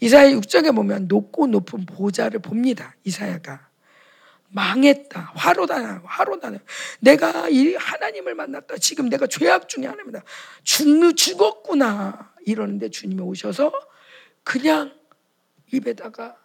[0.00, 3.69] 이사야 6장에 보면 높고 높은 보좌를 봅니다 이사야가
[4.52, 5.32] 망했다.
[5.34, 6.02] 화로다.
[6.04, 6.50] 화로다.
[7.00, 8.76] 내가 이 하나님을 만났다.
[8.78, 10.22] 지금 내가 죄악 중에 하나입니다.
[10.64, 12.34] 죽는 죽었구나.
[12.46, 13.72] 이러는데 주님이 오셔서
[14.42, 14.92] 그냥
[15.72, 16.36] 입에다가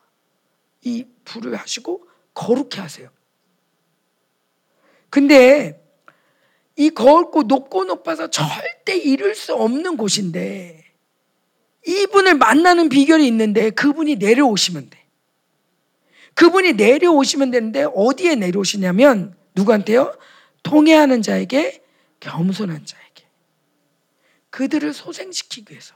[0.81, 3.09] 이 불을 하시고 거룩해 하세요.
[5.09, 5.81] 근데
[6.75, 10.83] 이 거울고 높고 높아서 절대 이룰 수 없는 곳인데
[11.87, 15.04] 이분을 만나는 비결이 있는데 그분이 내려오시면 돼.
[16.35, 20.17] 그분이 내려오시면 되는데 어디에 내려오시냐면 누구한테요?
[20.63, 21.83] 통해하는 자에게
[22.19, 23.25] 겸손한 자에게
[24.49, 25.95] 그들을 소생시키기 위해서.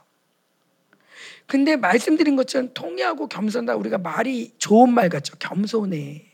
[1.46, 5.36] 근데 말씀드린 것처럼 통해하고 겸손다 우리가 말이 좋은 말 같죠.
[5.38, 6.24] 겸손해.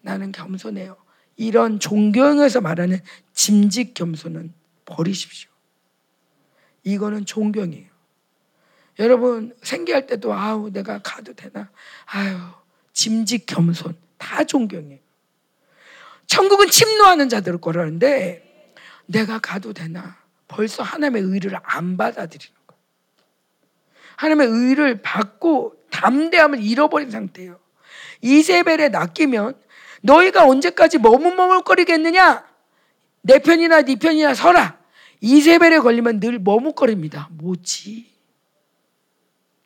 [0.00, 0.96] 나는 겸손해요.
[1.36, 3.00] 이런 존경에서 말하는
[3.32, 4.52] 짐직 겸손은
[4.84, 5.50] 버리십시오.
[6.82, 7.88] 이거는 존경이에요.
[8.98, 11.70] 여러분 생계할 때도 아우 내가 가도 되나?
[12.06, 12.36] 아유
[12.94, 14.98] 짐직 겸손 다 존경해요.
[16.26, 18.72] 천국은 침노하는 자들 거라는데
[19.06, 20.16] 내가 가도 되나?
[20.48, 22.80] 벌써 하나님의 의를 안 받아들이는 거예요.
[24.16, 27.58] 하나님의 의를 받고 담대함을 잃어버린 상태예요.
[28.22, 29.60] 이세벨에 낚이면
[30.02, 32.46] 너희가 언제까지 머뭇머뭇거리겠느냐?
[33.22, 34.78] 내 편이나 네 편이나 서라.
[35.20, 37.28] 이세벨에 걸리면 늘 머뭇거립니다.
[37.32, 38.12] 뭐지?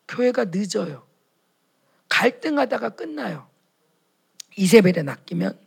[0.07, 1.08] 교회가 늦어요.
[2.09, 3.49] 갈등하다가 끝나요.
[4.57, 5.59] 이세벨에 낚이면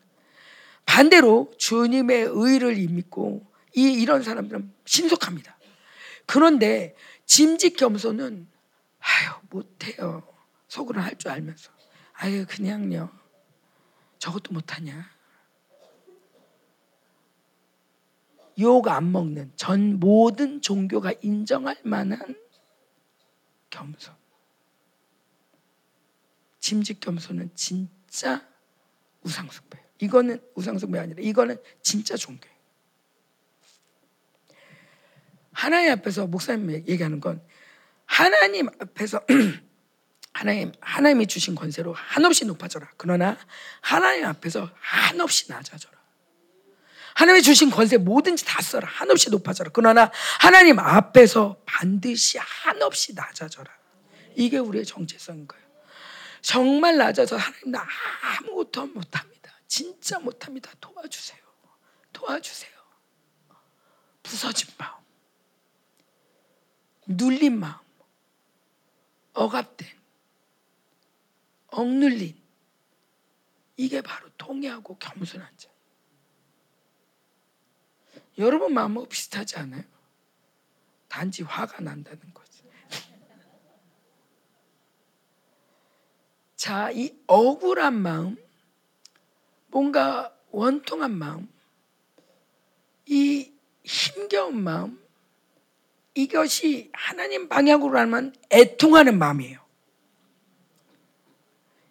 [0.85, 3.45] 반대로 주님의 의를 믿고
[3.75, 5.57] 이 이런 사람들은 신속합니다.
[6.25, 6.95] 그런데
[7.25, 8.47] 짐직 겸손은
[8.99, 10.27] 아유 못해요.
[10.67, 11.71] 속으로 할 줄 알면서
[12.13, 13.09] 아유 그냥요.
[14.19, 15.09] 저것도 못하냐.
[18.59, 22.35] 욕 안 먹는 전 모든 종교가 인정할 만한
[23.69, 24.13] 겸손.
[26.61, 28.47] 짐직 겸손은 진짜
[29.23, 29.85] 우상숭배예요.
[29.99, 32.55] 이거는 우상숭배 아니라 이거는 진짜 종교예요.
[35.51, 37.41] 하나님 앞에서 목사님 얘기하는 건
[38.05, 39.21] 하나님 앞에서
[40.33, 42.89] 하나님 하나님이 주신 권세로 한없이 높아져라.
[42.95, 43.37] 그러나
[43.81, 45.99] 하나님 앞에서 한없이 낮아져라.
[47.15, 48.87] 하나님이 주신 권세 뭐든지 다 써라.
[48.87, 49.71] 한없이 높아져라.
[49.73, 53.69] 그러나 하나님 앞에서 반드시 한없이 낮아져라.
[54.35, 55.70] 이게 우리의 정체성인 거예요.
[56.41, 57.87] 정말 낮아서 하나님 나
[58.21, 59.53] 아무것도 못합니다.
[59.67, 60.71] 진짜 못합니다.
[60.81, 61.39] 도와주세요.
[62.11, 62.71] 도와주세요.
[64.23, 65.03] 부서진 마음,
[67.07, 67.79] 눌린 마음,
[69.33, 69.87] 억압된,
[71.67, 72.39] 억눌린
[73.77, 75.69] 이게 바로 통해하고 겸손한 자.
[78.37, 79.83] 여러분 마음하고 비슷하지 않아요?
[81.07, 82.63] 단지 화가 난다는 거지.
[86.61, 88.37] 자, 이 억울한 마음,
[89.69, 91.49] 뭔가 원통한 마음,
[93.07, 93.51] 이
[93.83, 95.01] 힘겨운 마음,
[96.13, 99.57] 이것이 하나님 방향으로 하면 애통하는 마음이에요.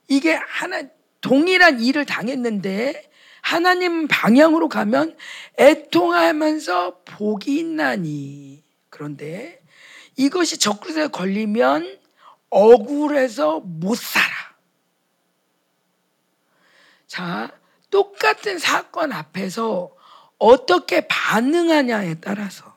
[0.07, 0.85] 이게 하나
[1.21, 3.11] 동일한 일을 당했는데
[3.43, 5.17] 하나님 방향으로 가면
[5.59, 8.63] 애통하면서 복이 있나니.
[8.89, 9.61] 그런데
[10.15, 11.99] 이것이 적그릇에 걸리면
[12.51, 14.50] 억울해서 못 살아.
[17.11, 17.51] 자,
[17.91, 19.91] 똑같은 사건 앞에서
[20.39, 22.77] 어떻게 반응하냐에 따라서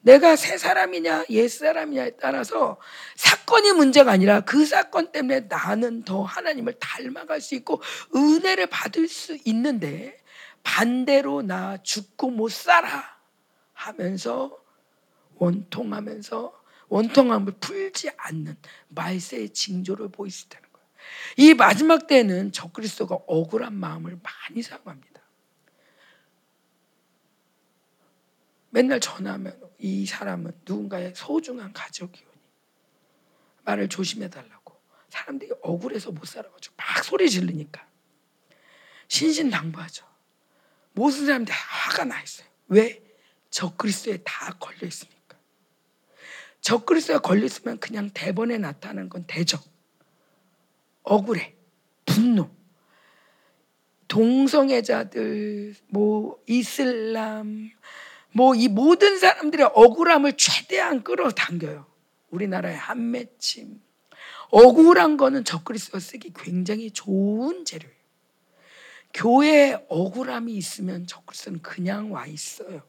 [0.00, 2.80] 내가 새 사람이냐 옛 사람이냐에 따라서
[3.16, 7.82] 사건이 문제가 아니라 그 사건 때문에 나는 더 하나님을 닮아갈 수 있고
[8.16, 10.16] 은혜를 받을 수 있는데
[10.62, 13.18] 반대로 나 죽고 못 살아
[13.74, 14.56] 하면서
[15.34, 18.56] 원통하면서 원통함을 풀지 않는
[18.88, 20.69] 말세의 징조를 보이시다는 거예요.
[21.36, 25.20] 이 마지막 때는 적그리스도가 억울한 마음을 많이 사용합니다.
[28.70, 32.30] 맨날 전화하면 이 사람은 누군가의 소중한 가족이오니
[33.64, 37.86] 말을 조심해 달라고 사람들이 억울해서 못 살아가지고 막 소리 지르니까
[39.08, 40.06] 신신당부하죠.
[40.92, 42.46] 모든 사람들이 화가 나 있어요.
[42.68, 43.02] 왜?
[43.50, 45.36] 적그리스도에 다 걸려 있으니까.
[46.60, 49.62] 적그리스도에 걸려 있으면 그냥 대번에 나타나는 건 대적,
[51.02, 51.54] 억울해,
[52.04, 52.50] 분노,
[54.08, 57.70] 동성애자들, 뭐 이슬람,
[58.32, 61.86] 뭐 이 모든 사람들의 억울함을 최대한 끌어당겨요.
[62.30, 63.80] 우리나라의 한맺힘.
[64.50, 67.94] 억울한 거는 적그리스도가 쓰기 굉장히 좋은 재료예요.
[69.14, 72.82] 교회에 억울함이 있으면 적그리스도는 그냥 와 있어요.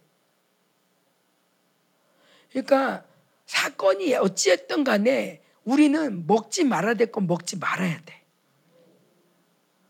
[2.49, 3.03] 그러니까
[3.45, 8.21] 사건이 어찌했든 간에 우리는 먹지 말아야 될 건 먹지 말아야 돼.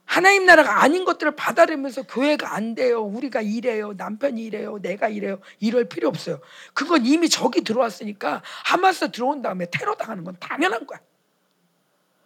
[0.05, 3.01] 하나님 나라가 아닌 것들을 받아들면서 교회가 안 돼요.
[3.01, 3.93] 우리가 이래요.
[3.93, 4.77] 남편이 이래요.
[4.81, 5.39] 내가 이래요.
[5.59, 6.41] 이럴 필요 없어요.
[6.73, 10.99] 그건 이미 적이 들어왔으니까 하마스 들어온 다음에 테러 당하는 건 당연한 거야.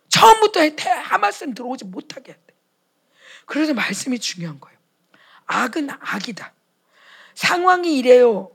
[0.10, 0.62] 처음부터
[1.04, 2.56] 하마스는 들어오지 못하게 해야 돼.
[3.46, 4.80] 그래서 말씀이 중요한 거예요.
[5.46, 6.54] 악은 악이다.
[7.36, 8.52] 상황이 이래요.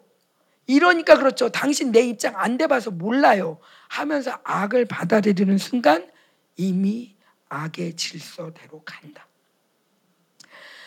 [0.67, 1.51] 이러니까 그렇죠.
[1.51, 3.61] 당신 내 입장 안 돼봐서 몰라요.
[3.91, 6.09] 하면서 악을 받아들이는 순간
[6.57, 7.17] 이미
[7.49, 9.27] 악의 질서대로 간다.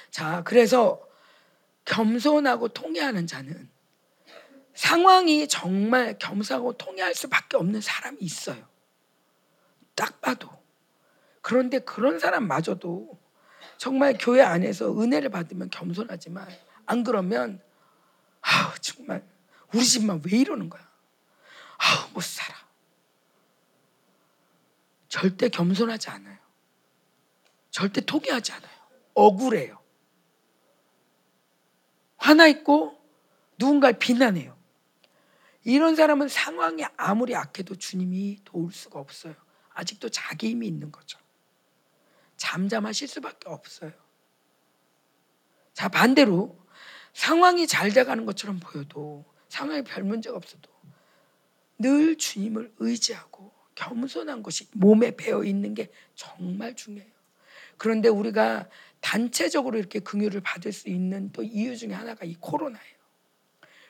[0.10, 1.06] 자, 그래서
[1.84, 3.70] 겸손하고 통해하는 자는
[4.74, 8.66] 상황이 정말 겸손하고 통해할 수밖에 없는 사람이 있어요.
[9.96, 10.50] 딱 봐도.
[11.42, 13.20] 그런데 그런 사람마저도
[13.78, 16.48] 정말 교회 안에서 은혜를 받으면 겸손하지만
[16.86, 17.62] 안 그러면
[18.42, 19.28] 아 정말
[19.74, 20.82] 우리 집만 왜 이러는 거야?
[21.78, 22.63] 아우 못 살아.
[25.14, 26.40] 절대 겸손하지 않아요.
[27.70, 28.72] 절대 통해하지 않아요.
[29.14, 29.80] 억울해요.
[32.18, 33.00] 화나 있고
[33.60, 34.58] 누군가를 비난해요.
[35.66, 39.36] 이런 사람은 상황이 아무리 악해도 주님이 도울 수가 없어요.
[39.76, 41.20] 아직도 자기 힘이 있는 거죠.
[42.38, 43.92] 잠잠하실 수밖에 없어요.
[45.74, 46.58] 자, 반대로
[47.14, 50.72] 상황이 잘 돼가는 것처럼 보여도 상황에 별 문제가 없어도
[51.78, 57.12] 늘 주님을 의지하고 겸손한 것이 몸에 배어 있는 게 정말 중요해요.
[57.78, 58.70] 그런데 우리가
[59.02, 62.94] 단체적으로 이렇게 긍휼을 받을 수 있는 또 이유 중에 하나가 이 코로나예요.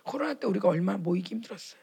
[0.03, 1.81] 코로나 때 우리가 얼마나 모이기 힘들었어요.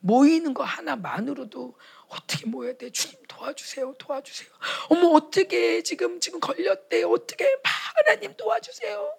[0.00, 1.76] 모이는 거 하나만으로도
[2.08, 2.90] 어떻게 모여야 돼?
[2.90, 3.94] 주님 도와주세요.
[3.98, 4.48] 도와주세요.
[4.88, 7.02] 어머 어떻게 지금 지금 걸렸대?
[7.02, 9.12] 어떻게 하나님 도와주세요.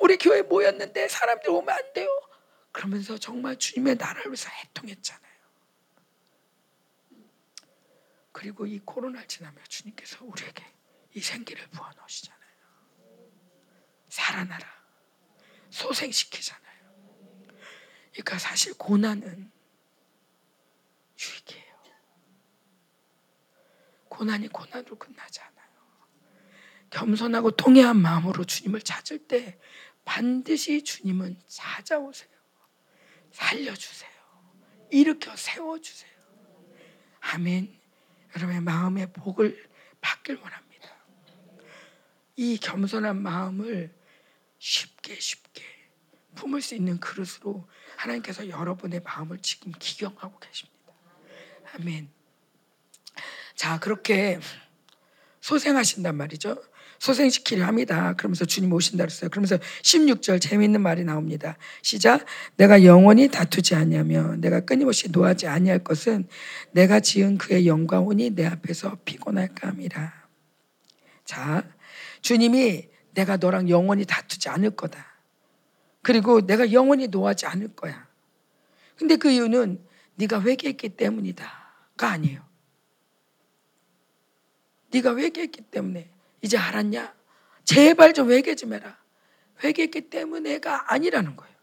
[0.00, 2.08] 우리 교회 모였는데 사람들 오면 안 돼요.
[2.70, 5.25] 그러면서 정말 주님의 나라를 위해서 해통했잖아요.
[8.36, 10.62] 그리고 이 코로나를 지나며 주님께서 우리에게
[11.14, 12.50] 이 생기를 부어 넣으시잖아요.
[14.10, 14.68] 살아나라.
[15.70, 16.66] 소생시키잖아요.
[18.12, 19.50] 그러니까 사실 고난은
[21.18, 21.76] 유익이에요.
[24.10, 25.70] 고난이 고난으로 끝나지 않아요.
[26.90, 29.58] 겸손하고 통해한 마음으로 주님을 찾을 때
[30.04, 32.36] 반드시 주님은 찾아오세요.
[33.32, 34.10] 살려주세요.
[34.90, 36.12] 일으켜 세워주세요.
[37.20, 37.85] 아멘.
[38.36, 39.68] 여러분의 마음의 복을
[40.00, 40.88] 받길 원합니다.
[42.36, 43.94] 이 겸손한 마음을
[44.58, 45.64] 쉽게 쉽게
[46.34, 50.76] 품을 수 있는 그릇으로 하나님께서 여러분의 마음을 지금 기경하고 계십니다.
[51.74, 52.10] 아멘.
[53.54, 54.38] 자, 그렇게
[55.40, 56.62] 소생하신단 말이죠.
[57.06, 58.14] 소생시키려 합니다.
[58.14, 59.30] 그러면서 주님 오신다 그랬어요.
[59.30, 61.56] 그러면서 16절 재미있는 말이 나옵니다.
[61.82, 62.24] 시작.
[62.56, 66.26] 내가 영원히 다투지 아니하며 내가 끊임없이 노하지 아니할 것은
[66.72, 70.12] 내가 지은 그의 영광오니 내 앞에서 피곤할까 함이라.
[71.24, 71.64] 자,
[72.22, 75.06] 주님이 내가 너랑 영원히 다투지 않을 거다.
[76.02, 78.06] 그리고 내가 영원히 노하지 않을 거야.
[78.96, 79.80] 근데 그 이유는
[80.16, 82.44] 네가 회개했기 때문이다가 아니에요.
[84.90, 86.15] 네가 회개했기 때문에
[86.46, 87.14] 이제 알았냐?
[87.64, 88.96] 제발 좀 회개 좀 해라.
[89.62, 91.54] 회개했기 때문에가 아니라는 거예요.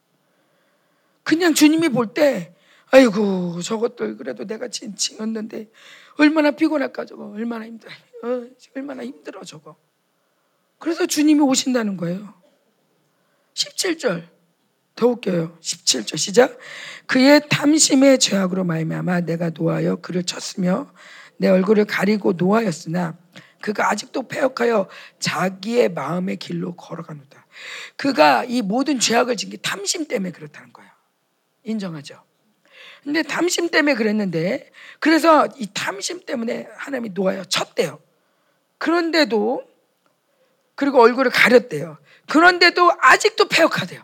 [1.24, 2.54] 그냥 주님이 볼 때,
[2.92, 5.72] 아이고, 저것들 그래도 내가 진칭었는데,
[6.20, 7.30] 얼마나 피곤할까, 저거.
[7.30, 7.92] 얼마나 힘들어.
[8.24, 9.78] 어, 얼마나 힘들어, 저거.
[10.80, 12.34] 그래서 주님이 오신다는 거예요.
[13.54, 14.34] 17절.
[14.96, 15.58] 더더 웃겨요.
[15.60, 16.58] 17절 시작.
[17.08, 20.92] 그의 탐심의 죄악으로 말미암아 내가 노하여 그를 쳤으며
[21.38, 23.18] 내 얼굴을 가리고 노하였으나
[23.64, 27.48] 그가 아직도 패역하여 자기의 마음의 길로 걸어가노다.
[27.96, 30.92] 그가 이 모든 죄악을 지은 게 탐심 때문에 그렇다는 거예요.
[31.64, 32.22] 인정하죠.
[33.04, 34.70] 근데 탐심 때문에 그랬는데
[35.00, 38.02] 그래서 이 탐심 때문에 하나님이 노하여 쳤대요.
[38.80, 39.64] 그런데도
[40.76, 41.98] 그리고 얼굴을 가렸대요.
[42.28, 44.04] 그런데도 아직도 패역하대요.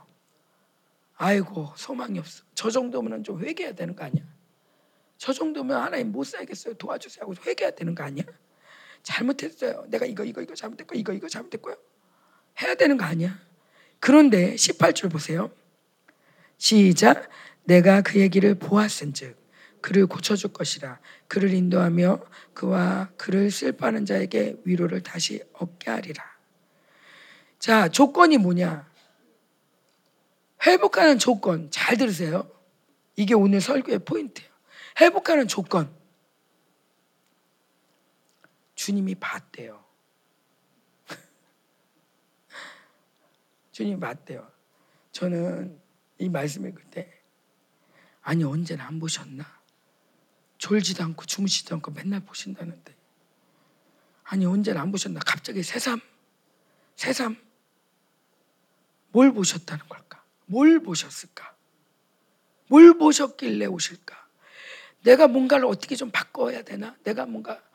[1.18, 2.46] 아이고 소망이 없어.
[2.56, 4.24] 저 정도면 좀 회개해야 되는 거 아니야?
[5.18, 6.76] 저 정도면 하나님 못 살겠어요.
[6.76, 8.24] 도와주세요 하고 회개해야 되는 거 아니야?
[9.04, 9.86] 잘못했어요.
[9.90, 11.76] 내가 이거 이거 이거 잘못했고 이거 이거 잘못했고요.
[12.62, 13.40] 해야 되는 거 아니야?
[14.00, 15.52] 그런데 18절 보세요.
[16.58, 17.30] 시작.
[17.64, 19.38] 내가 그의 길을 보았은즉
[19.82, 22.20] 그를 고쳐줄 것이라 그를 인도하며
[22.54, 26.24] 그와 그를 슬퍼하는 자에게 위로를 다시 얻게 하리라.
[27.60, 28.90] 자 조건이 뭐냐?
[30.66, 32.50] 회복하는 조건 잘 들으세요.
[33.16, 34.50] 이게 오늘 설교의 포인트예요.
[35.00, 35.99] 회복하는 조건.
[38.90, 39.86] 주님이 봤대요.
[43.72, 44.52] 주님이 봤대요.
[45.12, 45.80] 저는
[46.18, 47.22] 이 말씀을 그때
[48.24, 49.46] 아니 언제나 안 보셨나?
[50.58, 52.96] 졸지도 않고 주무시지도 않고 맨날 보신다는데
[54.24, 55.20] 아니 언제나 안 보셨나?
[55.24, 56.02] 갑자기 새삼
[56.96, 57.38] 새삼
[59.12, 60.24] 뭘 보셨다는 걸까?
[60.48, 61.56] 뭘 보셨을까?
[62.70, 64.18] 뭘 보셨길래 오실까?
[65.04, 66.98] 내가 뭔가를 어떻게 좀 바꿔야 되나?
[67.04, 67.69] 내가 뭔가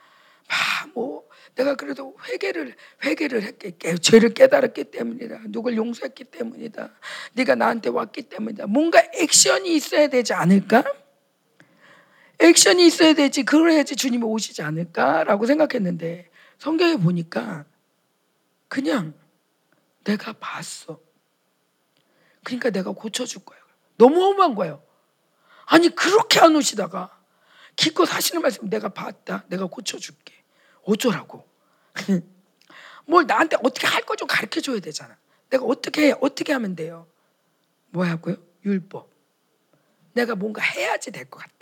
[0.95, 5.43] 뭐 내가 그래도 회개를 회개를 했겠게 죄를 깨달았기 때문이다.
[5.49, 6.91] 누굴 용서했기 때문이다.
[7.35, 8.67] 네가 나한테 왔기 때문이다.
[8.67, 10.85] 뭔가 액션이 있어야 되지 않을까?
[12.41, 13.45] 액션이 있어야 되지.
[13.45, 17.65] 그래야지 주님이 오시지 않을까라고 생각했는데 성경에 보니까
[18.69, 19.15] 그냥
[20.03, 21.01] 내가 봤어.
[22.43, 23.63] 그러니까 내가 고쳐줄 거예요.
[23.97, 24.83] 너무 험한 거예요.
[25.67, 27.14] 아니 그렇게 안 오시다가
[27.77, 29.45] 기껏 하시는 말씀 내가 봤다.
[29.49, 30.35] 내가 고쳐줄게.
[30.85, 31.47] 어쩌라고?
[33.07, 35.17] 뭘 나한테 어떻게 할 거 좀 가르쳐 줘야 되잖아.
[35.51, 37.07] 내가 어떻게 어떻게 하면 돼요?
[37.91, 38.37] 뭐하고요?
[38.65, 39.11] 율법.
[40.15, 41.53] 내가 뭔가 해야지 될 것 같아.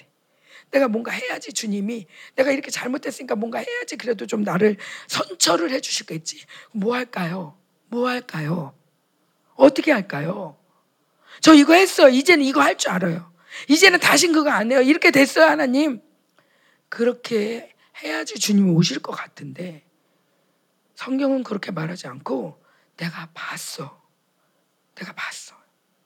[0.71, 2.07] 내가 뭔가 해야지 주님이
[2.37, 4.77] 내가 이렇게 잘못했으니까 뭔가 해야지 그래도 좀 나를
[5.09, 6.45] 선처를 해주실겠지.
[6.73, 7.59] 뭐 할까요?
[7.89, 8.75] 뭐 할까요?
[9.55, 10.57] 어떻게 할까요?
[11.41, 12.09] 저 이거 했어.
[12.09, 13.32] 이제는 이거 할 줄 알아요.
[13.69, 14.81] 이제는 다신 그거 안 해요.
[14.83, 16.03] 이렇게 됐어요, 하나님.
[16.89, 19.85] 그렇게 해야지 주님이 오실 것 같은데
[20.95, 22.63] 성경은 그렇게 말하지 않고
[22.97, 24.01] 내가 봤어.
[24.95, 25.57] 내가 봤어.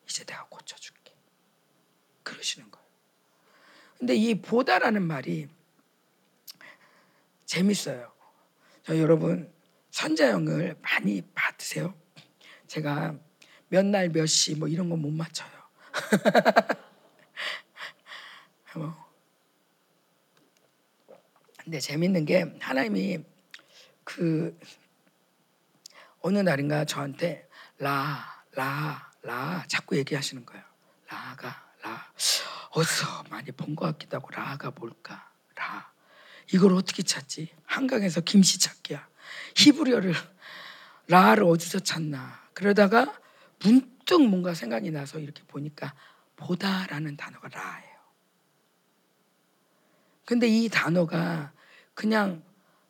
[0.08, 1.12] 이제 내가 고쳐줄게.
[2.22, 2.86] 그러시는 거예요.
[3.98, 5.48] 근데 이 보다라는 말이
[7.46, 8.12] 재밌어요.
[8.84, 9.52] 저 여러분
[9.90, 11.94] 선자형을 많이 받으세요.
[12.66, 13.14] 제가
[13.68, 15.50] 몇 날 몇 시 뭐 이런 거 못 맞춰요.
[18.76, 18.94] 뭐
[21.62, 23.24] 근데 재밌는 게 하나님이
[24.04, 24.56] 그
[26.20, 27.48] 어느 날인가 저한테
[27.78, 30.62] 라, 라, 라 자꾸 얘기하시는 거예요.
[31.08, 32.12] 라가, 라.
[32.70, 35.30] 어디서 많이 본 것 같기도 하고 라가 뭘까?
[35.56, 35.90] 라.
[36.52, 37.54] 이걸 어떻게 찾지?
[37.64, 39.08] 한강에서 김씨 찾기야.
[39.56, 40.14] 히브리어를
[41.08, 42.40] 라를 어디서 찾나?
[42.54, 43.18] 그러다가
[43.62, 45.94] 문득 뭔가 생각이 나서 이렇게 보니까
[46.36, 47.95] 보다라는 단어가 라예요.
[50.26, 51.52] 근데 이 단어가
[51.94, 52.42] 그냥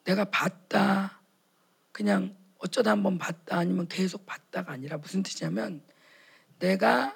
[0.04, 1.20] 내가 봤다,
[1.92, 5.82] 그냥 어쩌다 한번 봤다, 아니면 계속 봤다가 아니라 무슨 뜻이냐면
[6.58, 7.14] 내가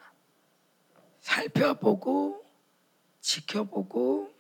[1.21, 2.45] 살펴보고
[3.23, 4.31] 지켜보고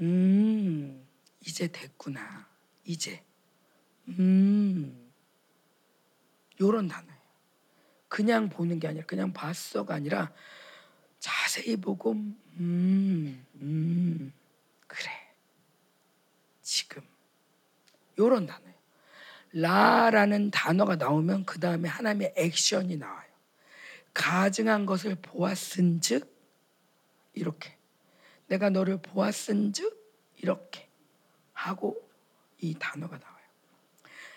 [0.00, 1.06] 음
[1.44, 2.48] 이제 됐구나
[2.84, 3.24] 이제.
[4.08, 5.10] 음.
[6.60, 7.20] 요런 단어예요.
[8.08, 10.32] 그냥 보는 게 아니라 그냥 봤어가 아니라
[11.18, 14.32] 자세히 보고 음, 음
[14.90, 15.10] 그래
[16.62, 17.02] 지금
[18.18, 18.74] 요런 단어예요.
[19.52, 23.30] 라라는 단어가 나오면 그 다음에 하나님의 액션이 나와요.
[24.14, 26.28] 가증한 것을 보았은 즉
[27.34, 27.76] 이렇게
[28.48, 29.96] 내가 너를 보았은 즉
[30.38, 30.88] 이렇게
[31.52, 31.96] 하고
[32.58, 33.36] 이 단어가 나와요.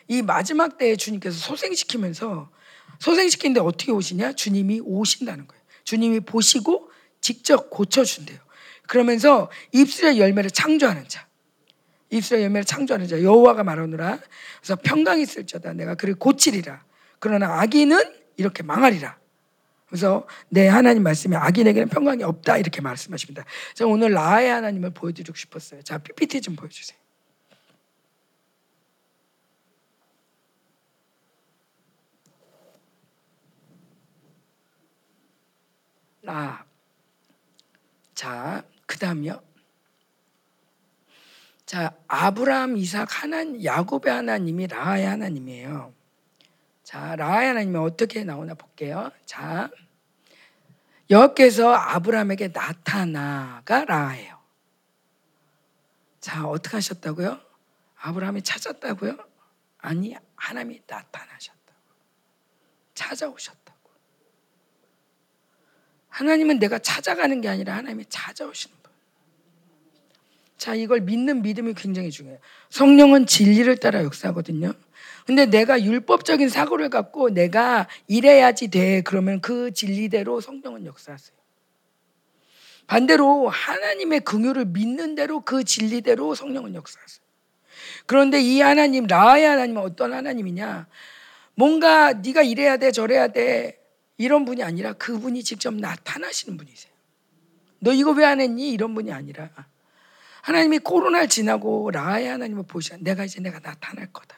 [0.07, 2.51] 이 마지막 때에 주님께서 소생시키면서
[2.99, 4.33] 소생시키는데 어떻게 오시냐?
[4.33, 5.63] 주님이 오신다는 거예요.
[5.83, 8.39] 주님이 보시고 직접 고쳐준대요.
[8.93, 11.27] 그러면서 입술의 열매를 창조하는 자.
[12.11, 14.19] 입술의 열매를 창조하는 자 여호와가 말하노라.
[14.59, 16.83] 그래서 평강이 있을지어다 내가 그를 고치리라.
[17.17, 17.97] 그러나 악인은
[18.37, 19.17] 이렇게 망하리라.
[19.87, 23.45] 그래서 내 하나님 말씀에 악인에게는 평강이 없다 이렇게 말씀하십니다.
[23.73, 25.81] 제가 오늘 나의 하나님을 보여드리고 싶었어요.
[25.81, 26.95] 자 PPT 좀 보여주세요.
[36.21, 36.63] 라.
[38.13, 38.63] 자,
[38.93, 39.41] 그 다음이요.
[41.65, 45.91] 자, 아브라함, 이삭, 하나님, 야곱의 하나님이 라의 하나님이에요.
[46.83, 49.11] 자, 라의 하나님이 어떻게 나오나 볼게요.
[49.25, 49.71] 자,
[51.09, 54.39] 여호께서 아브라함에게 나타나가 라예요.
[56.19, 57.41] 자, 어떻게 하셨다고요?
[57.95, 59.17] 아브라함이 찾았다고요?
[59.79, 61.81] 아니, 하나님이 나타나셨다고.
[62.93, 63.63] 찾아오셨다고.
[66.13, 68.82] 하나님은 내가 찾아가는 게 아니라 하나님이 찾아오시는 분.
[70.63, 72.39] 자, 이걸 믿는 믿음이 굉장히 중요해요.
[72.69, 74.71] 성령은 진리를 따라 역사하거든요.
[75.25, 79.01] 근데 내가 율법적인 사고를 갖고 내가 이래야지 돼.
[79.01, 81.35] 그러면 그 진리대로 성령은 역사하세요.
[82.87, 87.25] 반대로 하나님의 긍휼을 믿는 대로 그 진리대로 성령은 역사하세요.
[88.05, 90.87] 그런데 이 하나님 라의 하나님은 어떤 하나님이냐?
[91.55, 93.81] 뭔가 네가 이래야 돼 저래야 돼
[94.17, 96.93] 이런 분이 아니라 그분이 직접 나타나시는 분이세요.
[97.79, 98.71] 너 이거 왜 안 했니?
[98.71, 99.49] 이런 분이 아니라
[100.43, 104.35] 하나님이 코로나를 지나고 라의 하나님을 보시아 내가 이제 내가 나타날 거다.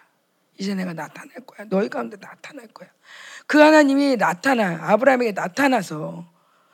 [0.57, 1.67] 이제 내가 나타날 거야.
[1.67, 2.89] 너희 가운데 나타날 거야.
[3.47, 6.31] 그 하나님이 나타나 아브라함에게 나타나서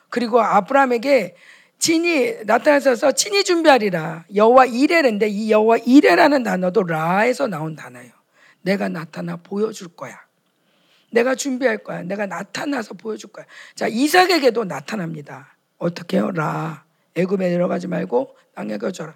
[0.09, 1.37] 그리고 아브라함에게
[1.79, 4.25] 친히 나타나서 친히 준비하리라.
[4.35, 8.11] 여호와 이레인데 이 여호와 이레라는 단어도 라에서 나온 단어예요.
[8.63, 10.19] 내가 나타나 보여줄 거야.
[11.09, 12.03] 내가 준비할 거야.
[12.03, 13.45] 내가 나타나서 보여줄 거야.
[13.75, 15.55] 자 이삭에게도 나타납니다.
[15.77, 16.31] 어떻게요?
[16.31, 16.83] 라
[17.15, 19.15] 애굽에 내려가지 말고 땅에 거져라.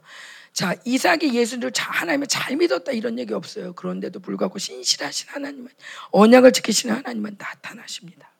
[0.54, 3.74] 자 이삭이 예수를 하나님을 잘 믿었다 이런 얘기 없어요.
[3.74, 5.70] 그런데도 불구하고 신실하신 하나님은
[6.12, 8.32] 언약을 지키시는 하나님은 나타나십니다.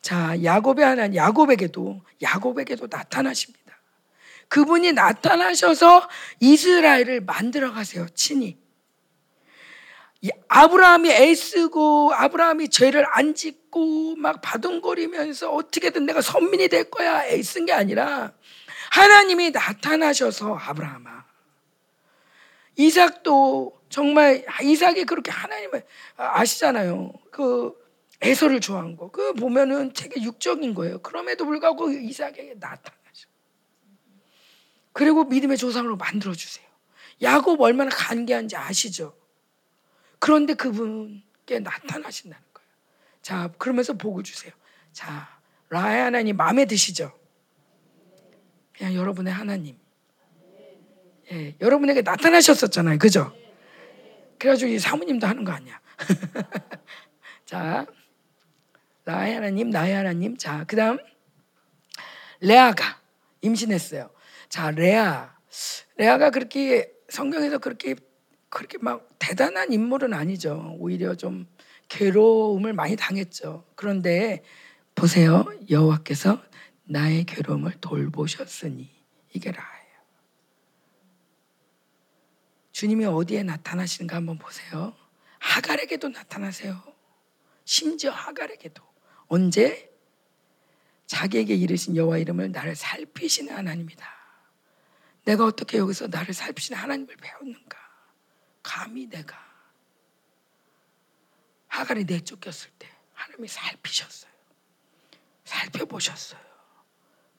[0.00, 3.78] 자, 야곱의 하나님, 야곱에게도, 야곱에게도 나타나십니다.
[4.48, 6.08] 그분이 나타나셔서
[6.40, 8.58] 이스라엘을 만들어 가세요, 친히.
[10.48, 17.72] 아브라함이 애쓰고, 아브라함이 죄를 안 짓고, 막 바둥거리면서 어떻게든 내가 선민이 될 거야, 애쓴 게
[17.72, 18.32] 아니라,
[18.90, 21.24] 하나님이 나타나셔서, 아브라함아.
[22.76, 25.84] 이삭도 정말, 이삭이 그렇게 하나님을
[26.16, 27.12] 아시잖아요.
[27.30, 27.74] 그,
[28.22, 29.10] 에서를 좋아한 거.
[29.10, 30.98] 그 보면은 되게 육적인 거예요.
[31.00, 33.30] 그럼에도 불구하고 이삭에게 나타나죠.
[34.92, 36.66] 그리고 믿음의 조상으로 만들어 주세요.
[37.22, 39.16] 야곱 얼마나 간계한지 아시죠?
[40.18, 42.70] 그런데 그분께 나타나신다는 거예요.
[43.22, 44.52] 자, 그러면서 복을 주세요.
[44.92, 45.40] 자,
[45.70, 47.18] 라의 하나님 마음에 드시죠?
[48.80, 49.76] 그냥 여러분의 하나님.
[51.30, 52.96] 예, 여러분에게 나타나셨었잖아요.
[52.96, 53.30] 그죠?
[54.38, 55.78] 그래가지고 이 사모님도 하는 거 아니야.
[57.44, 57.84] 자,
[59.04, 60.34] 나의 하나님, 나의 하나님.
[60.38, 60.96] 자, 그 다음,
[62.40, 62.98] 레아가
[63.42, 64.08] 임신했어요.
[64.48, 65.36] 자, 레아.
[65.96, 67.96] 레아가 그렇게 성경에서 그렇게
[68.48, 70.74] 그렇게 막 대단한 인물은 아니죠.
[70.78, 71.46] 오히려 좀
[71.90, 73.62] 괴로움을 많이 당했죠.
[73.74, 74.42] 그런데
[74.94, 75.44] 보세요.
[75.68, 76.40] 여호와께서
[76.90, 78.90] 나의 괴로움을 돌보셨으니
[79.32, 80.00] 이게 라예요.
[82.72, 84.92] 주님이 어디에 나타나시는가 한번 보세요.
[85.38, 86.82] 하갈에게도 나타나세요.
[87.64, 88.82] 심지어 하갈에게도
[89.28, 89.88] 언제
[91.06, 94.04] 자기에게 이르신 여호와 이름을 나를 살피시는 하나님이다.
[95.26, 97.78] 내가 어떻게 여기서 나를 살피시는 하나님을 배웠는가?
[98.64, 99.38] 감히 내가
[101.68, 104.32] 하갈이 내쫓겼을 때 하나님이 살피셨어요.
[105.44, 106.49] 살펴보셨어요.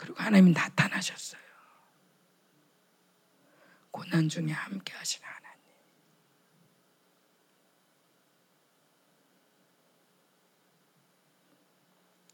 [0.02, 1.40] 그리고 하나님이 나타나셨어요.
[3.92, 5.60] 고난 중에 함께 하시는 하나님.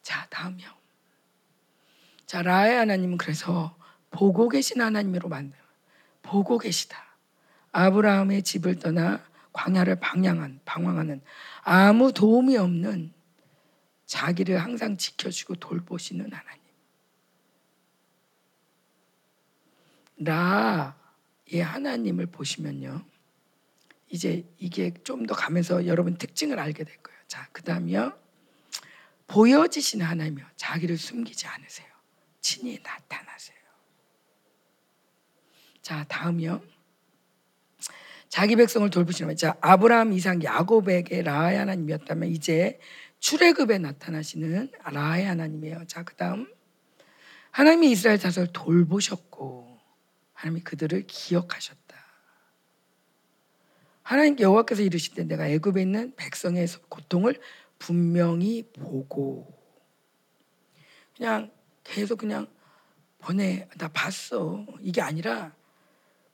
[0.01, 0.69] 자, 다음이요.
[2.25, 3.77] 자, 라의 하나님은 그래서
[4.11, 5.61] 보고 계신 하나님으로 만나요.
[6.21, 7.17] 보고 계시다.
[7.73, 11.21] 아브라함의 집을 떠나 광야를 방향한, 방황하는
[11.63, 13.13] 아무 도움이 없는
[14.05, 16.66] 자기를 항상 지켜주고 돌보시는 하나님.
[20.17, 23.05] 라의 하나님을 보시면요.
[24.09, 27.19] 이제 이게 좀 더 가면서 여러분 특징을 알게 될 거예요.
[27.27, 28.17] 자, 그 다음이요.
[29.27, 30.45] 보여지시는 하나님이요.
[30.55, 31.87] 자기를 숨기지 않으세요.
[32.39, 33.57] 친히 나타나세요.
[35.81, 36.61] 자, 다음이요.
[38.29, 42.79] 자기 백성을 돌보시는 자, 아브라함, 이상, 야곱에게 라의 하나님이었다면 이제
[43.19, 45.85] 출애굽에 나타나시는 라의 하나님이에요.
[45.87, 46.47] 자, 그다음
[47.51, 49.66] 하나님이 이스라엘 자손을 돌보셨고
[50.37, 51.97] 하나님이 그들을 기억하셨다.
[54.03, 57.41] 하나님 여호와께서 이르실 때 내가 애굽에 있는 백성의 고통을
[57.79, 59.51] 분명히 보고
[61.15, 61.51] 그냥
[61.83, 62.47] 계속 그냥
[63.17, 65.55] 보내 나 봤어 이게 아니라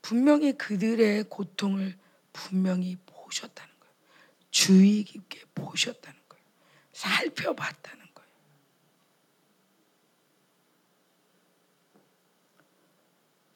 [0.02, 1.96] 분명히 그들의 고통을
[2.34, 3.94] 분명히 보셨다는 거예요.
[4.50, 6.44] 주의 깊게 보셨다는 거예요.
[6.92, 8.14] 살펴봤다는 거예요.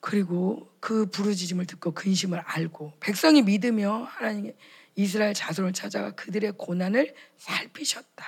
[0.01, 4.57] 그리고 그 부르짖음을 듣고 근심을 알고 백성이 믿으며 하나님의
[4.95, 8.25] 이스라엘 자손을 찾아가 그들의 고난을 살피셨다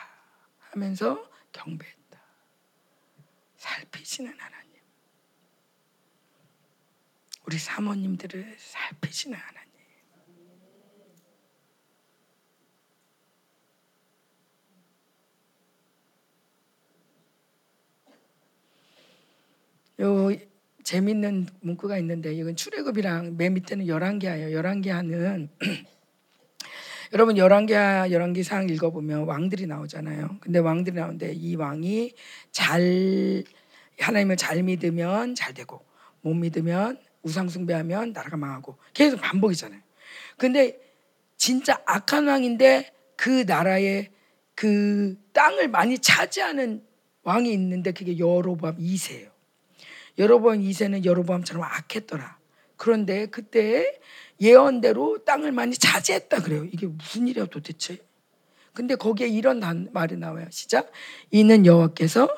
[0.58, 2.20] 하면서 경배했다.
[3.56, 4.70] 살피시는 하나님.
[7.44, 9.60] 우리 사모님들을 살피시는 하나님.
[20.00, 20.49] 요
[20.82, 24.52] 재밌는 문구가 있는데 이건 출애굽이랑 맨 밑에는 열왕기하예요.
[24.52, 25.48] 열왕기하는
[27.12, 30.38] 여러분 열왕기하 열왕기상 읽어보면 왕들이 나오잖아요.
[30.40, 32.12] 근데 왕들이 나오는데 이 왕이
[32.52, 33.44] 잘
[33.98, 35.84] 하나님을 잘 믿으면 잘 되고
[36.22, 39.80] 못 믿으면 우상 숭배하면 나라가 망하고 계속 반복이잖아요.
[40.36, 40.78] 근데
[41.36, 44.10] 진짜 악한 왕인데 그 나라의
[44.54, 46.84] 그 땅을 많이 차지하는
[47.22, 49.30] 왕이 있는데 그게 여로보암 2세예요.
[50.20, 52.38] 여로보암 2세는 여로보암처럼 악했더라.
[52.76, 54.00] 그런데 그때
[54.40, 56.64] 예언대로 땅을 많이 차지했다 그래요.
[56.64, 57.98] 이게 무슨 일이야 도대체?
[58.74, 59.60] 근데 거기에 이런
[59.92, 60.46] 말이 나와요.
[60.50, 60.92] 시작.
[61.30, 62.28] 이는 여호와께서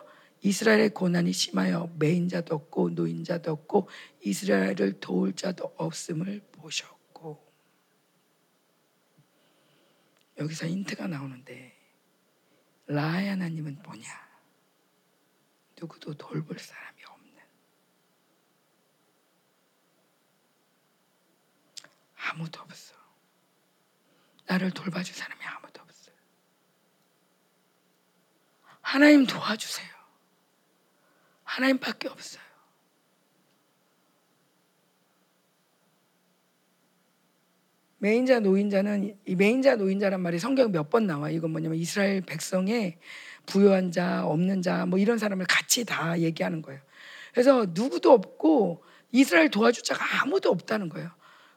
[0.42, 3.88] 이스라엘의 고난이 심하여 매인 자도 없고 노인 자도 없고
[4.22, 7.44] 이스라엘을 도울 자도 없음을 보셨고
[10.38, 11.76] 여기서 힌트가 나오는데
[12.86, 14.32] 라하 하나님은 뭐냐?
[15.80, 17.32] 누구도 돌볼 사람이 없는
[22.30, 22.94] 아무도 없어.
[24.46, 26.10] 나를 돌봐줄 사람이 아무도 없어.
[28.80, 29.88] 하나님 도와주세요.
[31.44, 32.42] 하나님밖에 없어요.
[37.98, 41.30] 메인자 노인자는 이 메인자 노인자란 말이 성경 몇 번 나와.
[41.30, 42.98] 이건 뭐냐면 이스라엘 백성의
[43.46, 46.80] 부유한 자, 없는 자, 뭐 이런 사람을 같이 다 얘기하는 거예요.
[47.32, 51.10] 그래서 누구도 없고 이스라엘 도와줄 자가 아무도 없다는 거예요.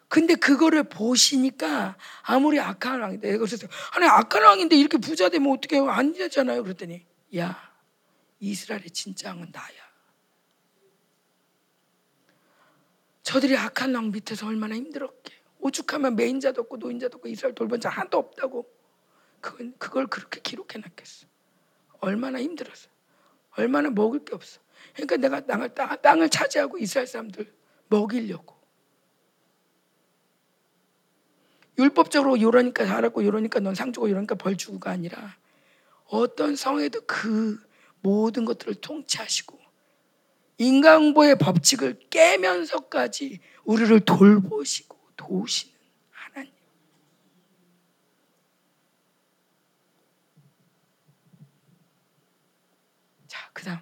[0.07, 6.13] 근데 그거를 보시니까 아무리 악한 왕인데 그래서 아니 악한 왕인데 이렇게 부자 되면 어떻게 안
[6.13, 6.63] 되잖아요.
[6.63, 7.05] 그랬더니
[7.37, 7.73] 야
[8.39, 9.85] 이스라엘의 진짜 왕은 나야.
[13.23, 15.33] 저들이 악한 왕 밑에서 얼마나 힘들었게.
[15.59, 18.71] 오죽하면 메인자도 없고 노인자도 없고 이스라엘 돌본 자 하나도 없다고.
[19.41, 21.25] 그건, 그걸 그렇게 기록해 놨겠어.
[21.99, 22.87] 얼마나 힘들었어.
[23.57, 24.59] 얼마나 먹을 게 없어.
[24.93, 27.51] 그러니까 내가 땅을, 땅을 차지하고 이스라엘 사람들
[27.87, 28.54] 먹이려고.
[31.77, 35.37] 율법적으로 요러니까 잘하고 요러니까 넌 상 주고 요러니까 벌 주고가 아니라
[36.05, 37.59] 어떤 성에도 그
[38.01, 39.59] 모든 것들을 통치하시고
[40.57, 45.75] 인간보의 법칙을 깨면서까지 우리를 돌보시고 도우시는
[46.11, 46.53] 하나님.
[53.27, 53.79] 자, 그 다음.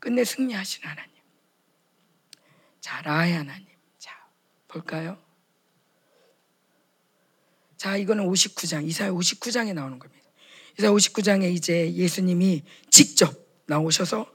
[0.00, 1.12] 끝내 승리하신 하나님.
[2.80, 3.66] 자, 라의 하나님.
[3.98, 4.26] 자,
[4.66, 5.27] 볼까요?
[7.78, 10.24] 자, 이거는 59장, 이사야 59장에 나오는 겁니다.
[10.78, 13.32] 이사야 59장에 이제 예수님이 직접
[13.66, 14.26] 나오셔서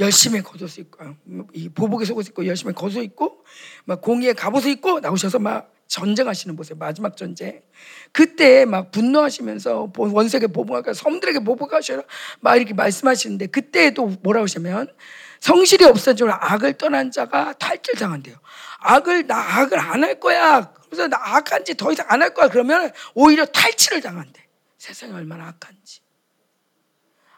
[0.00, 1.04] 열심히 겉옷 입고
[1.52, 3.44] 이 보복의 속옷 입고 열심히 겉옷 입고
[3.84, 7.62] 막 공의의 갑옷을 입고 나오셔서 막 전쟁하시는 모습 마지막 전쟁.
[8.10, 12.02] 그때 막 분노하시면서 원색에 보복하고 섬들에게 보복하셔라
[12.40, 14.92] 막 이렇게 말씀하시는데 그때도 뭐라고 하시면
[15.40, 18.36] 성실이 없어진 줄 악을 떠난 자가 탈출당한대요
[18.78, 22.92] 악을 나 악을 안 할 거야 그래서 나 악한지 더 이상 안 할 거야 그러면
[23.14, 24.46] 오히려 탈취를 당한대
[24.78, 26.00] 세상이 얼마나 악한지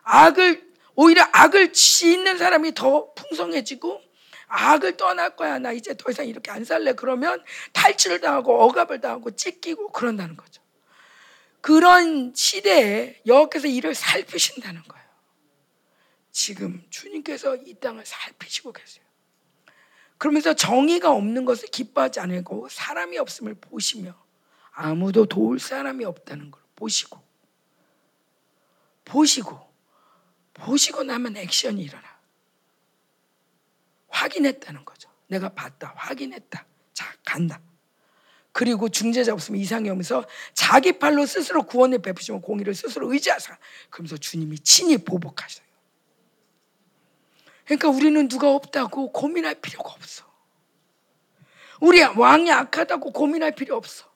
[0.03, 4.03] 악을 오히려 악을 짓는 사람이 더 풍성해지고
[4.53, 5.61] 악을 떠날 거야.
[5.61, 6.95] 나 이제 더 이상 이렇게 안 살래.
[6.95, 7.43] 그러면
[7.73, 10.61] 탈취를 당하고 억압을 당하고 찢기고 그런다는 거죠.
[11.61, 15.07] 그런 시대에 여호께서 이를 살피신다는 거예요.
[16.33, 19.05] 지금 주님께서 이 땅을 살피시고 계세요.
[20.21, 24.15] 그러면서 정의가 없는 것을 기뻐하지 않고 사람이 없음을 보시며
[24.71, 27.19] 아무도 도울 사람이 없다는 걸 보시고
[29.07, 29.59] 보시고
[30.53, 32.05] 보시고 나면 액션이 일어나.
[34.09, 35.09] 확인했다는 거죠.
[35.27, 35.95] 내가 봤다.
[35.97, 36.67] 확인했다.
[36.93, 37.59] 자, 간다.
[38.53, 43.57] 그리고 중재자 없으면 이상이 오면서 자기 팔로 스스로 구원을 베푸시면 공의를 스스로 의지하사.
[43.89, 45.65] 그러면서 주님이 친히 보복하셔요.
[47.71, 50.25] 그러니까 우리는 누가 없다고 고민할 필요가 없어.
[51.81, 54.13] 우리 왕이 악하다고 고민할 필요 없어.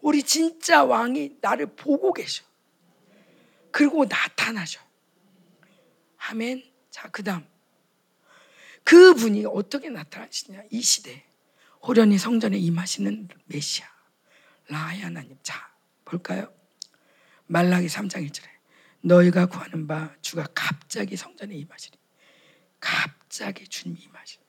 [0.00, 2.42] 우리 진짜 왕이 나를 보고 계셔.
[3.70, 4.80] 그리고 나타나셔.
[6.16, 6.64] 아멘.
[6.90, 7.46] 자, 그 다음.
[8.82, 10.64] 그 분이 어떻게 나타나시냐.
[10.72, 11.24] 이 시대.
[11.80, 13.86] 호련히 성전에 임하시는 메시아.
[14.66, 15.38] 라하 하나님.
[15.44, 15.72] 자,
[16.04, 16.52] 볼까요?
[17.46, 18.48] 말라기 3장 1절에
[19.02, 22.03] 너희가 구하는 바 주가 갑자기 성전에 임하시리.
[22.84, 24.44] 갑자기 주님이 임하시리.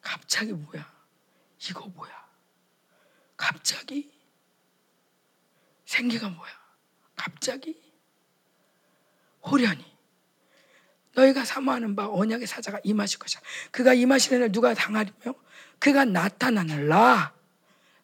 [0.00, 0.88] 갑자기 뭐야?
[1.68, 2.28] 이거 뭐야?
[3.36, 4.08] 갑자기
[5.84, 6.50] 생기가 뭐야?
[7.16, 7.82] 갑자기
[9.42, 9.84] 호련히
[11.14, 13.40] 너희가 사모하는 바 언약의 사자가 임하실 것이야.
[13.72, 15.34] 그가 임하시는 날 누가 당하리며
[15.80, 17.34] 그가 나타나는 라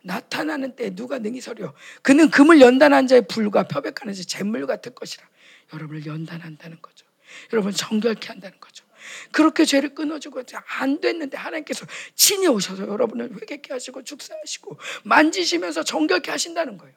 [0.03, 1.73] 나타나는 때 누가 능히 서려
[2.03, 5.25] 그는 금을 연단한 자의 불과 표백하는 자 잿물 같을 것이라
[5.73, 7.07] 여러분을 연단한다는 거죠.
[7.53, 8.84] 여러분 정결케 한다는 거죠.
[9.33, 10.43] 그렇게 죄를 끊어주고
[10.79, 16.95] 안 됐는데 하나님께서 친히 오셔서 여러분을 회개케 하시고 축사하시고 만지시면서 정결케 하신다는 거예요.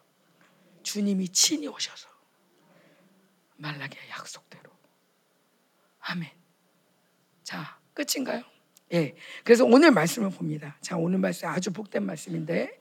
[0.84, 2.08] 주님이 친히 오셔서
[3.58, 4.72] 말라기의 약속대로.
[6.00, 6.30] 아멘.
[7.44, 8.44] 자, 끝인가요?
[8.94, 9.16] 예.
[9.44, 10.78] 그래서 오늘 말씀을 봅니다.
[10.82, 12.80] 자, 오늘 말씀 아주 복된 말씀인데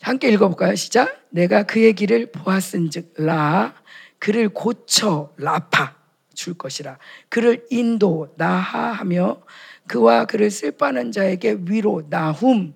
[0.00, 0.74] 함께 읽어볼까요?
[0.74, 1.26] 시작.
[1.30, 3.74] 내가 그의 길을 보았은즉 라
[4.18, 5.95] 그를 고쳐 라파
[6.36, 6.98] 줄 것이라
[7.28, 9.42] 그를 인도 나하하며
[9.88, 12.74] 그와 그를 슬퍼하는 자에게 위로 나훔을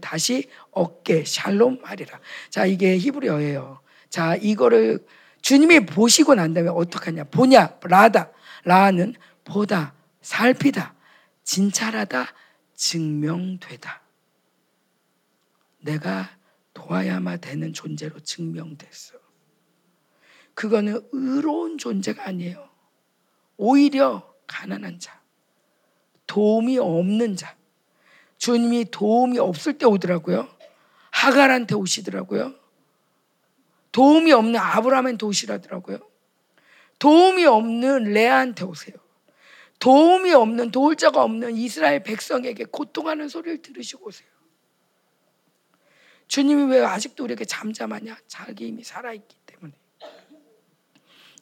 [0.00, 2.20] 다시 얻게 샬롬 하리라.
[2.50, 3.80] 자, 이게 히브리어예요.
[4.08, 5.04] 자, 이거를
[5.42, 7.24] 주님이 보시고 난 다음에 어떡하냐?
[7.24, 7.78] 보냐?
[7.82, 8.30] 라다.
[8.64, 9.14] 라는
[9.44, 10.94] 보다, 살피다,
[11.44, 12.26] 진찰하다,
[12.74, 14.02] 증명되다.
[15.82, 16.30] 내가
[16.74, 19.18] 도와야만 되는 존재로 증명됐어.
[20.54, 22.69] 그거는 의로운 존재가 아니에요.
[23.62, 25.20] 오히려 가난한 자,
[26.26, 27.54] 도움이 없는 자.
[28.38, 30.48] 주님이 도움이 없을 때 오더라고요.
[31.10, 32.54] 하갈한테 오시더라고요.
[33.92, 35.98] 도움이 없는 아브라함한테 오시라더라고요.
[36.98, 38.96] 도움이 없는 레아한테 오세요.
[39.78, 44.28] 도움이 없는 도울 자가 없는 이스라엘 백성에게 고통하는 소리를 들으시고 오세요.
[46.28, 48.16] 주님이 왜 아직도 우리에게 잠잠하냐?
[48.26, 49.74] 자기 힘이 살아있기 때문에.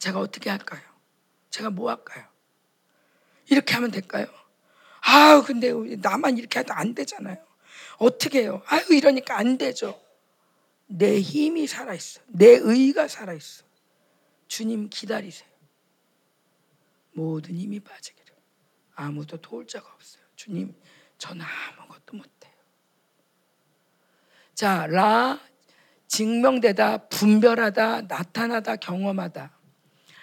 [0.00, 0.97] 제가 어떻게 할까요?
[1.50, 2.24] 제가 뭐 할까요?
[3.46, 4.26] 이렇게 하면 될까요?
[5.00, 7.36] 아유, 근데 나만 이렇게 해도 안 되잖아요.
[7.98, 8.62] 어떻게 해요?
[8.66, 10.00] 아유, 이러니까 안 되죠.
[10.86, 12.20] 내 힘이 살아있어.
[12.28, 13.64] 내 의가 살아있어.
[14.48, 15.48] 주님 기다리세요.
[17.12, 18.34] 모든 힘이 빠지기를.
[18.94, 20.22] 아무도 도울 자가 없어요.
[20.36, 20.74] 주님,
[21.18, 22.52] 저는 아무것도 못해요.
[24.54, 25.40] 자, 라,
[26.08, 29.57] 증명되다, 분별하다, 나타나다, 경험하다.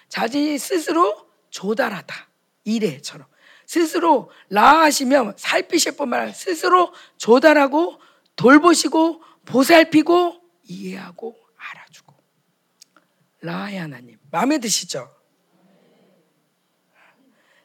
[0.09, 2.15] 자신이 스스로 조달하다.
[2.63, 3.27] 이래처럼.
[3.65, 7.99] 스스로 라 하시면 살피실 뿐만 아니라 스스로 조달하고
[8.35, 12.13] 돌보시고 보살피고 이해하고 알아주고.
[13.41, 14.17] 라의 하나님.
[14.31, 15.11] 마음에 드시죠?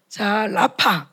[0.09, 1.11] 자, 라파.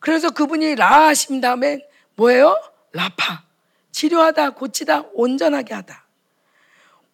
[0.00, 1.86] 그래서 그분이 라 하신 다음에
[2.16, 2.60] 뭐예요?
[2.92, 3.44] 라파.
[3.92, 6.06] 치료하다, 고치다, 온전하게 하다.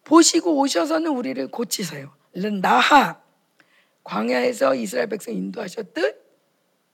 [0.03, 2.16] 보시고 오셔서는 우리를 고치세요.
[2.61, 3.21] 나하.
[4.03, 6.23] 광야에서 이스라엘 백성 인도하셨듯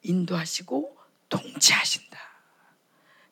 [0.02, 0.98] 인도하시고
[1.30, 2.20] 통치하신다.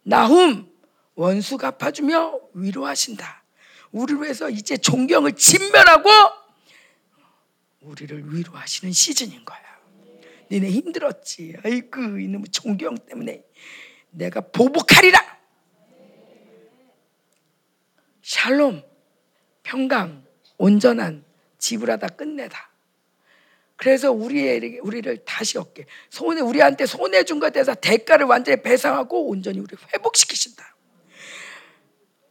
[0.04, 0.72] 나훔
[1.16, 3.44] 원수 갚아주며 위로하신다.
[3.92, 6.10] 우리를 위해서 이제 존경을 진멸하고
[7.82, 9.60] 우리를 위로하시는 시즌인 거야.
[10.52, 11.56] 니네 힘들었지.
[11.64, 13.44] 아이고 이놈의 존경 때문에
[14.12, 15.40] 내가 보복하리라.
[18.22, 18.84] 샬롬,
[19.64, 20.26] 평강,
[20.58, 21.26] 온전한
[21.62, 22.70] 지불하다 끝내다.
[23.78, 29.60] 그래서 우리의 우리를 다시 얻게 손에 우리한테 손해 준 것에 대해서 대가를 완전히 배상하고 온전히
[29.60, 30.76] 우리 회복시키신다.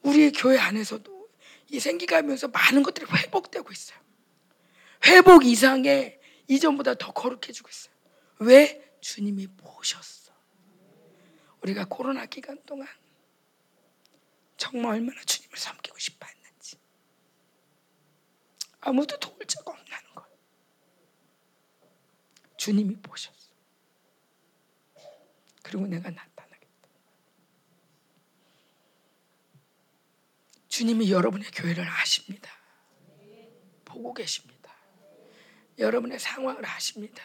[0.03, 1.29] 우리 교회 안에서도
[1.71, 3.99] 이 생기가면서 많은 것들이 회복되고 있어요.
[5.07, 7.95] 회복 이상의 이전보다 더 거룩해지고 있어요.
[8.41, 8.93] 왜?
[9.01, 10.33] 주님이 보셨어.
[11.63, 12.87] 우리가 코로나 기간 동안
[14.57, 16.40] 정말 얼마나 주님을 섬기고 싶어 했는지.
[18.81, 20.25] 아무도 도울 자가 없다는 걸.
[22.57, 23.51] 주님이 보셨어.
[25.63, 26.89] 그리고 내가 나타나겠다.
[30.69, 32.51] 주님이 여러분의 교회를 아십니다.
[33.85, 34.75] 보고 계십니다.
[35.79, 37.23] 여러분의 상황을 아십니다.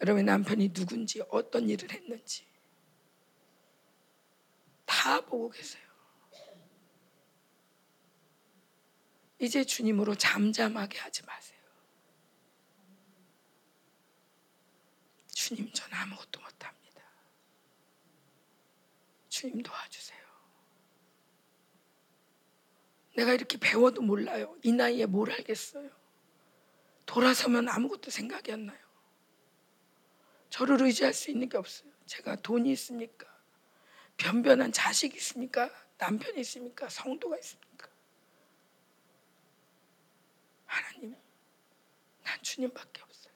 [0.00, 2.46] 여러분의 남편이 누군지 어떤 일을 했는지
[4.84, 5.85] 다 보고 계세요.
[9.38, 11.58] 이제 주님으로 잠잠하게 하지 마세요.
[15.28, 17.02] 주님, 전 아무것도 못합니다.
[19.28, 20.16] 주님 도와주세요.
[23.16, 24.56] 내가 이렇게 배워도 몰라요.
[24.62, 25.90] 이 나이에 뭘 알겠어요.
[27.04, 28.78] 돌아서면 아무것도 생각이 안 나요.
[30.50, 31.90] 저를 의지할 수 있는 게 없어요.
[32.06, 33.26] 제가 돈이 있습니까?
[34.16, 35.70] 변변한 자식이 있습니까?
[35.98, 36.88] 남편이 있습니까?
[36.88, 37.65] 성도가 있습니까?
[40.76, 41.16] 하나님,
[42.22, 43.34] 난 주님밖에 없어요.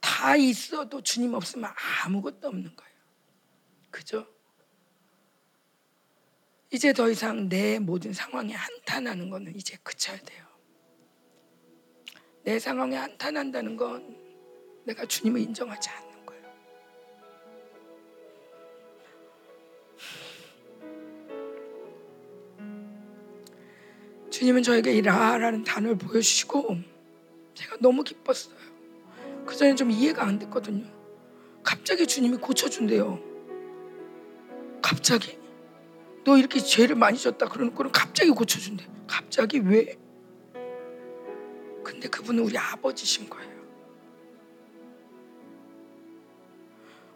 [0.00, 1.72] 다 있어도 주님 없으면
[2.04, 2.94] 아무것도 없는 거예요.
[3.90, 4.26] 그죠?
[6.70, 10.46] 이제 더 이상 내 모든 상황에 한탄하는 거는 이제 그쳐야 돼요.
[12.44, 14.16] 내 상황에 한탄한다는 건
[14.84, 16.07] 내가 주님을 인정하지 않는
[24.38, 26.78] 주님은 저에게 이 라라는 단어를 보여주시고
[27.54, 28.54] 제가 너무 기뻤어요.
[29.44, 30.86] 그 전에 좀 이해가 안 됐거든요.
[31.64, 33.18] 갑자기 주님이 고쳐준대요.
[34.80, 35.36] 갑자기?
[36.22, 38.86] 너 이렇게 죄를 많이 졌다 그러는 갑자기 고쳐준대.
[39.08, 39.96] 갑자기 왜?
[41.82, 43.58] 근데 그분은 우리 아버지신 거예요.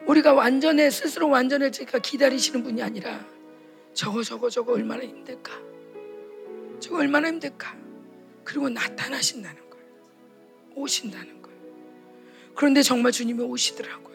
[0.09, 3.25] 우리가 완전해 스스로 완전해지니까 기다리시는 분이 아니라
[3.95, 5.72] 저거 저거 저거 얼마나 힘들까?
[6.83, 7.77] 저거 얼마나 힘들까?
[8.43, 9.87] 그리고 나타나신다는 거예요.
[10.75, 11.59] 오신다는 거예요.
[12.57, 14.13] 그런데 정말 주님이 오시더라고요.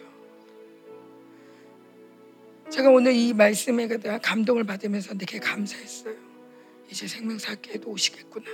[2.69, 6.13] 제가 오늘 이 말씀에 대한 감동을 받으면서 되게 감사했어요.
[6.91, 8.45] 이제 생명사학교에도 오시겠구나.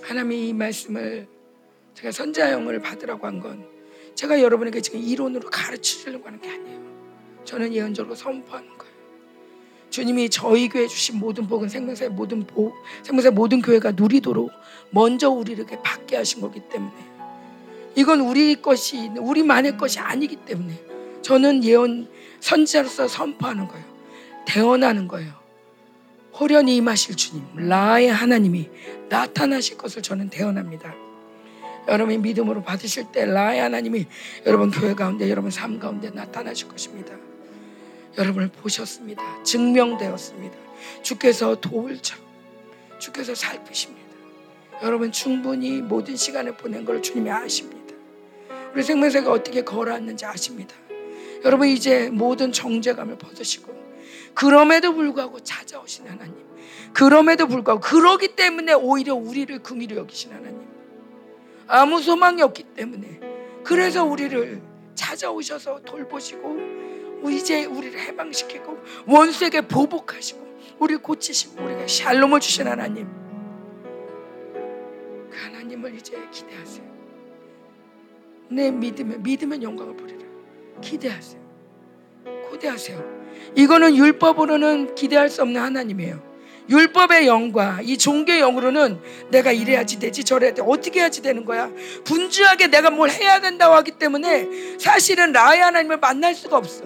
[0.00, 1.26] 하나님이 이 말씀을
[1.94, 3.66] 제가 선자형을 받으라고 한 건
[4.14, 7.42] 제가 여러분에게 지금 이론으로 가르쳐 주려고 하는 게 아니에요.
[7.44, 8.91] 저는 예언적으로 선포하는 거예요.
[9.92, 14.50] 주님이 저희 교회 주신 모든 복은 생명사의 모든 복, 생명사의 모든 교회가 누리도록
[14.90, 16.92] 먼저 우리에게 받게 하신 거기 때문에
[17.94, 20.82] 이건 우리 것이 우리만의 것이 아니기 때문에
[21.20, 22.08] 저는 예언
[22.40, 23.84] 선지자로서 선포하는 거예요.
[24.46, 25.34] 대언하는 거예요.
[26.40, 28.70] 호련히 임하실 주님, 라의 하나님이
[29.10, 30.94] 나타나실 것을 저는 대언합니다.
[31.86, 34.06] 여러분이 믿음으로 받으실 때 라의 하나님이
[34.46, 37.14] 여러분 교회 가운데 여러분 삶 가운데 나타나실 것입니다.
[38.18, 39.42] 여러분을 보셨습니다.
[39.42, 40.56] 증명되었습니다.
[41.02, 42.24] 주께서 도울처럼
[42.98, 44.02] 주께서 살피십니다.
[44.82, 47.94] 여러분 충분히 모든 시간을 보낸 걸 주님이 아십니다.
[48.74, 50.74] 우리 생명사가 어떻게 걸어왔는지 아십니다.
[51.44, 53.72] 여러분 이제 모든 정죄감을 벗으시고
[54.34, 56.34] 그럼에도 불구하고 찾아오신 하나님.
[56.92, 60.60] 그럼에도 불구하고 그러기 때문에 오히려 우리를 긍휼히 여기신 하나님.
[61.66, 63.20] 아무 소망이 없기 때문에
[63.64, 64.60] 그래서 우리를
[64.94, 66.91] 찾아오셔서 돌보시고
[67.30, 73.06] 이제 우리를 해방시키고 원수에게 보복하시고 우리 고치시고 우리가 샬롬을 주신 하나님.
[75.30, 76.92] 그 하나님을 이제 기대하세요.
[78.50, 80.20] 내 믿으면 믿으면 영광을 보리라.
[80.80, 81.40] 기대하세요.
[82.50, 83.22] 고대하세요.
[83.56, 86.32] 이거는 율법으로는 기대할 수 없는 하나님이에요.
[86.68, 89.00] 율법의 영과 이 종교의 영으로는
[89.30, 91.70] 내가 이래야지 되지 저래야 돼 어떻게 해야지 되는 거야
[92.04, 96.84] 분주하게 내가 뭘 해야 된다고 하기 때문에 사실은 나의 하나님을 만날 수가 없어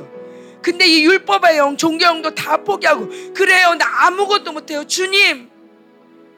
[0.66, 5.48] 근데 이 율법의 영 종교 영도 다 포기하고 그래요 나 아무것도 못해요 주님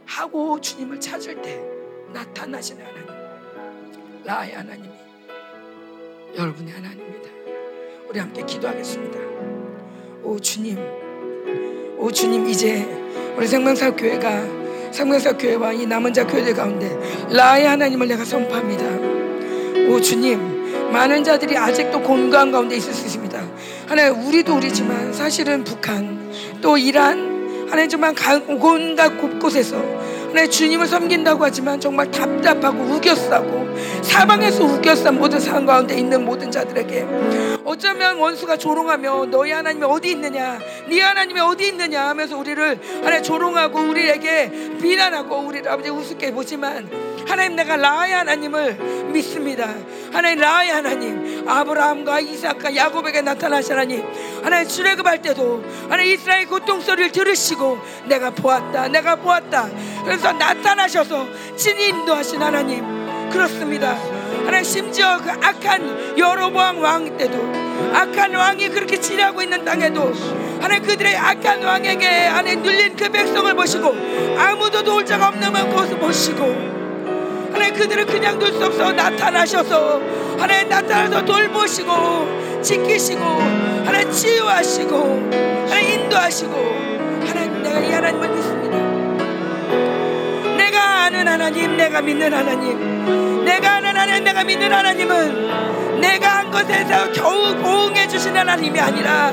[0.04, 1.58] 하고 주님을 찾을 때
[2.12, 3.06] 나타나시는 하나님
[4.24, 4.90] 나의 하나님이
[6.36, 7.30] 여러분의 하나님입니다
[8.08, 9.18] 우리 함께 기도하겠습니다.
[10.22, 10.78] 오 주님,
[11.98, 12.86] 오 주님 이제
[13.36, 16.98] 우리 생명사 교회가 생명사 교회와 이 남은 자 교회들 가운데
[17.30, 18.84] 라의 하나님을 내가 선포합니다.
[19.90, 23.27] 오 주님, 많은 자들이 아직도 공간 가운데 있을 수 있습니다.
[23.88, 28.14] 하나님 우리도 우리지만 사실은 북한 또 이란 하나님 정말
[28.46, 29.82] 온갖 곳곳에서
[30.34, 33.66] 내 주님을 섬긴다고 하지만 정말 답답하고 우겨싸고
[34.02, 37.06] 사방에서 우겨싼 모든 상황 가운데 있는 모든 자들에게
[37.68, 40.58] 어쩌면 원수가 조롱하며 너희 하나님이 어디 있느냐
[40.88, 46.88] 네 하나님이 어디 있느냐 하면서 우리를 하나님 조롱하고 우리에게 비난하고 우리를 아버지 우습게 보지만
[47.28, 48.74] 하나님 내가 라의 하나님을
[49.12, 49.68] 믿습니다.
[50.10, 54.02] 하나님 라의 하나님 아브라함과 이삭과 야곱에게 나타나신 하나님
[54.42, 59.68] 하나님 출애굽할 때도 하나님 이스라엘 고통 소리를 들으시고 내가 보았다 내가 보았다.
[60.04, 62.82] 그래서 나타나셔서 친히 인도하신 하나님
[63.28, 64.17] 그렇습니다
[64.48, 67.36] 하나님 심지어 그 악한 여로보암 왕 때도
[67.92, 70.10] 악한 왕이 그렇게 지내고 있는 땅에도
[70.58, 73.94] 하나님 그들의 악한 왕에게 하나님 눌린 그 백성을 보시고
[74.38, 76.44] 아무도 도울 자가 없는 그것을 보시고
[77.52, 80.00] 하나님 그들을 그냥 둘 수 없어 나타나셔서
[80.38, 83.22] 하나님 나타나서 돌보시고 지키시고
[83.84, 84.96] 하나님 치유하시고
[85.68, 86.54] 하나님 인도하시고
[87.26, 88.78] 하나님 내가 이 하나님을 믿습니다.
[90.56, 97.12] 내가 아는 하나님 내가 믿는 하나님 내가 아는 하나님 내가 믿는 하나님은 내가 한 것에서
[97.12, 99.32] 겨우 보응해 주시는 하나님이 아니라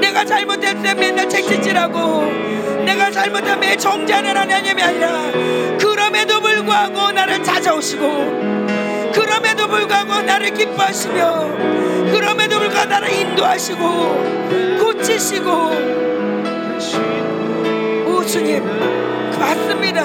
[0.00, 2.24] 내가 잘못했을 때 맨날 책짓질하고
[2.86, 5.30] 내가 잘못하면 매 정죄하는 하나님이 아니라
[5.78, 15.50] 그럼에도 불구하고 나를 찾아오시고 그럼에도 불구하고 나를 기뻐하시며 그럼에도 불구하고 나를 인도하시고 고치시고.
[18.06, 20.02] 오 주님 맞습니다.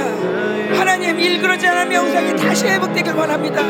[0.78, 3.62] 하나님 일그러지 않은 명상이 다시 회복되길 원합니다.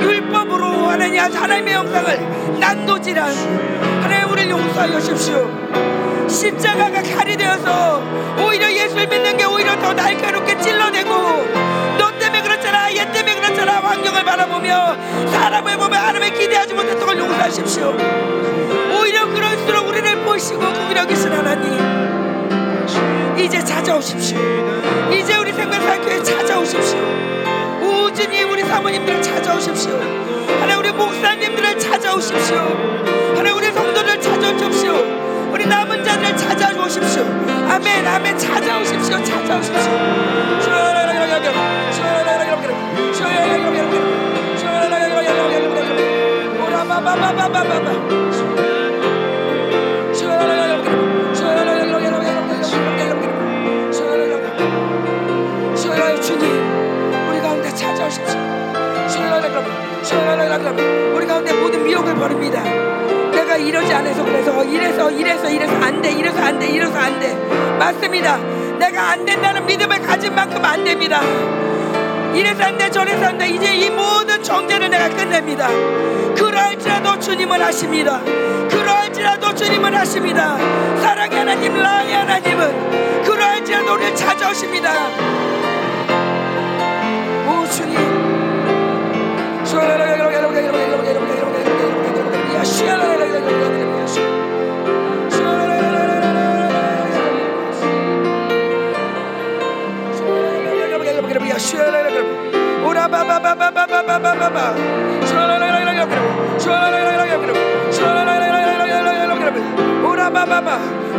[0.00, 5.48] 율법으로 하나님 하나님의 영상을 난도질한 하나님 우리를 용서하여 주십시오.
[6.28, 8.02] 십자가가 칼이 되어서
[8.38, 11.10] 오히려 예수를 믿는 게 오히려 더 날카롭게 찔러대고
[11.98, 14.96] 너 때문에 그렇잖아 얘 때문에 그렇잖아 환경을 바라보며
[15.30, 17.96] 사람을 보며 하나님을 기대하지 못했던 걸 용서하십시오.
[19.00, 22.17] 오히려 그럴수록 우리를 보시고 구비력이신 하나님
[23.38, 24.38] 이제 찾아오십시오
[25.12, 26.98] 이제 우리 생명사교에 찾아오십시오
[27.80, 29.92] 우진이 우리 사모님들을 찾아오십시오
[30.60, 32.56] 하나님 우리 목사님들을 찾아오십시오
[33.36, 37.22] 하나님 우리 성도들 찾아오십시오 우리 남은 자들 찾아오십시오.
[37.22, 38.38] 아멘, 아멘.
[38.38, 39.24] 찾아오십시오.
[39.24, 39.82] 찾아오십시오.
[48.32, 48.57] 주님,
[61.14, 62.62] 우리 가운데 모든 미혹을 버립니다.
[63.30, 67.34] 내가 이러지 않아서 그래서 이래서 이래서 이래서 안 돼, 이래서 안 돼, 이래서 안 돼.
[67.78, 68.36] 맞습니다.
[68.78, 71.20] 내가 안 된다는 믿음을 가진 만큼 안 됩니다.
[72.34, 73.48] 이래서 안 돼, 저래서 안 돼.
[73.48, 75.68] 이제 이 모든 정죄를 내가 끝냅니다.
[76.36, 78.20] 그럴지라도 주님은 하십니다.
[78.68, 80.56] 그럴지라도 주님은 하십니다.
[81.00, 84.92] 사랑의 하나님, 라의 하나님은 그럴지라도 우리를 찾아오십니다.
[87.46, 88.17] 오 주님.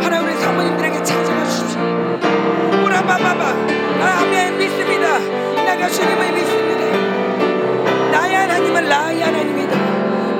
[0.02, 1.82] 하나님 우리 사모님들에게 찾아가 주십시오.
[2.84, 3.44] 오라바바바
[4.02, 5.20] 아멘 믿습니다.
[5.20, 7.59] 내가 주님을 믿습니다.
[8.20, 9.78] 나의 하나님은 나의 하나님이다.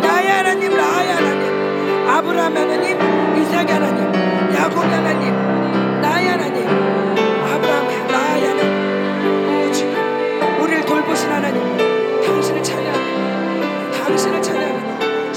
[0.02, 2.10] 나의 하나님 나의 하나님.
[2.10, 6.68] 아브라함 하나님 이삭 하나님 야곱 하나님 나의 하나님.
[6.68, 9.70] 아브라함 나의 하나님.
[9.70, 10.62] 오 주님.
[10.62, 11.78] 우리를 돌보신 하나님.
[12.26, 14.04] 당신을 찬양합니다.
[14.04, 15.34] 당신을 찬양합니다.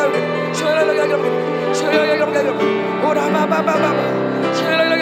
[0.00, 3.88] 하고 시원하게 하고 오라바바바바바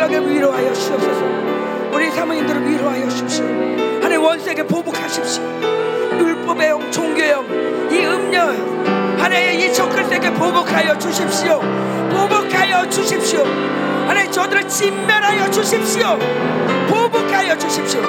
[0.07, 1.25] 하고 위로하여 주옵소서.
[1.93, 3.43] 우리 사모님들을 위로하여 하나님
[4.25, 5.43] 원수에게 보복하십시오.
[6.19, 8.41] 율법의 영 종교의 영 이 음녀
[9.19, 11.61] 하나님 이 적글세에게 보복하여 주십시오.
[12.11, 13.45] 보복하여 주십시오.
[14.09, 16.19] 하나님 저들을 진멸하여 주십시오.
[16.89, 18.03] 보복하여 주십시오.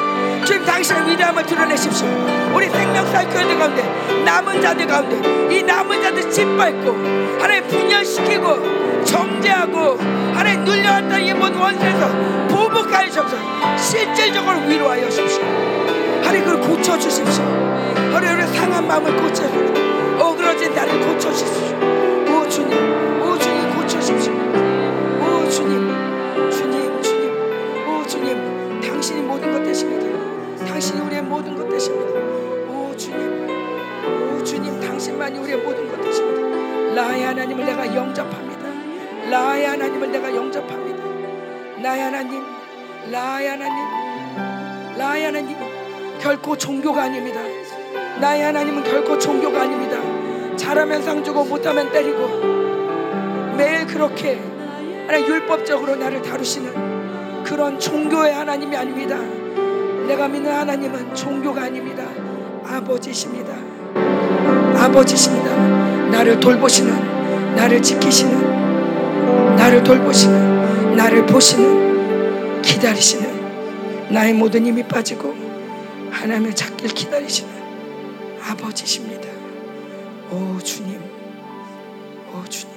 [0.44, 2.08] 주님 당신의 위대함을 드러내십시오.
[2.56, 3.84] 우리 생명사의 교회들 가운데
[4.26, 6.92] 남은 자들 가운데 이 남은 자들 짓밟고
[7.40, 10.00] 하나님 분열시키고 정죄하고
[10.34, 12.10] 하나님 눌려왔던 이 모든 원수에서
[12.48, 13.78] 보복하여 주옵소서.
[13.78, 15.75] 실질적으로 위로하여 주십시오
[16.36, 17.44] 하나님 그걸 고쳐주십시오.
[18.12, 20.20] 하나님 상한 마음을 고쳐주십시오.
[20.20, 21.78] 어그러진 나를 고쳐주십시오.
[22.28, 24.34] 오 주님 오 주님 고쳐주십시오.
[24.34, 25.88] 오 주님
[26.52, 30.66] 주님 주님 오 주님 당신이 모든 것 되십니다.
[30.66, 32.12] 당신이 우리의 모든 것 되십니다.
[32.70, 33.48] 오 주님
[34.06, 37.02] 오 주님 당신만이 우리의 모든 것 되십니다.
[37.02, 39.30] 나의 하나님을 내가 영접합니다.
[39.30, 41.04] 나의 하나님을 내가 영접합니다.
[41.82, 42.44] 나의 하나님
[43.10, 43.86] 나의 하나님
[44.98, 45.65] 나의 하나님
[46.26, 47.40] 결코 종교가 아닙니다.
[48.20, 50.00] 나의 하나님은 결코 종교가 아닙니다.
[50.58, 54.42] 잘하면 상 주고 못하면 때리고 매일 그렇게
[55.06, 59.20] 하나님 율법적으로 나를 다루시는 그런 종교의 하나님이 아닙니다.
[60.08, 62.04] 내가 믿는 하나님은 종교가 아닙니다.
[62.66, 63.54] 아버지십니다.
[64.84, 65.56] 아버지십니다.
[66.10, 75.45] 나를 돌보시는 나를 지키시는 나를 돌보시는 나를 보시는 기다리시는 나의 모든 힘이 빠지고
[76.16, 79.28] 하나님을 찾길 기다리시는 아버지십니다.
[80.32, 81.00] 오 주님,
[82.34, 82.74] 오 주님,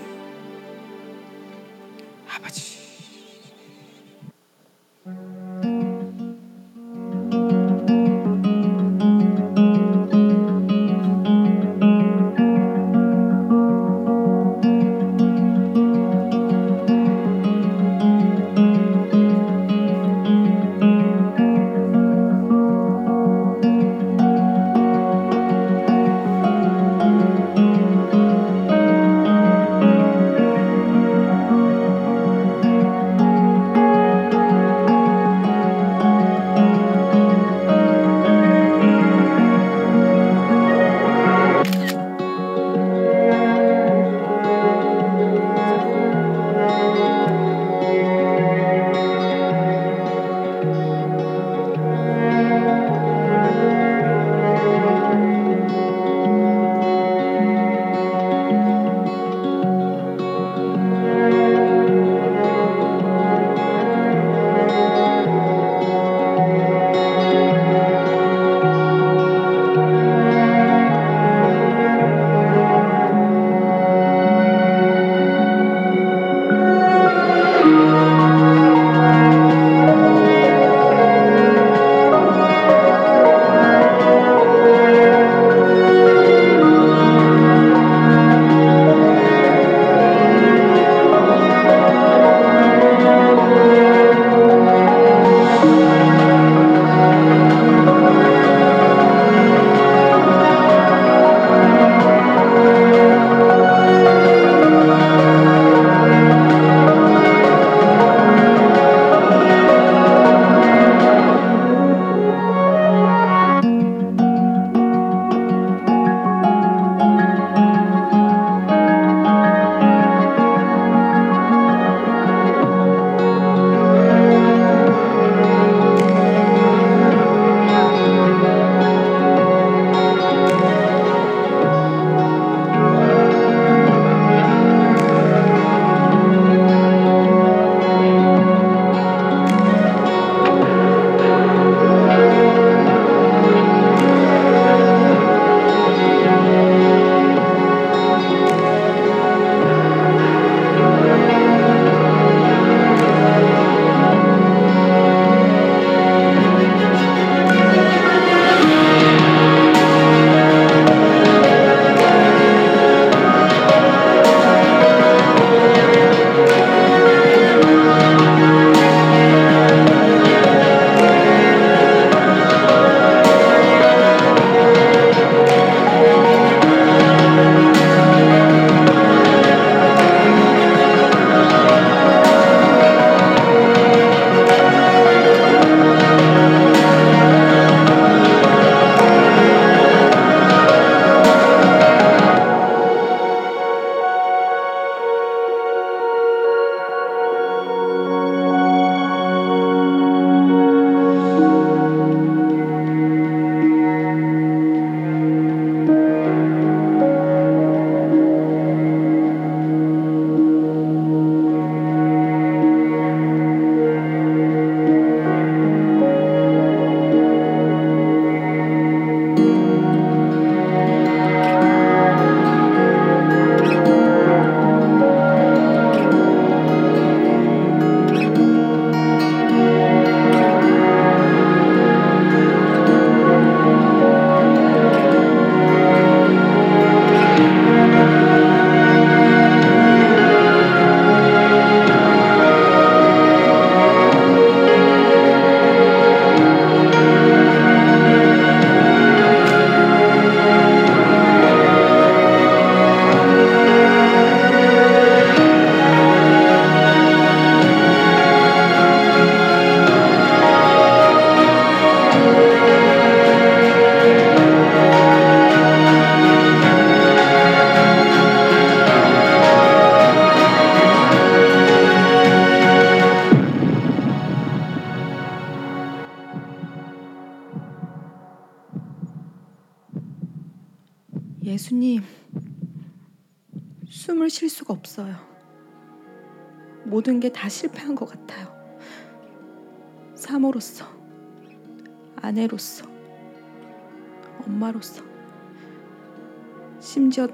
[2.28, 2.68] 아버지.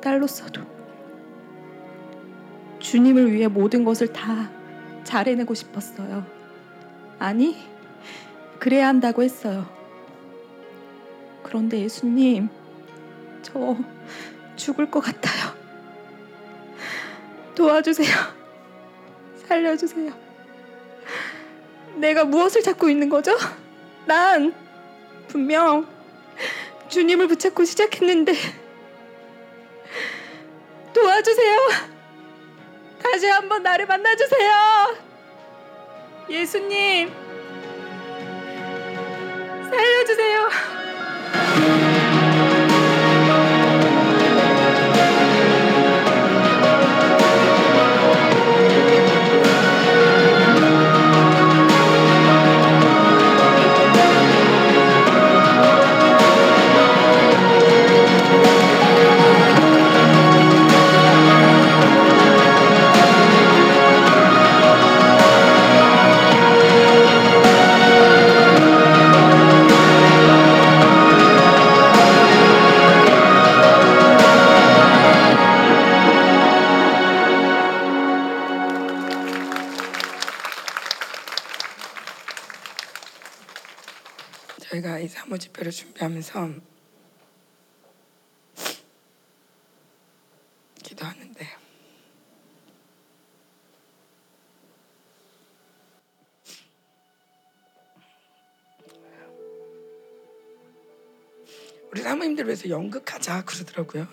[0.01, 0.63] 딸로서도
[2.79, 4.51] 주님을 위해 모든 것을 다
[5.05, 6.25] 잘해내고 싶었어요.
[7.19, 7.57] 아니,
[8.59, 9.67] 그래야 한다고 했어요.
[11.43, 12.49] 그런데 예수님,
[13.43, 13.77] 저
[14.57, 15.55] 죽을 것 같아요.
[17.55, 18.09] 도와주세요.
[19.47, 20.13] 살려주세요.
[21.97, 23.37] 내가 무엇을 찾고 있는 거죠?
[24.07, 24.55] 난
[25.29, 25.87] 분명
[26.89, 28.35] 주님을 붙잡고 시작했는데
[33.95, 34.97] 만나주세요.
[36.29, 37.13] 예수님,
[86.05, 86.61] 준비하면서
[90.83, 91.49] 기도하는데
[101.91, 104.07] 우리 사모님들 위해서 연극하자 그러더라고요.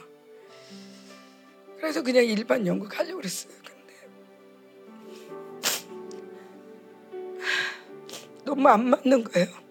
[1.78, 3.54] 그래서 그냥 일반 연극 하려고 그랬어요.
[3.66, 4.08] 근데
[8.46, 9.71] 너무 안 맞는 거예요.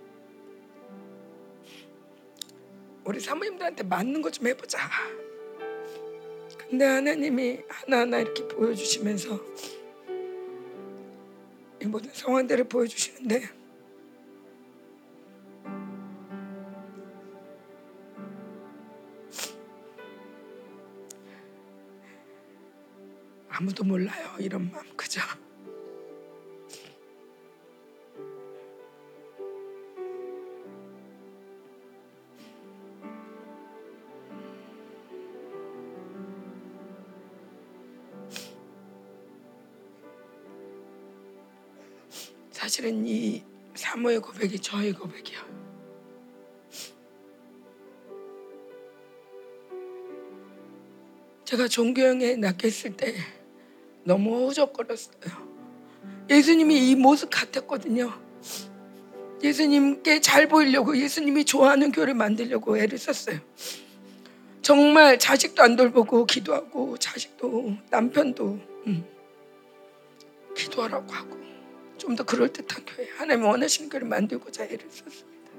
[3.05, 4.79] 우리 사모님들한테 맞는 거좀 해보자.
[6.59, 9.41] 근데 하나님이 하나하나 이렇게 보여주시면서
[11.83, 13.43] 이 모든 상황들을 보여주시는데
[23.49, 25.21] 아무도 몰라요 이런 마음 그죠?
[42.81, 43.43] 사실은 이
[43.75, 45.39] 사모의 고백이 저의 고백이야.
[51.45, 53.15] 제가 종교형에 낚였을 때
[54.03, 55.51] 너무 허적거렸어요.
[56.31, 58.19] 예수님이 이 모습 같았거든요.
[59.43, 63.41] 예수님께 잘 보이려고 예수님이 좋아하는 교회를 만들려고 애를 썼어요.
[64.63, 68.45] 정말 자식도 안 돌보고 기도하고 자식도 남편도
[68.87, 69.05] 음,
[70.57, 71.50] 기도하라고 하고
[72.01, 75.51] 좀 더 그럴듯한 교회 하나님 원하시는 교회를 만들고자 애를 썼습니다.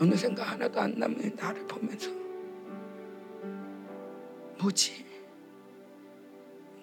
[0.00, 2.10] 어느샌가 하나도 안 남은 나를 보면서
[4.58, 5.04] 뭐지?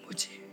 [0.02, 0.44] 뭐지?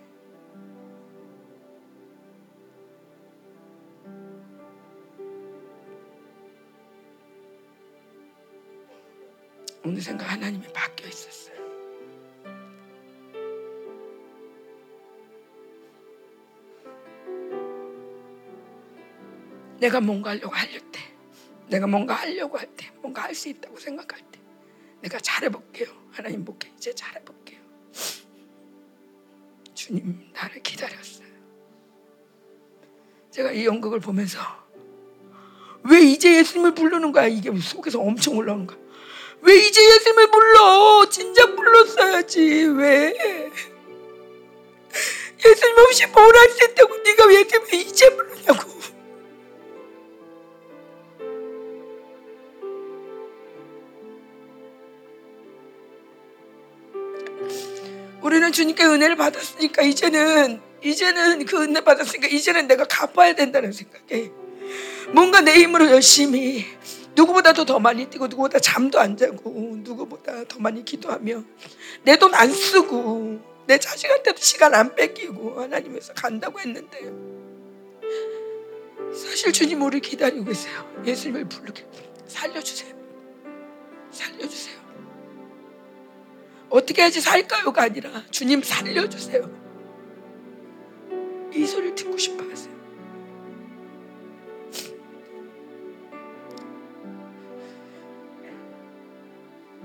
[9.84, 11.61] 어느샌가 하나님이 바뀌어 있었어요.
[19.82, 21.00] 내가 뭔가 하려고 할 때,
[21.68, 24.40] 내가 뭔가 하려고 할 때, 뭔가 할 수 있다고 생각할 때,
[25.02, 25.88] 내가 잘해볼게요.
[26.12, 27.60] 하나님 목회 이제 잘해볼게요.
[29.74, 31.28] 주님 나를 기다렸어요.
[33.32, 34.40] 제가 이 연극을 보면서
[35.84, 37.26] 왜 이제 예수님을 부르는 거야?
[37.26, 38.78] 이게 속에서 엄청 올라오는 거야.
[39.42, 41.10] 왜 이제 예수님을 불러?
[41.10, 42.66] 진작 불렀어야지.
[42.78, 43.16] 왜?
[45.44, 47.42] 예수님 없이 뭘 할 수 있다고 네가 왜
[47.80, 48.81] 이제 부르냐고.
[58.52, 64.32] 우리는 주님께 은혜를 받았으니까 이제는 이제는 그 은혜 받았으니까 이제는 내가 갚아야 된다는 생각에
[65.14, 66.66] 뭔가 내 힘으로 열심히
[67.16, 71.44] 누구보다도 더 많이 뛰고 누구보다 잠도 안 자고 누구보다 더 많이 기도하며
[72.04, 77.00] 내 돈 안 쓰고 내 자식한테도 시간 안 뺏기고 하나님에서 간다고 했는데
[79.14, 81.02] 사실 주님 우리 기다리고 있어요.
[81.06, 81.86] 예수님을 부르게
[82.28, 82.94] 살려주세요.
[84.12, 84.81] 살려주세요.
[86.72, 89.62] 어떻게 해야지 살까요가 아니라 주님 살려주세요.
[91.54, 92.72] 이 소리를 듣고 싶어 하세요.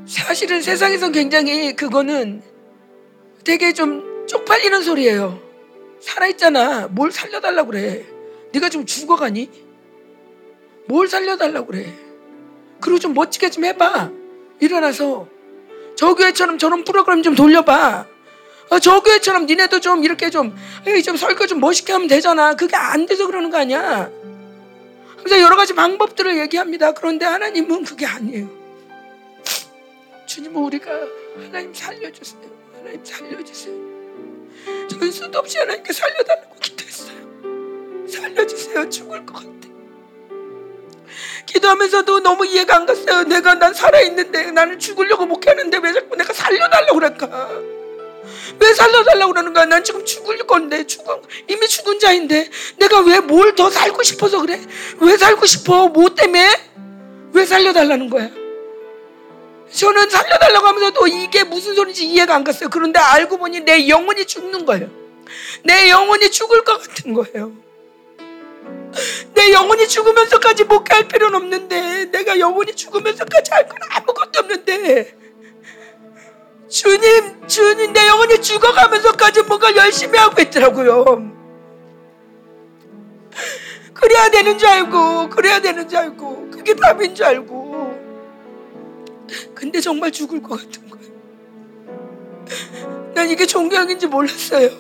[0.07, 2.43] 사실은 세상에서 굉장히 그거는
[3.43, 5.43] 되게 좀 쪽팔리는 소리예요.
[6.01, 6.89] 살아있잖아.
[6.89, 8.07] 뭘 살려달라고 그래.
[8.53, 9.51] 네가 좀 죽어가니?
[10.87, 11.93] 뭘 살려달라고 그래.
[12.81, 14.13] 그리고 좀 멋지게 좀 해봐.
[14.61, 15.29] 일어나서
[15.97, 18.07] 저 교회처럼 저런 프로그램 좀 돌려봐.
[18.69, 20.57] 어, 저 교회처럼 니네도 좀 이렇게 좀,
[21.05, 22.55] 좀 설교 좀 멋있게 하면 되잖아.
[22.55, 24.11] 그게 안 돼서 그러는 거 아니야.
[25.19, 26.93] 그래서 여러 가지 방법들을 얘기합니다.
[26.93, 28.49] 그런데 하나님은 그게 아니에요.
[30.27, 30.91] 주님은 우리가
[31.37, 32.43] 하나님 살려주세요.
[32.77, 33.75] 하나님 살려주세요.
[34.91, 37.17] 저는 수도 없이 하나님께 살려달라고 기도했어요.
[38.09, 38.89] 살려주세요.
[38.91, 39.56] 죽을 것 같아.
[41.47, 43.23] 기도하면서도 너무 이해가 안 갔어요.
[43.25, 47.51] 내가 난 살아있는데 나는 죽으려고 목회하는데 왜 자꾸 내가 살려달라고 그럴까?
[48.59, 49.65] 왜 살려달라고 그러는 거야?
[49.67, 51.15] 난 지금 죽을 건데 죽은
[51.49, 52.49] 이미 죽은 자인데
[52.79, 54.61] 내가 왜 뭘 더 살고 싶어서 그래?
[55.01, 55.89] 왜 살고 싶어?
[55.89, 56.49] 뭐 때문에?
[57.33, 58.31] 왜 살려달라는 거야?
[59.73, 62.69] 저는 살려달라고 하면서도 이게 무슨 소리인지 이해가 안 갔어요.
[62.71, 64.89] 그런데 알고 보니 내 영혼이 죽는 거예요.
[65.65, 67.53] 내 영혼이 죽을 것 같은 거예요.
[69.35, 75.17] 내 영혼이 죽으면서까지 목회할 필요는 없는데 내가 영혼이 죽으면서까지 할 건 아무것도 없는데.
[76.69, 81.05] 주님 주님 내 영혼이 죽어가면서까지 뭔가 열심히 하고 있더라고요.
[83.95, 87.67] 그래야 되는 줄 알고 그래야 되는 줄 알고 그게 답인 줄 알고.
[89.55, 91.07] 근데 정말 죽을 것 같은 거예요.
[93.15, 94.71] 난 이게 존경인지 몰랐어요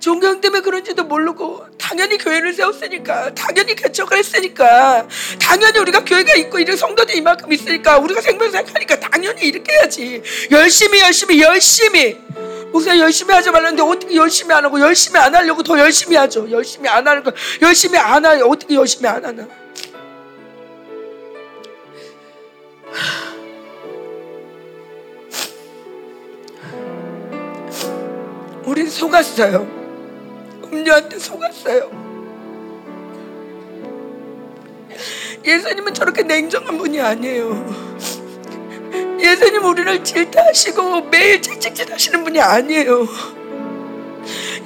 [0.00, 5.06] 존경 때문에 그런지도 모르고 당연히 교회를 세웠으니까 당연히 개척을 했으니까
[5.40, 10.22] 당연히 우리가 교회가 있고 이런 성도들이 이만큼 있으니까 우리가 생명생활하니까 당연히 이렇게 해야지.
[10.50, 12.16] 열심히 열심히 열심히.
[12.70, 16.50] 목사 열심히 하지 말라는데 어떻게 열심히 안 하고 열심히 안 하려고 더 열심히 하죠?
[16.50, 19.48] 열심히 안 하는 거 열심히 안 하요 어떻게 열심히 안 하나?
[28.66, 29.77] 우린 속았어요.
[30.72, 32.08] 음료한테 속았어요.
[35.44, 37.98] 예수님은 저렇게 냉정한 분이 아니에요.
[39.20, 43.06] 예수님 우리를 질타하시고 매일 채찍질 하시는 분이 아니에요.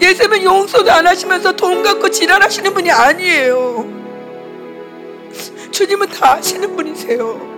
[0.01, 4.03] 예수님은 용서도 안 하시면서 돈 갖고 지랄하시는 분이 아니에요.
[5.71, 7.53] 주님은 다 아시는 분이세요.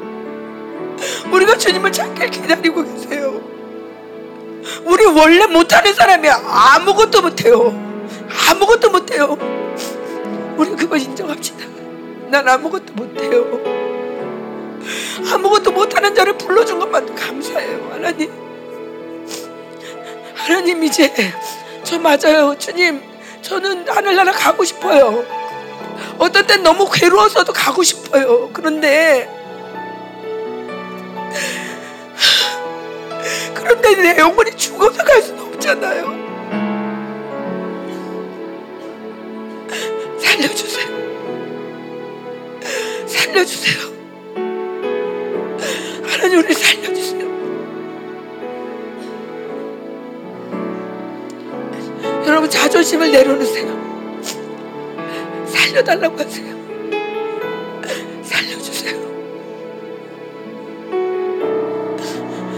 [1.33, 3.41] 우리가 주님을 찾길 기다리고 계세요.
[4.85, 7.94] 우리 원래 못하는 사람이 아무것도 못해요.
[8.51, 9.37] 아무것도 못해요.
[10.57, 11.65] 우리 그걸 인정합시다.
[12.31, 13.61] 난 아무것도 못해요.
[15.33, 17.91] 아무것도 못하는 자를 불러준 것만도 감사해요.
[17.93, 18.33] 하나님.
[20.35, 21.13] 하나님 이제
[21.83, 22.57] 저 맞아요.
[22.59, 23.03] 주님
[23.41, 25.25] 저는 하늘나라 가고 싶어요.
[26.19, 28.51] 어떤 땐 너무 괴로워서도 가고 싶어요.
[28.53, 29.29] 그런데
[33.55, 36.24] 그런데 내 영혼이 죽어서 갈 수는 없잖아요.
[40.19, 40.89] 살려주세요.
[43.07, 43.95] 살려주세요.
[46.07, 47.25] 하나님 우리 살려주세요.
[52.27, 53.85] 여러분 자존심을 내려놓으세요.
[55.47, 56.55] 살려달라고 하세요.
[58.23, 59.05] 살려주세요.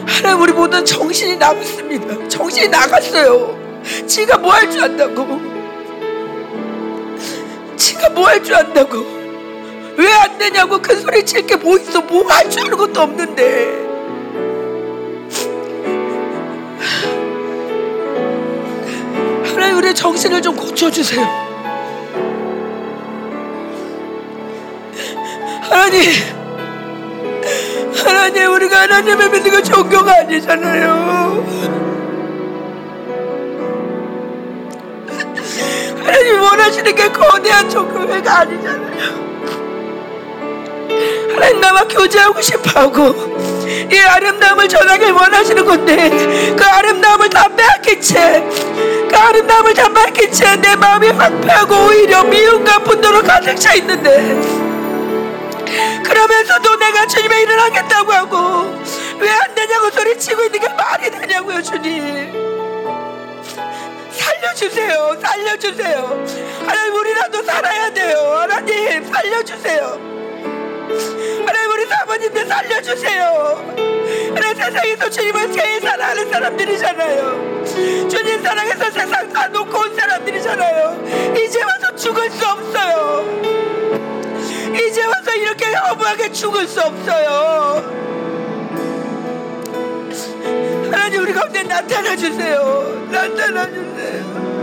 [0.06, 2.28] 하나님 우리 모두 정신이 나갔습니다.
[2.28, 3.56] 정신이 나갔어요.
[4.06, 5.55] 지가 뭐 할 줄 안다고.
[7.76, 8.96] 지가 뭐 할 줄 안다고?
[9.96, 10.80] 왜 안 되냐고?
[10.80, 12.00] 큰 소리 칠 게 뭐 있어?
[12.02, 13.86] 뭐 할 줄 아는 것도 없는데.
[19.44, 21.46] 하나님 우리의 정신을 좀 고쳐주세요.
[25.62, 26.00] 하나님
[28.04, 31.95] 하나님 우리가 하나님을 믿는 거 종교가 아니잖아요
[36.04, 39.26] 하나님 원하시는 게 거대한 종교회가 아니잖아요.
[41.34, 43.14] 하나님 나와 교제하고 싶어하고
[43.92, 46.08] 이 아름다움을 전하길 원하시는 건데
[46.56, 53.22] 그 아름다움을 다 빼앗긴 채그 아름다움을 다 빼앗긴 채 내 마음이 황폐하고 오히려 미움과 분노로
[53.22, 54.40] 가득 차 있는데
[56.04, 58.36] 그러면서도 내가 주님의 일을 하겠다고 하고
[59.18, 62.45] 왜 안 되냐고 소리치고 있는 게 말이 되냐고요 주님
[64.26, 65.16] 살려주세요.
[65.22, 66.24] 살려주세요.
[66.66, 68.18] 하나님 우리라도 살아야 돼요.
[68.38, 69.84] 하나님 살려주세요.
[71.46, 73.74] 하나님 우리 사모님들 살려주세요.
[74.34, 77.64] 내 세상에서 주님을 제일 사랑하는 사람들이잖아요.
[78.08, 81.34] 주님 사랑해서 세상 다 놓고 온 사람들이잖아요.
[81.36, 83.24] 이제 와서 죽을 수 없어요.
[84.74, 88.06] 이제 와서 이렇게 허무하게 죽을 수 없어요.
[90.90, 93.06] 하나님 우리 가운데 나타나 주세요.
[93.10, 94.56] 나타나 주세요.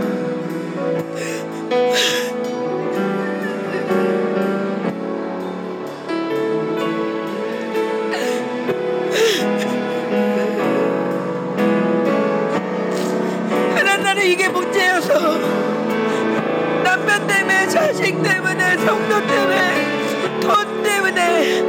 [14.14, 15.38] 나는 이게 문제여서
[16.84, 21.62] 남편 때문에 자식 때문에 성도 때문에 돈 때문에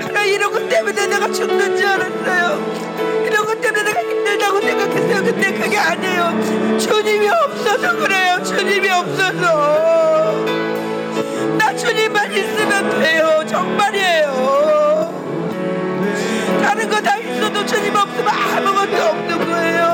[0.00, 5.22] 하나 이런 것 때문에 내가 죽는 줄 알았어요 이런 것 때문에 내가 힘들다고 생각했어요.
[5.22, 6.76] 근데 그게 아니에요.
[6.80, 8.42] 주님이 없어서 그래요.
[8.42, 10.44] 주님이 없어서.
[11.56, 13.44] 나 주님만 있으면 돼요.
[13.46, 14.28] 정말이에요.
[16.64, 19.84] 다른 거 다 있어도 주님 없으면 아무것도 없는 거예요.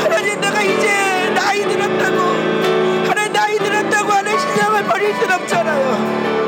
[0.00, 2.18] 하나님 내가 이제 나이 들었다고
[3.08, 6.41] 하나님 나이 들었다고 하는 신앙을 버릴 순 없잖아요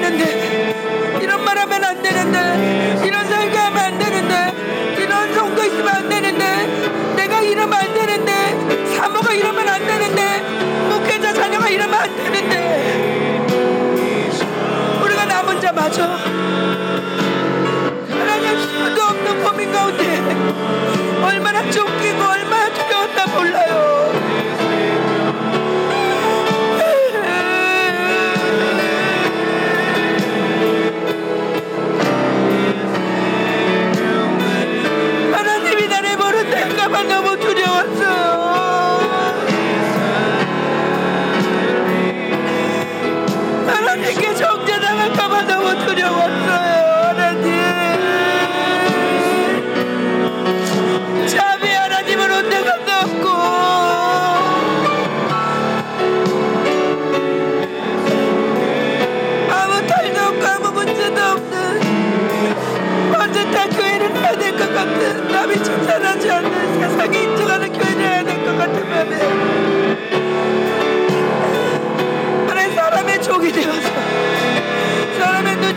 [0.00, 4.54] 되는데 이런 말 하면 안 되는데 이런 설교하면 안 되는데
[5.02, 10.40] 이런 성도 있으면 안 되는데 내가 이러면 안 되는데 사모가 이러면 안 되는데
[10.88, 13.46] 목회자 자녀가 이러면 안 되는데.
[15.02, 16.04] 우리가 남은 자 맞아
[18.08, 20.20] 하나님 수도 없는 고민 가운데
[21.24, 23.77] 얼마나 쫓기고 얼마나 두려웠나 몰라요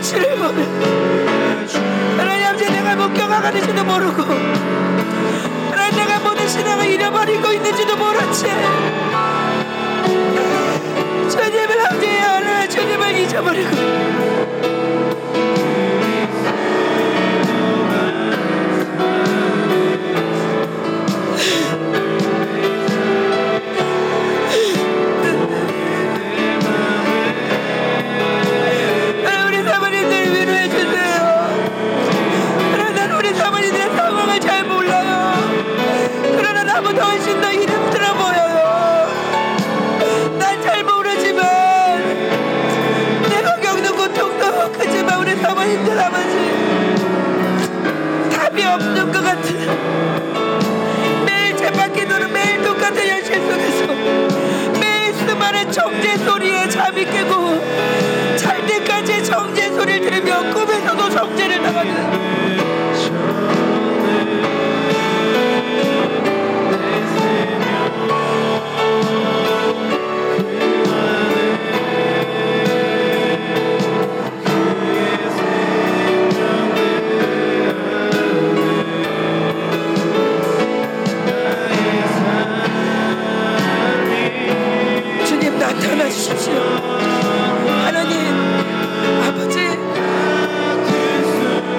[0.02, 4.22] 눈치를 보는 하나님 아버지 내가 목격하가는지도 모르고
[5.70, 7.96] 하나님 내가 모든 신앙을 잃어버리고 있는지도
[8.32, 8.48] 채
[11.30, 14.81] 주님을 아버지 하나님 주님을 잊어버리고
[36.92, 39.08] 그러나 나보다 훨씬 더 힘들어 보여요.
[40.38, 41.42] 난 잘 모르지만
[43.28, 46.36] 내가 겪는 고통도 크지만 우리 사모님들 아버지.
[48.30, 49.56] 답이 없는 것 같은
[51.24, 51.56] 매일
[52.08, 53.86] 노는 매일 똑같은 현실 속에서
[54.80, 62.31] 매일 수많은 정죄 소리에 잠이 깨고 잘 때까지 정죄 소리를 들으며 꿈에서도 정죄를 당하는
[85.92, 86.54] 드러나 주십시오.
[87.84, 88.16] 하나님,
[89.28, 89.58] 아버지,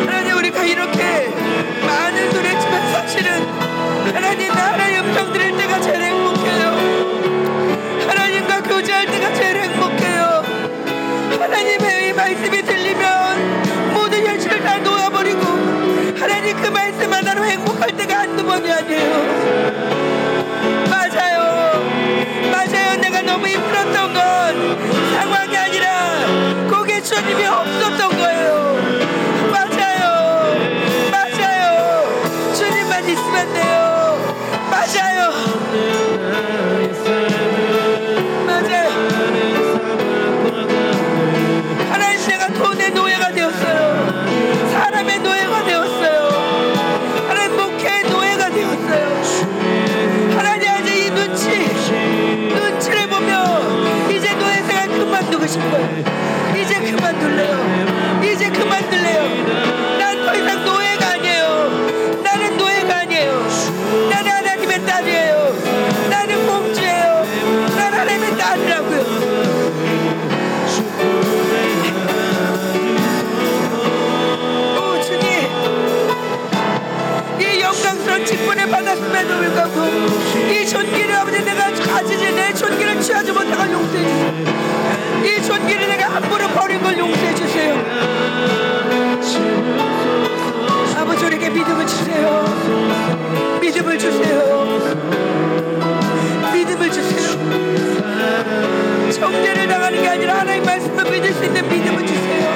[0.06, 1.30] 하나님 우리가 이렇게
[1.83, 3.48] 많은 노래지만 사실은
[4.14, 6.64] 하나님 나라의 음성 들을 때가 제일 행복해요.
[8.08, 10.43] 하나님과 교제할 때가 제일 행복해요.
[11.40, 15.42] 하나님의 말씀이 들리면 모든 현실을 다 놓아버리고
[16.19, 19.32] 하나님 그 말씀 하나로 행복할 때가 한두 번이 아니에요.
[27.27, 28.32] 你别红色灯光。
[82.14, 84.43] 용서해주지 내 존귀를 취하지 못하고 용서해주세요.
[85.25, 87.74] 이 존귀를 내가 함부로 버린 걸 용서해주세요.
[90.98, 92.45] 아버지 우리에게 믿음을 주세요.
[93.61, 94.82] 믿음을 주세요.
[96.53, 97.24] 믿음을 주세요.
[99.11, 102.53] 정죄를 당하는 게 아니라 하나님 말씀을 믿을 수 있는 믿음을 주세요.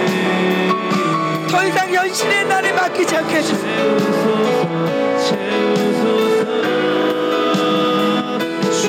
[1.49, 3.97] 더 이상 연신의 날에 맡기지 않게 해주세요.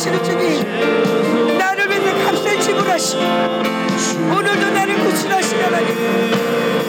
[0.00, 6.79] 사랑하시는 주님 나를 믿는 값을 지불하시고 오늘도 나를 구출하시는 하나님.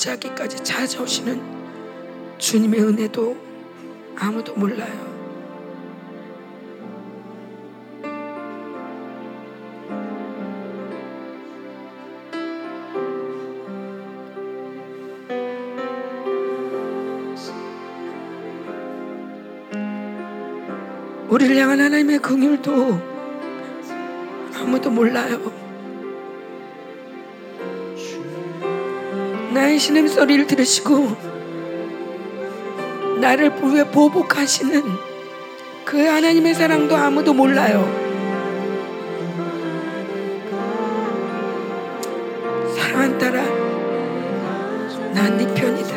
[0.00, 1.40] 골짜기까지 찾아오시는
[2.38, 3.36] 주님의 은혜도
[4.16, 5.10] 아무도 몰라요.
[21.28, 22.98] 우리를 향한 하나님의 긍휼도
[24.54, 25.59] 아무도 몰라요.
[29.80, 31.16] 신음 소리를 들으시고
[33.18, 34.82] 나를 위해 보복하시는
[35.86, 37.88] 그 하나님의 사랑도 아무도 몰라요.
[42.76, 43.42] 사랑한 딸아,
[45.14, 45.96] 난네 편이다.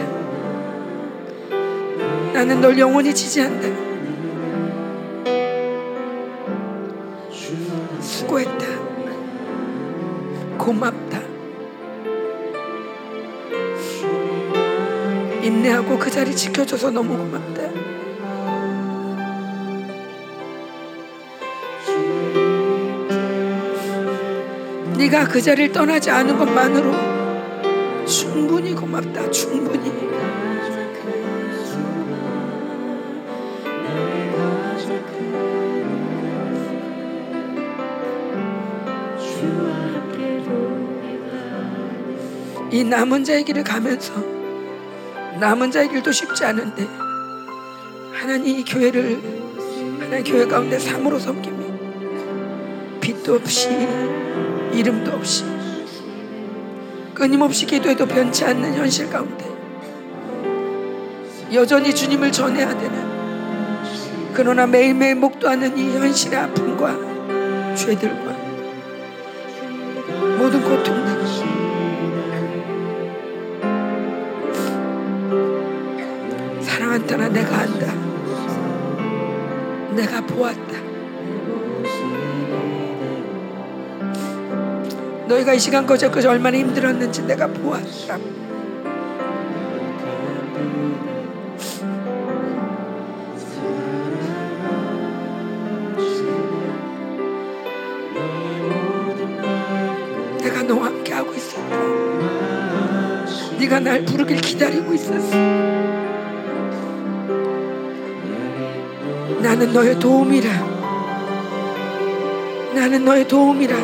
[2.32, 3.93] 나는 널 영원히 지지한다.
[15.84, 17.62] 인내하고 그 자리 지켜줘서 너무 고맙다.
[24.98, 29.30] 네가 그 자리를 떠나지 않은 것만으로 충분히 고맙다.
[29.32, 29.92] 충분히.
[42.72, 44.33] 이 남은 자의 길을 가면서
[45.44, 46.88] 남은 자의 길도 쉽지 않은데
[48.14, 49.22] 하나님 이 교회를
[50.00, 51.58] 하나님 교회 가운데 삶으로 섬기며
[53.02, 53.68] 빛도 없이
[54.72, 55.44] 이름도 없이
[57.14, 59.46] 끊임없이 기도해도 변치 않는 현실 가운데
[61.54, 68.23] 여전히 주님을 전해야 되는 그러나 매일매일 목도하는 이 현실의 아픔과 죄들과
[85.34, 88.18] 너희가 이 시간 거저까지 얼마나 힘들었는지 내가 보았다.
[100.42, 101.78] 내가 너와 함께 하고 있었다.
[103.60, 105.36] 네가 날 부르길 기다리고 있었어.
[109.42, 110.74] 나는 너의 도움이라.
[112.76, 113.76] 나는 너의 도움이라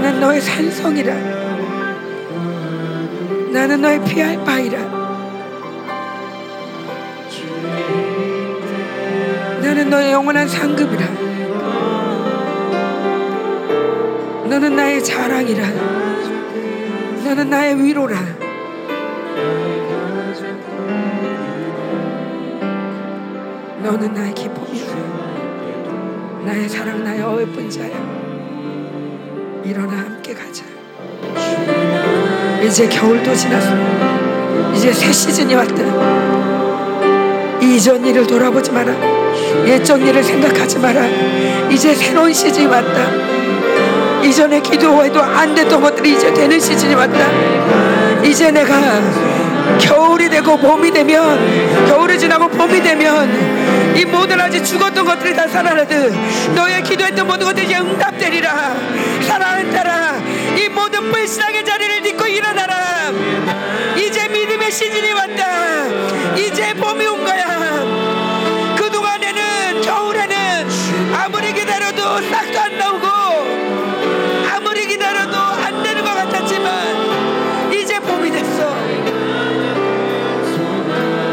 [0.00, 1.12] 나는 너의 산성이라.
[3.50, 4.78] 나는 너의 피할 바이라.
[9.60, 11.04] 나는 너의 영원한 상급이라.
[14.48, 15.68] 너는 나의 자랑이라.
[17.24, 18.20] 너는 나의 위로라.
[23.82, 24.94] 너는 나의 기쁨이라.
[26.44, 28.17] 나의 사랑 나의 어여쁜 자야
[29.68, 30.64] 일어나 함께 가자.
[32.64, 33.70] 이제 겨울도 지났어.
[34.74, 35.74] 이제 새 시즌이 왔다.
[37.60, 38.94] 이전 일을 돌아보지 마라.
[39.66, 41.04] 옛적 일을 생각하지 마라.
[41.70, 43.10] 이제 새로운 시즌이 왔다.
[44.24, 47.18] 이전에 기도해도 안 됐던 것들이 이제 되는 시즌이 왔다.
[48.24, 48.74] 이제 내가
[49.78, 56.14] 겨울이 되고 봄이 되면 겨울이 지나고 봄이 되면 이 모든 아직 죽었던 것들이 다 살아나듯
[56.54, 58.97] 너의 기도했던 모든 것들이 이제 응답되리라
[61.08, 63.10] 이 모든 불신앙의 자리를 딛고 일어나라.
[63.96, 65.86] 이제 믿음의 시즌이 왔다.
[66.36, 68.76] 이제 봄이 온 거야.
[68.76, 70.68] 그동안에는 겨울에는
[71.14, 73.06] 아무리 기다려도 싹도 안 나오고
[74.54, 78.76] 아무리 기다려도 안 되는 것 같았지만 이제 봄이 됐어.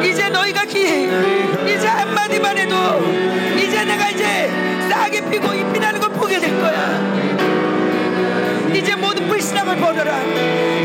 [0.04, 1.10] 이제 너희가 기회
[1.68, 2.76] 이제 한마디만 해도
[3.58, 4.50] 이제 내가 이제
[4.90, 6.00] 싹이 피고 잎이 나는
[9.46, 10.24] 부신앙을 버려라.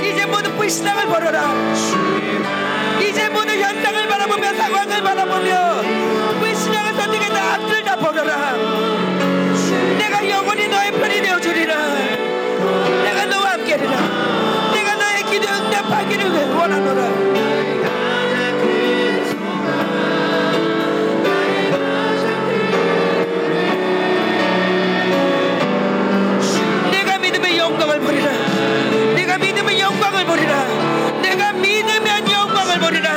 [0.05, 1.55] 이제 모두 그 불신앙을 버려라.
[3.01, 8.53] 이제 모두 현장을 바라보며 상황을 바라보며 그 불신앙을 선택했다 앞을 다 버려라.
[9.97, 11.75] 내가 영원히 너의 편이 되어주리라.
[13.05, 13.97] 내가 너와 함께리라.
[14.75, 17.31] 내가 너의 기도 응답하기를 원하노라.
[27.61, 28.50] 영광을 부리라.
[29.31, 30.65] 내가 믿으면 영광을 보리라.
[31.23, 33.12] 내가 믿으면 영광을 보리라.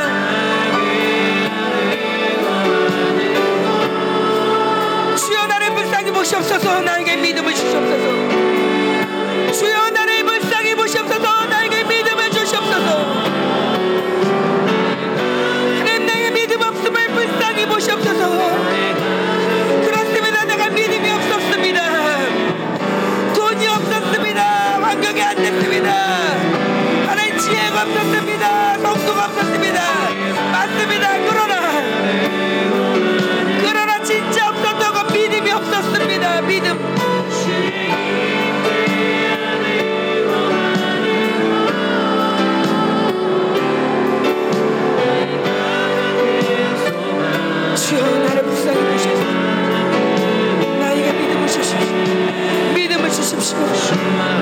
[5.18, 6.82] 주여 나를 불쌍히 보시옵소서.
[6.82, 8.23] 나에게 믿음을 주시옵소서.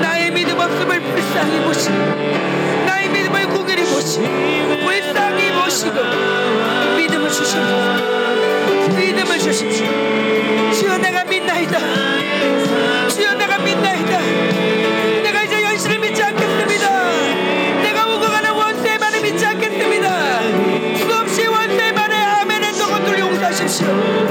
[0.00, 1.96] 나의 믿음 없음을 불쌍히 보시고
[2.86, 5.94] 나의 믿음을 공연히 보시고 불쌍히 보시고
[6.96, 7.62] 믿음을 주십시오.
[8.96, 9.86] 믿음을 주십시오.
[10.72, 11.78] 주여 내가 믿나이다.
[13.08, 14.18] 주여 내가 믿나이다.
[15.22, 16.88] 내가 이제 현실을 믿지 않겠습니다.
[17.82, 20.98] 내가 오고 가는 원수의 말을 믿지 않겠습니다.
[20.98, 24.21] 수없이 원수의 말에 아멘을 적어둘 용서하십시오.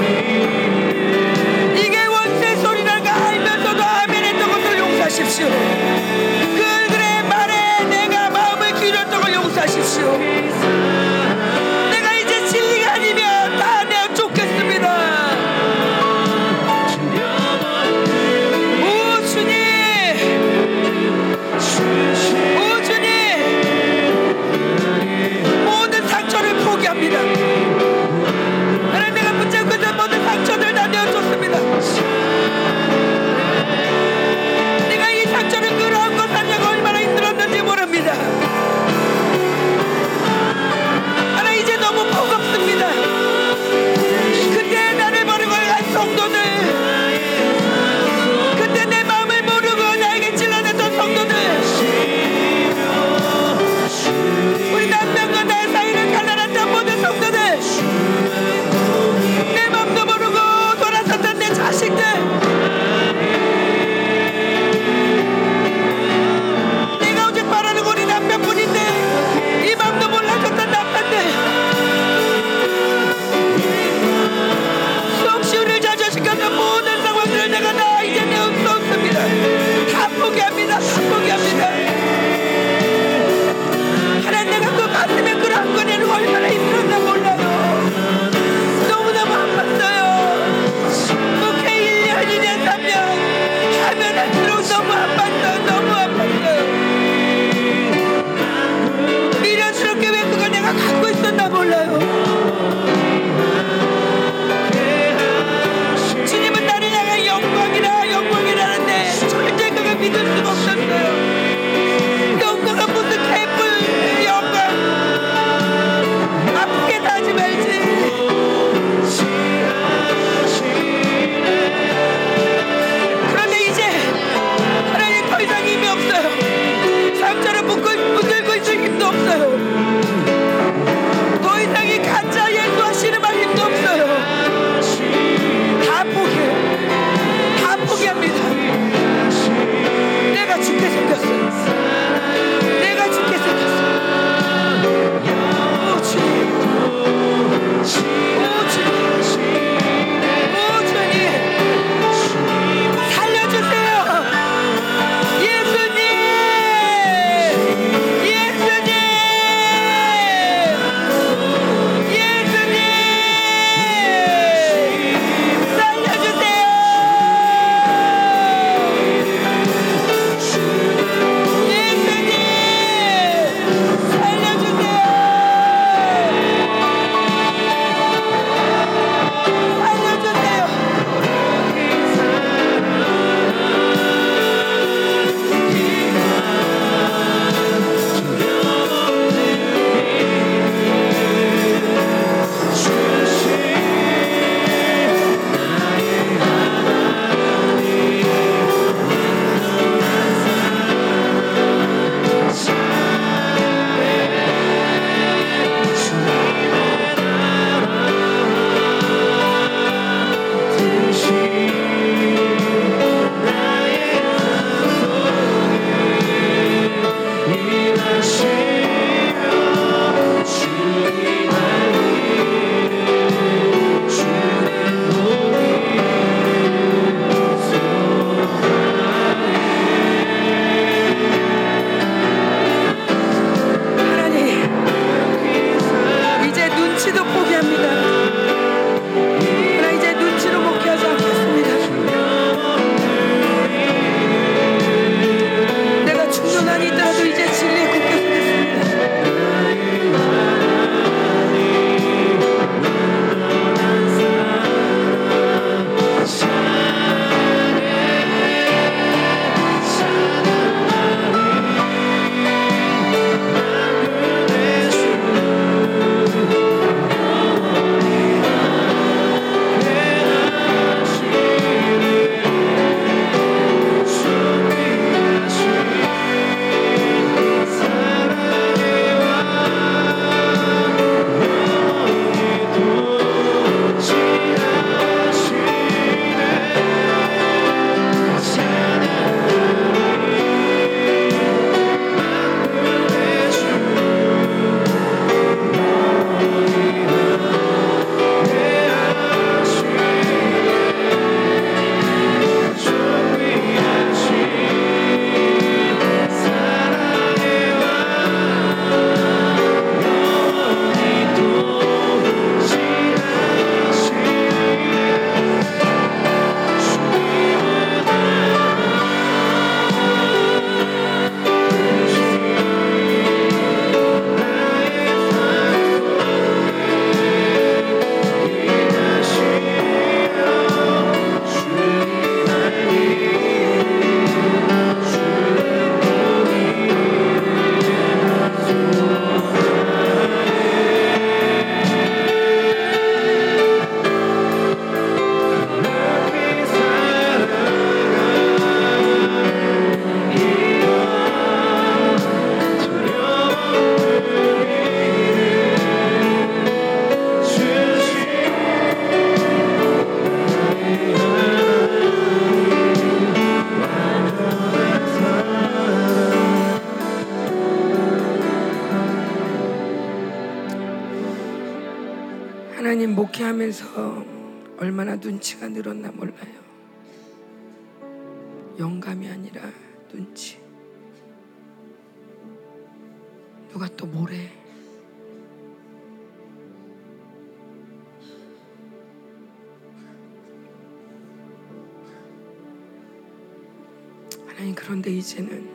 [394.62, 395.68] 하나님 그런데 이제는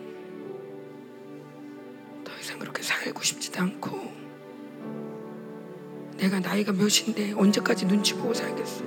[2.23, 3.91] 더 이상 그렇게 살고 싶지도 않고
[6.19, 8.85] 내가 나이가 몇인데 언제까지 눈치 보고 살겠어?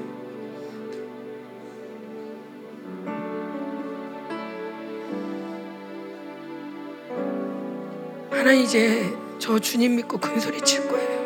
[8.32, 11.19] 하나 이제 저 주님 믿고 큰 소리 칠 거예요.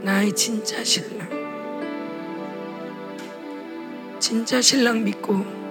[0.00, 1.28] 나의 진짜 신랑,
[4.18, 5.65] 진짜 신랑 믿고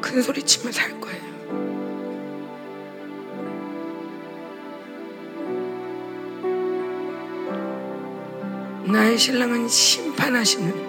[0.00, 1.28] 큰 소리 치며 살 거예요.
[8.84, 10.88] 나의 신랑은 심판하시는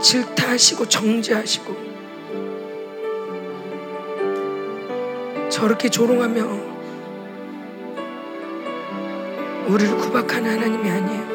[0.00, 1.74] 질타하시고 정죄하시고
[5.48, 6.74] 저렇게 조롱하며
[9.68, 11.33] 우리를 구박하는 하나님이 아니에요.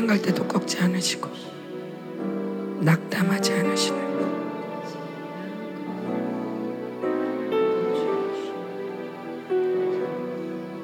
[0.00, 1.28] 상한 갈 때도 꺾지 않으시고
[2.80, 4.00] 낙담하지 않으시는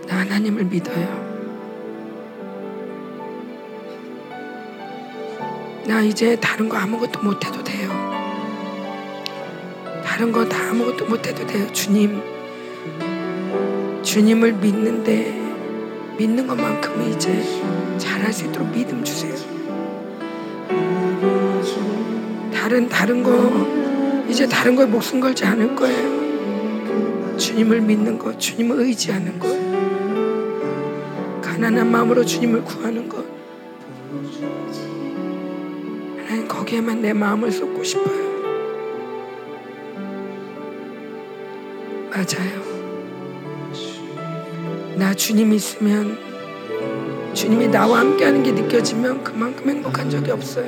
[0.07, 1.27] 나 하나님을 믿어요.
[5.87, 7.89] 나 이제 다른 거 아무것도 못해도 돼요.
[10.05, 11.73] 다른 거 다 아무것도 못해도 돼요.
[11.73, 12.21] 주님,
[14.03, 15.33] 주님을 믿는데
[16.19, 19.35] 믿는 것만큼은 이제 잘할 수 있도록 믿음 주세요.
[22.53, 27.37] 다른 다른 거 이제 다른 거에 목숨 걸지 않을 거예요.
[27.37, 29.49] 주님을 믿는 것, 주님을 의지하는 것,
[31.43, 33.25] 가난한 마음으로 주님을 구하는 것.
[36.19, 38.27] 하나님 거기에만 내 마음을 쏟고 싶어요.
[42.11, 42.67] 맞아요.
[44.97, 46.19] 나 주님 있으면
[47.37, 50.67] 주님이 나와 함께하는 게 느껴지면 그만큼 행복한 적이 없어요.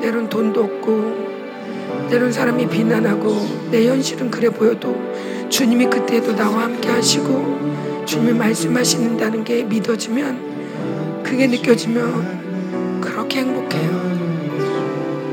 [0.00, 4.96] 때론 돈도 없고 때론 사람이 비난하고 내 현실은 그래 보여도
[5.48, 13.92] 주님이 그때도 나와 함께 하시고 주님이 말씀하시는다는 게 믿어지면 그게 느껴지면 그렇게 행복해요.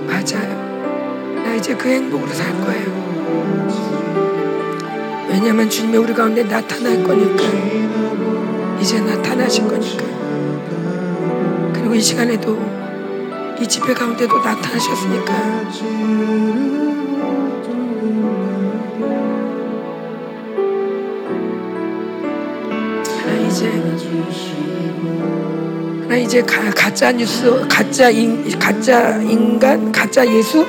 [0.06, 1.44] 맞아요.
[1.44, 3.06] 나 이제 그 행복으로 살 거예요.
[5.30, 8.05] 왜냐하면 주님이 우리 가운데 나타날 거니까
[8.86, 10.06] 이제 나타나신 거니까
[11.74, 12.56] 그리고 이 시간에도
[13.60, 15.34] 이 집회 가운데도 나타나셨으니까
[26.02, 30.64] 하나 이제 가, 가짜 뉴스 가짜 인 가짜 인간 가짜 예수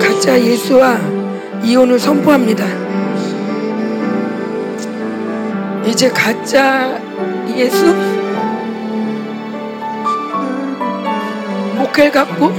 [0.00, 0.98] 가짜 예수와
[1.62, 2.64] 이혼을 선포합니다.
[5.86, 7.09] 이제 가짜
[7.58, 7.94] 예수
[11.76, 12.52] 목회를 갖고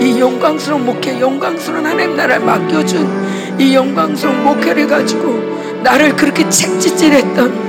[0.00, 7.66] 이 영광스러운 목회, 영광스러운 하나님 나라를 맡겨준 이 영광스러운 목회를 가지고 나를 그렇게 책짓질했던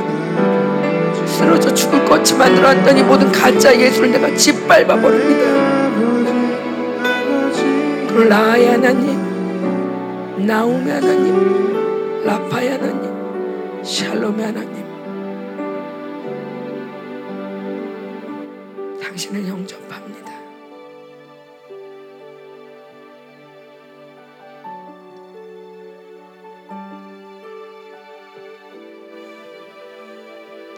[1.26, 5.68] 쓰러져 죽을 것이 만들어왔더니 모든 가짜 예수를 내가 짓밟아 버립니다.
[8.08, 14.77] 그걸 나의 하나님, 나움의 하나님, 라파의 하나님, 샬롬의 하나님,
[19.28, 20.32] 당신을 영접합니다.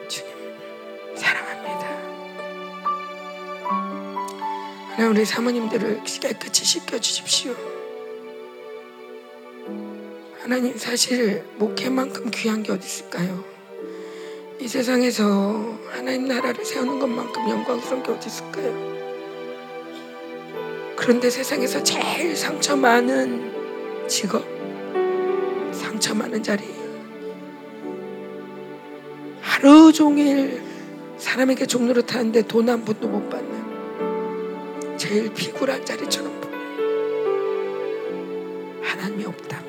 [0.07, 0.33] 주님
[1.15, 1.87] 사랑합니다.
[4.91, 7.55] 하나님 우리 사모님들을 깨끗이 씻겨 주십시오.
[10.39, 13.58] 하나님 사실 목회만큼 귀한 게 어디 있을까요?
[14.59, 18.99] 이 세상에서 하나님 나라를 세우는 것만큼 영광스러운 게 어디 있을까요?
[20.97, 24.43] 그런데 세상에서 제일 상처 많은 직업,
[25.71, 26.65] 상처 많은 자리,
[29.39, 30.61] 하루 종일
[31.17, 36.59] 사람에게 종로를 타는데 돈 한 푼도 못 받는 제일 피굴한 자리처럼 보여요.
[38.83, 39.68] 하나님이 없다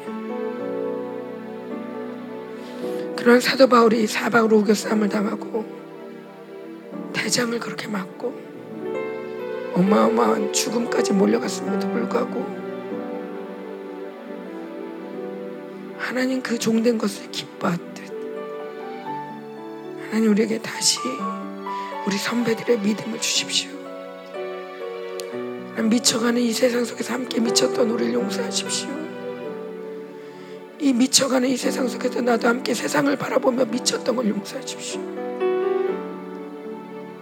[3.20, 5.62] 그런 사도 바울이 사방으로 우겨싸움을 당하고
[7.12, 8.34] 대장을 그렇게 맞고
[9.74, 12.60] 어마어마한 죽음까지 몰려갔음에도 불구하고
[15.98, 18.10] 하나님 그 종된 것을 기뻐하듯
[20.06, 20.98] 하나님 우리에게 다시
[22.06, 23.68] 우리 선배들의 믿음을 주십시오.
[25.76, 28.99] 미쳐가는 이 세상 속에서 함께 미쳤던 우리를 용서하십시오.
[30.80, 35.00] 이 미쳐가는 이 세상 속에서 나도 함께 세상을 바라보며 미쳤던 걸 용서하십시오.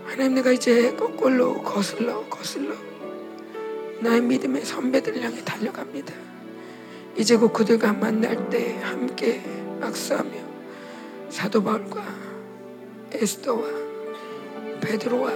[0.07, 2.73] 하나님 내가 이제 거꾸로 거슬러 거슬러
[4.01, 6.15] 나의 믿음의 선배들을 향해 달려갑니다.
[7.17, 9.43] 이제 곧 그들과 만날 때 함께
[9.81, 10.31] 악수하며
[11.29, 12.01] 사도 바울과
[13.13, 13.63] 에스더와
[14.81, 15.33] 베드로와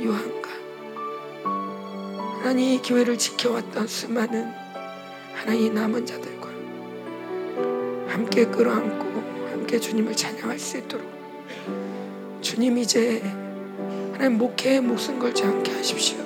[0.00, 0.50] 요한과
[2.38, 4.48] 하나님 이 교회를 지켜왔던 수많은
[5.34, 6.35] 하나님 남은 자들과
[8.16, 9.04] 함께 끌어안고
[9.50, 11.06] 함께 주님을 찬양할 수 있도록
[12.40, 13.20] 주님 이제
[14.14, 16.16] 하나님 목회에 목숨 걸지 않게 하십시오.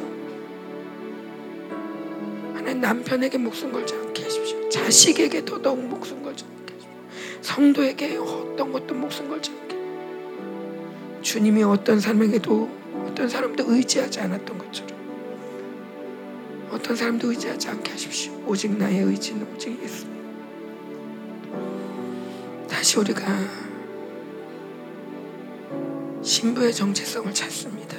[2.55, 4.69] 하나님 남편에게 목숨 걸지 않게 하십시오.
[4.69, 6.93] 자식에게 더더욱 목숨 걸지 않게 하십시오.
[7.41, 9.77] 성도에게 어떤 것도 목숨 걸지 않게.
[11.23, 12.70] 주님이 어떤 사람에게도
[13.09, 14.91] 어떤 사람도 의지하지 않았던 것처럼
[16.70, 18.33] 어떤 사람도 의지하지 않게 하십시오.
[18.47, 20.20] 오직 나의 의지는 오직 예수.
[22.71, 23.27] 다시 우리가
[26.23, 27.97] 신부의 정체성을 찾습니다.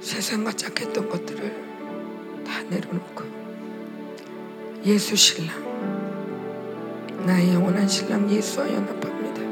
[0.00, 3.24] 세상과 짝했던 것들을 다 내려놓고
[4.84, 5.74] 예수 신랑
[7.26, 9.42] 나의 영원한 신랑 예수와 연합합니다.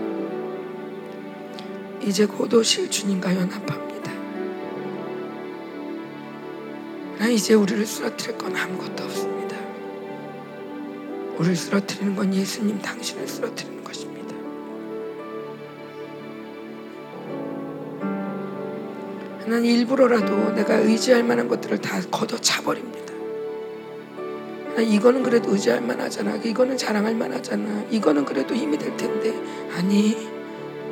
[2.06, 4.12] 이제 곧 오실 주님과 연합합니다.
[7.18, 9.51] 나 이제 우리를 쓰러뜨릴 건 아무것도 없습니다.
[11.38, 14.34] 우리를 쓰러뜨리는 건 예수님 당신을 쓰러뜨리는 것입니다.
[19.46, 23.12] 난 일부러라도 내가 의지할 만한 것들을 다 걷어차 버립니다.
[24.78, 26.36] 이거는 그래도 의지할 만하잖아.
[26.36, 27.84] 이거는 자랑할 만하잖아.
[27.90, 29.34] 이거는 그래도 힘이 될 텐데.
[29.76, 30.16] 아니,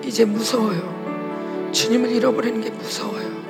[0.04, 1.70] 이제 무서워요.
[1.72, 3.40] 주님을 잃어버리는 게 무서워요.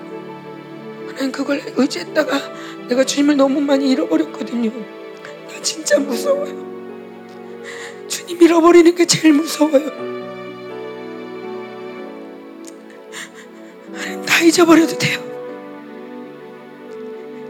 [1.09, 4.71] 하나님 그걸 의지했다가 내가 주님을 너무 많이 잃어버렸거든요.
[4.71, 6.70] 나 진짜 무서워요.
[8.11, 9.87] 주님 잃어버리는 게 제일 무서워요.
[13.93, 15.21] 하나님 다 잊어버려도 돼요.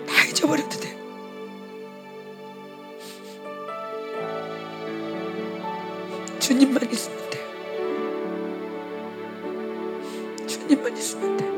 [0.07, 1.01] 다 잊어버려도 돼요.
[6.39, 7.47] 주님만 있으면 돼요.
[10.47, 11.51] 주님만 있으면 돼요.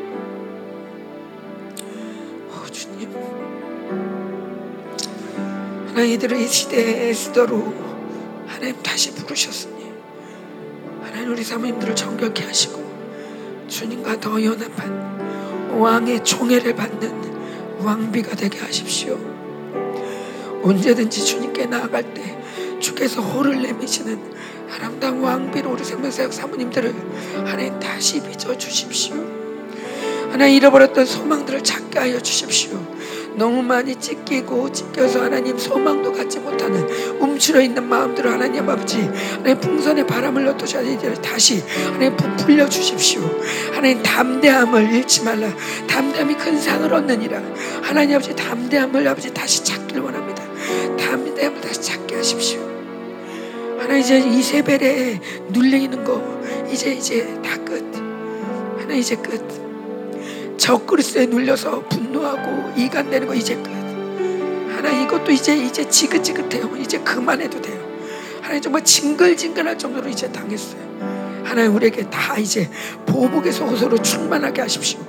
[2.50, 3.12] 오, 주님.
[5.88, 7.91] 하나님 이들을 이 시대의 수도로
[8.62, 9.92] 하나님 다시 부르셨으니
[11.02, 12.80] 하나님 우리 사모님들을 정결케 하시고
[13.66, 19.18] 주님과 더 연합한 왕의 총애를 받는 왕비가 되게 하십시오.
[20.62, 22.38] 언제든지 주님께 나아갈 때
[22.78, 24.32] 주께서 호를 내미시는
[24.70, 26.94] 아름다운 왕비로 우리 생명사역 사모님들을
[27.44, 29.16] 하나님 다시 빚어 주십시오.
[30.30, 32.78] 하나님 잃어버렸던 소망들을 찾게 하여 주십시오.
[33.36, 36.86] 너무 많이 찢기고 찢겨서 하나님 소망도 갖지 못하는
[37.20, 39.00] 움츠러 있는 마음들을 하나님 아버지
[39.36, 41.62] 하나님 풍선에 바람을 넣듯이 이들을 다시
[41.92, 43.22] 하나님 부풀려 주십시오.
[43.72, 45.48] 하나님 담대함을 잃지 말라.
[45.88, 47.40] 담대함이 큰 상을 얻느니라.
[47.82, 50.42] 하나님 아버지 담대함을 아버지 다시 찾길 원합니다.
[50.98, 52.60] 담대함을 다시 찾게 하십시오.
[53.78, 56.22] 하나님 이제 이세벨에 눌리는 거
[56.70, 57.82] 이제 이제 다 끝.
[58.78, 59.61] 하나님 이제 끝
[60.56, 63.70] 적 그리스에 눌려서 분노하고 이간되는 거 이제 끝.
[64.74, 66.76] 하나 이것도 이제 이제 지긋지긋해요.
[66.78, 67.80] 이제 그만해도 돼요.
[68.40, 71.42] 하나님 정말 징글징글할 정도로 이제 당했어요.
[71.44, 72.70] 하나님 우리에게 다 이제
[73.06, 75.00] 보복의 속옷으로 충만하게 하십시오.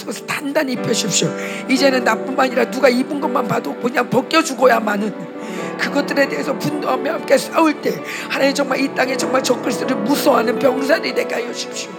[0.00, 1.28] 속옷을 단단히 입혀주십시오.
[1.68, 5.30] 이제는 나뿐만 아니라 누가 입은 것만 봐도 그냥 벗겨주고야만은
[5.78, 11.34] 그것들에 대해서 분노하며 함께 싸울 때 하나님 정말 이 땅에 정말 적그리스를 무서워하는 병사들이 되게
[11.34, 11.90] 하여 주십시오.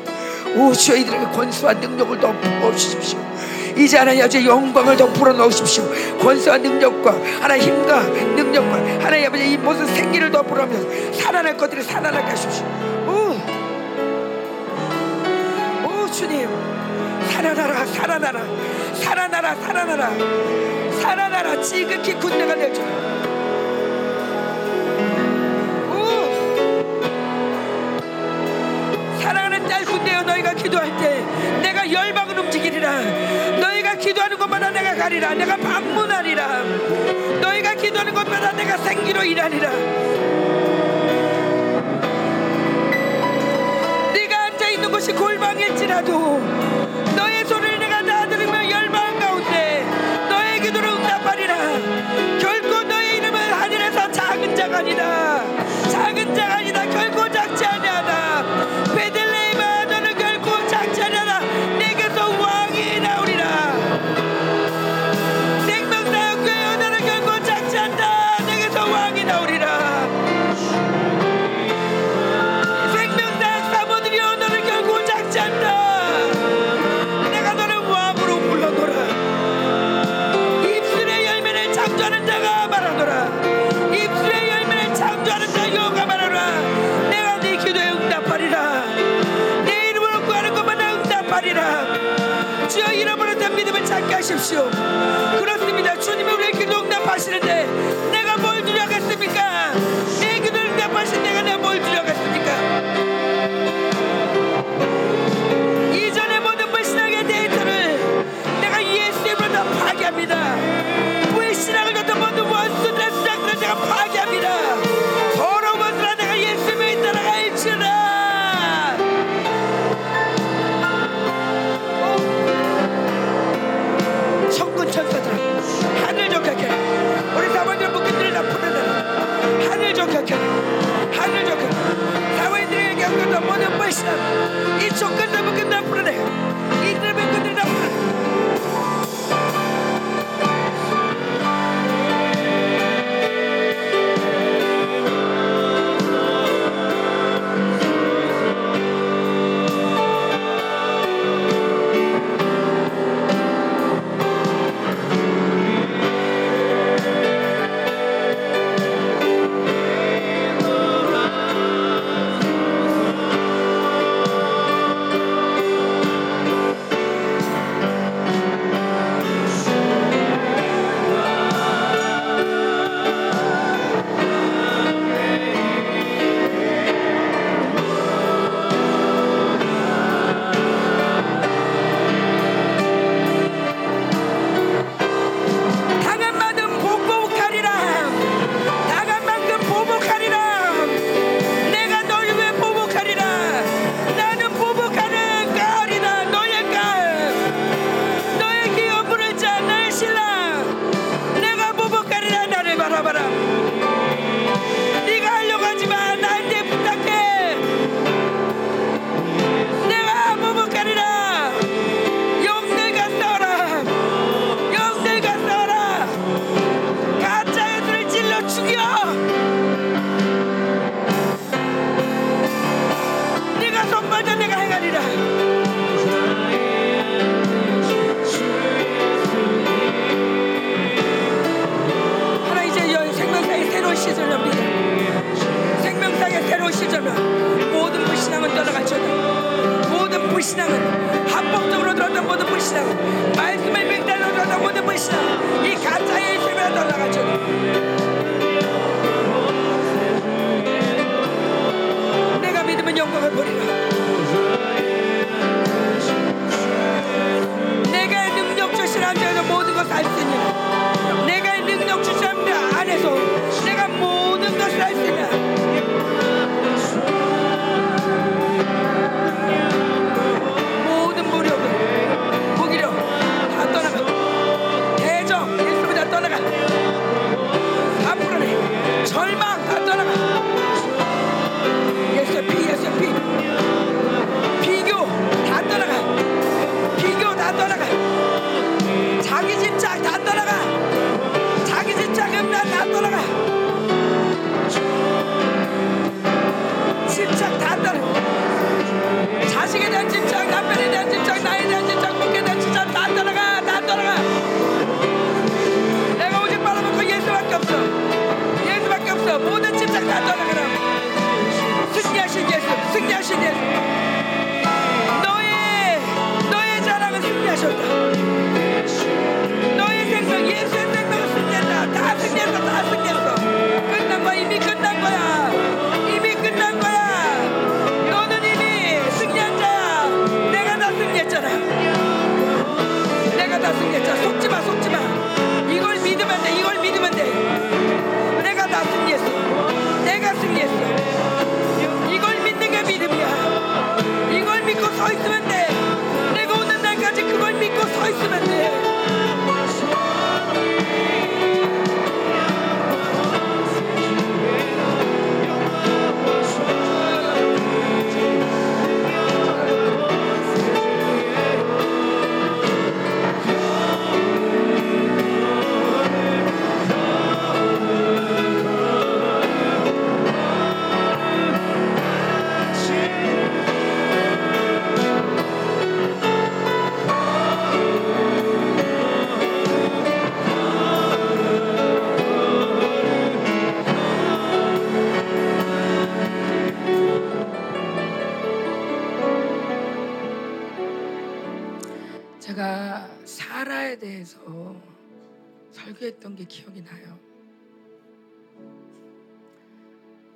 [0.55, 3.19] 오 주여 이들에게 권수와 능력을 더 부어주십시오.
[3.77, 5.83] 이제 하나님 아버지 영광을 더 불어넣으십시오.
[6.19, 12.27] 권수와 능력과 하나님 힘과 능력과 하나님 아버지 이 모든 생기를 더 불어넣으며 살아날 것들을 살아나게
[12.27, 12.65] 하십시오.
[13.07, 13.37] 오,
[15.87, 16.49] 오 주님.
[17.31, 18.41] 살아나라 살아나라.
[18.93, 20.09] 살아나라 살아나라.
[21.01, 21.61] 살아나라.
[21.61, 22.83] 지극히 군대가 될줄
[29.79, 31.23] 군대여 너희가 기도할 때
[31.61, 33.01] 내가 열방을 움직이리라.
[33.59, 35.33] 너희가 기도하는 것마다 내가 가리라.
[35.33, 36.63] 내가 방문하리라.
[37.41, 39.71] 너희가 기도하는 것마다 내가 생기로 일하리라.
[44.13, 46.41] 네가 앉아있는 곳이 골방일지라도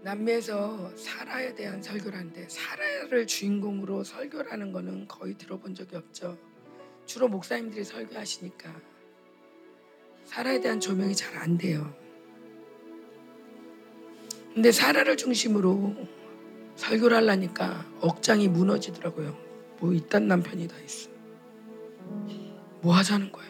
[0.05, 6.37] 남미에서 사라에 대한 설교를 하는데 사라를 주인공으로 설교라는 거는 거의 들어본 적이 없죠.
[7.07, 8.71] 주로 목사님들이 설교하시니까
[10.25, 11.91] 사라에 대한 조명이 잘 안 돼요.
[14.53, 15.95] 근데 사라를 중심으로
[16.75, 19.35] 설교를 하려니까 억장이 무너지더라고요.
[19.79, 21.09] 뭐 이딴 남편이 다 있어.
[22.81, 23.47] 뭐 하자는 거야.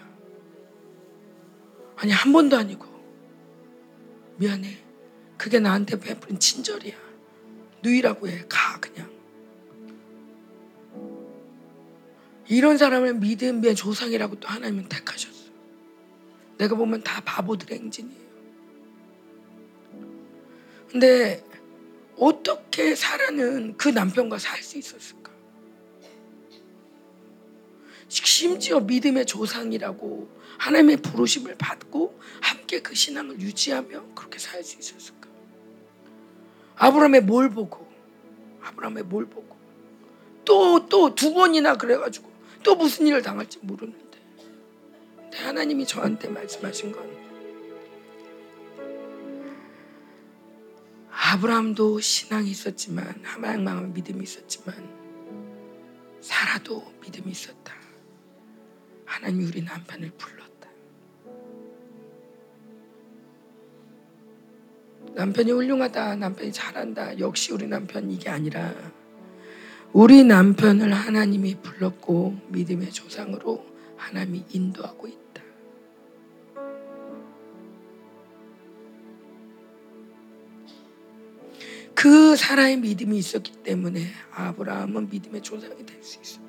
[1.98, 2.86] 아니 한 번도 아니고
[4.38, 4.85] 미안해.
[5.46, 6.96] 그게 나한테 베푸는 친절이야.
[7.84, 8.46] 누이라고 해.
[8.50, 9.08] 가 그냥.
[12.48, 15.52] 이런 사람을 믿음의 조상이라고 또 하나님은 택하셨어.
[16.58, 18.26] 내가 보면 다 바보들의 행진이에요.
[20.90, 21.46] 근데
[22.18, 25.32] 어떻게 사라는 그 남편과 살 수 있었을까?
[28.08, 35.15] 심지어 믿음의 조상이라고 하나님의 부르심을 받고 함께 그 신앙을 유지하며 그렇게 살 수 있었을까?
[36.78, 37.88] 아브라함의 뭘 보고
[38.64, 39.56] 아브라함의 뭘 보고
[40.46, 42.30] 또 또 두 번이나 그래가지고
[42.64, 44.18] 또 무슨 일을 당할지 모르는데
[45.18, 47.26] 근데 하나님이 저한테 말씀하신 건
[51.12, 54.76] 아브라함도 신앙이 있었지만 하나님만 믿음이 있었지만
[56.22, 57.74] 사라도 믿음이 있었다.
[59.06, 60.55] 하나님이 우리 남편을 불렀다.
[65.14, 67.20] 남편이 훌륭하다, 남편이 잘한다.
[67.20, 68.74] 역시 우리 남편 이게 아니라
[69.94, 75.26] 우리 남편을 하나님이 불렀고 믿음의 조상으로 하나님이 인도하고 있다.
[81.94, 86.46] 그 사라의 믿음이 있었기 때문에 아브라함은 믿음의 조상이 될 수 있었다.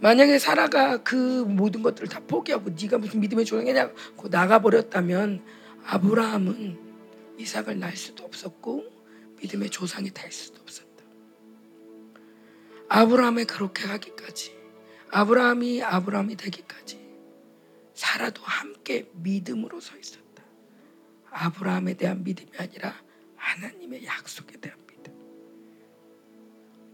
[0.00, 5.42] 만약에 사라가 그 모든 것들을 다 포기하고 네가 무슨 믿음의 조상이냐고 나가버렸다면
[5.86, 6.89] 아브라함은
[7.40, 8.84] 이삭을 낳을 수도 없었고
[9.40, 10.90] 믿음의 조상이 될 수도 없었다.
[12.88, 14.56] 아브라함이 그렇게 하기까지
[15.10, 17.00] 아브라함이 아브라함이 되기까지
[17.94, 20.44] 사라도 함께 믿음으로 서 있었다.
[21.30, 22.94] 아브라함에 대한 믿음이 아니라
[23.36, 25.14] 하나님의 약속에 대한 믿음.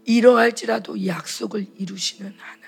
[0.05, 2.66] 이러할지라도 약속을 이루시는 하나님.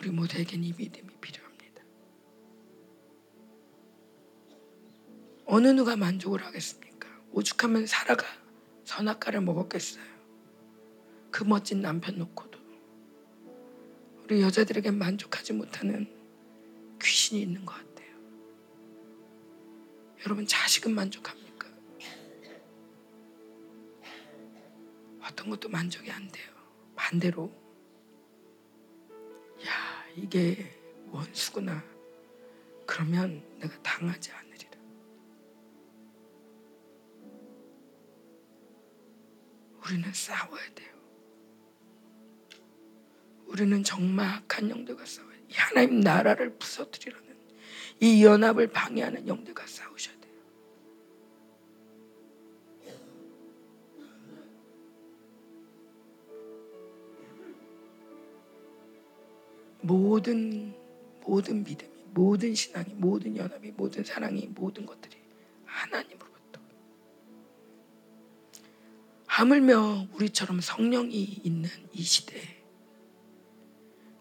[0.00, 1.82] 우리 모두에겐 이 믿음이 필요합니다.
[5.44, 7.06] 어느 누가 만족을 하겠습니까?
[7.32, 8.24] 오죽하면 사라가
[8.84, 10.02] 선악과를 먹었겠어요.
[11.30, 12.58] 그 멋진 남편 놓고도
[14.24, 16.10] 우리 여자들에게 만족하지 못하는
[17.02, 18.16] 귀신이 있는 것 같아요.
[20.24, 21.68] 여러분 자식은 만족합니까?
[25.22, 26.48] 어떤 것도 만족이 안 돼요.
[26.96, 27.59] 반대로
[29.66, 30.76] 야 이게
[31.10, 31.82] 원수구나.
[32.86, 34.70] 그러면 내가 당하지 않으리라.
[39.84, 40.90] 우리는 싸워야 돼요.
[43.46, 43.82] 우리는
[44.20, 45.46] 악한 영들과 싸워야 돼요.
[45.52, 47.36] 하나님 나라를 부서뜨리려는
[48.00, 50.19] 이 연합을 방해하는 영들과 싸우셔야 돼요.
[59.82, 60.74] 모든
[61.30, 65.16] 모든 믿음이, 모든 신앙이, 모든 연합이, 모든 사랑이, 모든 것들이
[65.64, 66.60] 하나님으로부터.
[69.26, 72.62] 하물며 우리처럼 성령이 있는 이 시대에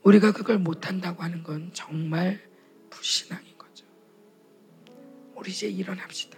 [0.03, 2.47] 우리가 그걸 못한다고 하는 건 정말
[2.89, 3.85] 불신앙인 거죠.
[5.35, 6.37] 우리 이제 일어납시다.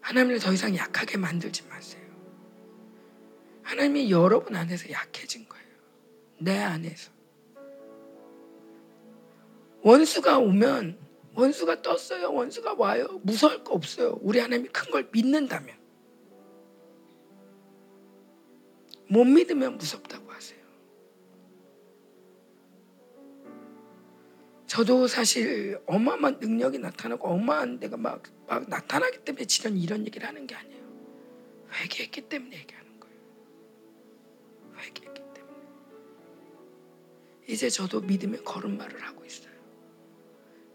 [0.00, 2.08] 하나님을 더 이상 약하게 만들지 마세요.
[3.62, 5.66] 하나님이 여러분 안에서 약해진 거예요.
[6.38, 7.19] 내 안에서.
[9.82, 10.98] 원수가 오면
[11.34, 12.32] 원수가 떴어요.
[12.32, 13.20] 원수가 와요.
[13.22, 14.18] 무서울 거 없어요.
[14.20, 15.78] 우리 하나님이 큰 걸 믿는다면.
[19.08, 20.60] 못 믿으면 무섭다고 하세요.
[24.66, 30.46] 저도 사실 어마어마한 능력이 나타나고 어마한 데가 막, 막 나타나기 때문에 지금 이런 얘기를 하는
[30.46, 30.80] 게 아니에요.
[31.72, 33.16] 회개했기 때문에 얘기하는 거예요.
[34.76, 35.56] 회개했기 때문에.
[37.48, 39.49] 이제 저도 믿음의 걸음마를 하고 있어요.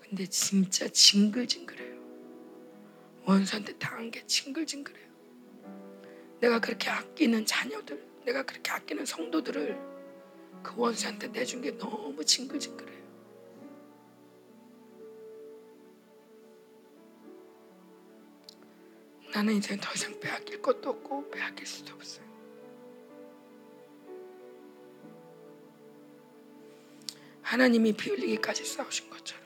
[0.08, 1.96] 근데 진짜 징글징글해요.
[3.26, 5.06] 원수한테 당한 게 징글징글해요.
[6.42, 9.96] 내가 그렇게 아끼는 자녀들, 내가 그렇게 아끼는 성도들을
[10.62, 13.06] 그 원수한테 내준 게 너무 징글징글해요.
[19.34, 22.26] 나는 이제 더 이상 빼앗길 것도 없고 빼앗길 수도 없어요.
[27.42, 29.45] 하나님이 피 흘리기까지 싸우신 것처럼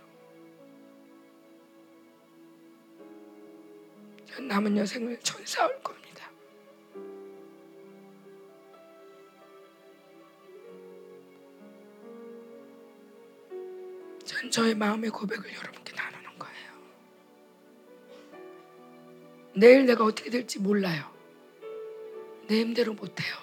[4.47, 6.29] 남은 여생을 전 싸울 겁니다.
[14.25, 16.71] 전 저의 마음의 고백을 여러분께 나누는 거예요.
[19.55, 21.11] 내일 내가 어떻게 될지 몰라요.
[22.47, 23.35] 내 힘대로 못해요.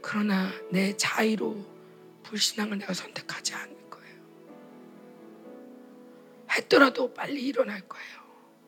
[0.00, 1.56] 그러나 내 자의로
[2.22, 4.16] 불신앙을 내가 선택하지 않을 거예요.
[6.52, 8.17] 했더라도 빨리 일어날 거예요.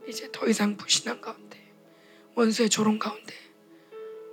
[0.06, 1.58] 이제 더 이상 불신앙 가운데,
[2.34, 3.34] 원수의 조롱 가운데,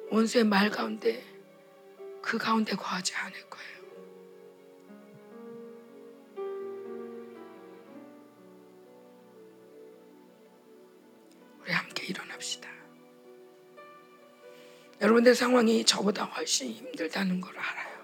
[0.09, 1.23] 원수의 말 가운데,
[2.21, 3.77] 그 가운데 거하지 않을 거예요.
[11.61, 12.69] 우리 함께 일어납시다.
[14.99, 17.97] 여러분들 상황이 저보다 훨씬 힘들다는 걸 알아요.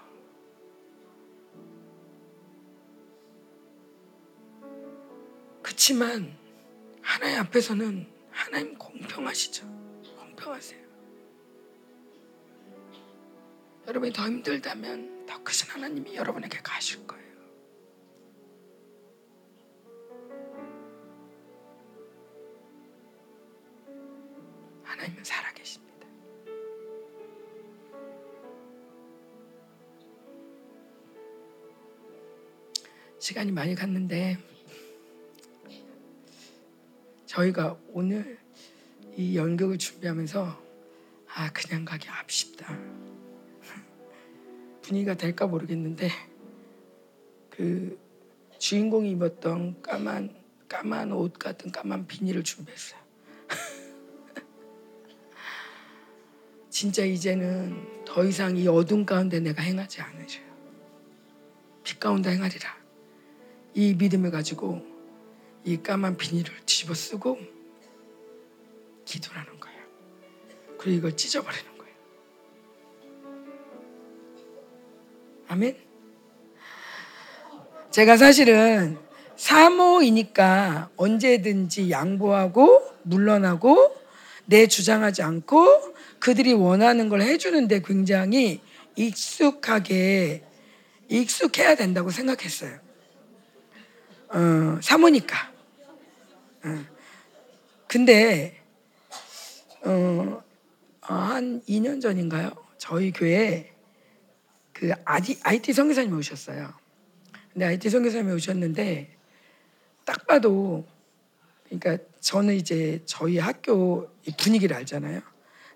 [5.62, 6.43] 그렇지만
[7.04, 9.66] 하나님 앞에서는 하나님 공평하시죠.
[10.18, 10.82] 공평하세요.
[13.86, 17.24] 여러분이 더 힘들다면 더 크신 하나님이 여러분에게 가실 거예요.
[24.82, 26.08] 하나님은 살아계십니다.
[33.18, 34.38] 시간이 많이 갔는데
[37.34, 38.38] 저희가 오늘
[39.16, 40.62] 이 연극을 준비하면서
[41.34, 42.78] 아 그냥 가기 아쉽다
[44.82, 46.10] 분위기가 될까 모르겠는데
[47.50, 47.98] 그
[48.58, 52.98] 주인공이 입었던 까만 까만 옷 같은 까만 비닐을 준비했어요.
[56.70, 60.44] 진짜 이제는 더 이상 이 어둠 가운데 내가 행하지 않으셔요.
[61.84, 62.76] 빛 가운데 행하리라.
[63.74, 64.93] 이 믿음을 가지고
[65.64, 67.38] 이 까만 비닐을 뒤집어 쓰고
[69.04, 69.78] 기도를 하는 거예요.
[70.78, 71.94] 그리고 이걸 찢어버리는 거예요.
[75.48, 75.76] 아멘.
[77.90, 78.98] 제가 사실은
[79.36, 83.96] 사모이니까 언제든지 양보하고 물러나고
[84.46, 88.60] 내 주장하지 않고 그들이 원하는 걸 해주는데 굉장히
[88.96, 90.44] 익숙하게
[91.08, 92.78] 익숙해야 된다고 생각했어요.
[94.30, 95.53] 어, 사모니까.
[96.64, 96.84] 어.
[97.86, 98.60] 근데
[99.82, 100.42] 어,
[101.02, 102.52] 한 2년 전인가요?
[102.78, 103.72] 저희 교회에
[104.72, 106.72] 그 IT 선교사님이 오셨어요.
[107.52, 109.16] 근데 IT 선교사님이 오셨는데
[110.04, 110.86] 딱 봐도
[111.64, 115.20] 그러니까 저는 이제 저희 학교 분위기를 알잖아요.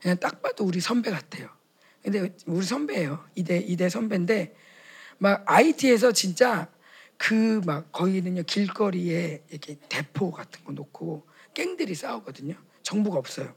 [0.01, 1.49] 그냥 딱 봐도 우리 선배 같아요.
[2.03, 3.25] 근데 우리 선배예요.
[3.35, 4.55] 이대 이대 선배인데
[5.19, 6.69] 막 IT에서 진짜
[7.19, 12.55] 그 막 거기는요 길거리에 이렇게 대포 같은 거 놓고 갱들이 싸우거든요.
[12.83, 13.55] 정부가 없어요.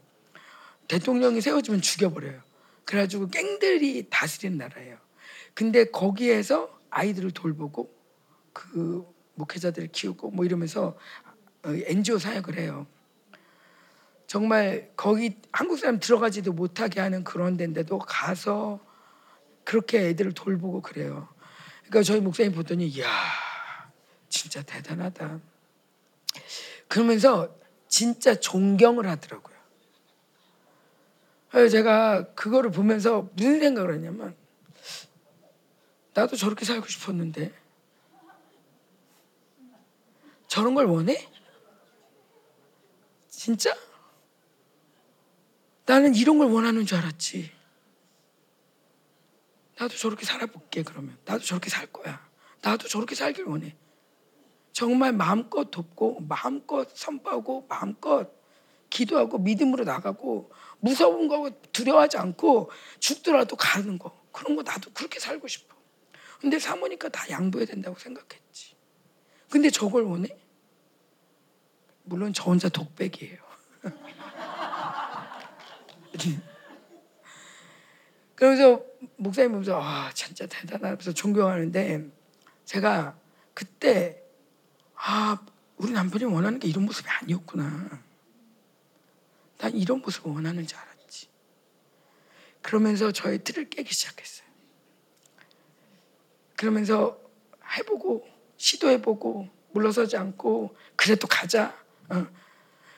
[0.88, 2.42] 대통령이 세워지면 죽여버려요.
[2.84, 4.98] 그래가지고 갱들이 다스리는 나라예요.
[5.54, 7.94] 근데 거기에서 아이들을 돌보고
[8.52, 10.98] 그 목회자들을 키우고 뭐 이러면서
[11.64, 12.86] NGO 사역을 해요.
[14.26, 18.80] 정말 거기 한국 사람 들어가지도 못하게 하는 그런 데인데도 가서
[19.64, 21.28] 그렇게 애들을 돌보고 그래요.
[21.84, 23.06] 그러니까 저희 목사님 보더니 이야
[24.42, 25.38] 진짜 대단하다.
[26.88, 27.56] 그러면서
[27.86, 29.56] 진짜 존경을 하더라고요.
[31.70, 34.34] 제가 그거를 보면서 무슨 생각을 했냐면
[36.12, 37.54] 나도 저렇게 살고 싶었는데
[40.48, 41.30] 저런 걸 원해?
[43.28, 43.72] 진짜?
[45.86, 47.52] 나는 이런 걸 원하는 줄 알았지.
[49.78, 51.16] 나도 저렇게 살아볼게 그러면.
[51.26, 52.28] 나도 저렇게 살 거야.
[52.60, 53.76] 나도 저렇게 살길 원해.
[54.72, 58.28] 정말 마음껏 돕고 마음껏 선포하고 마음껏
[58.90, 65.46] 기도하고 믿음으로 나가고 무서운 거 두려워하지 않고 죽더라도 가는 거 그런 거 나도 그렇게 살고
[65.48, 65.76] 싶어.
[66.40, 68.74] 근데 사모니까 다 양보해야 된다고 생각했지.
[69.48, 70.36] 근데 저걸 원해?
[72.04, 73.38] 물론 저 혼자 독백이에요.
[78.34, 78.84] 그러면서
[79.16, 82.10] 목사님 보면서 아 진짜 대단하면서 존경하는데
[82.64, 83.16] 제가
[83.54, 84.21] 그때
[85.04, 85.36] 아
[85.78, 88.02] 우리 남편이 원하는 게 이런 모습이 아니었구나.
[89.58, 91.28] 난 이런 모습을 원하는 줄 알았지.
[92.62, 94.46] 그러면서 저의 틀을 깨기 시작했어요.
[96.56, 97.18] 그러면서
[97.76, 98.24] 해보고
[98.56, 101.76] 시도해보고 물러서지 않고 그래도 가자.
[102.08, 102.26] 어.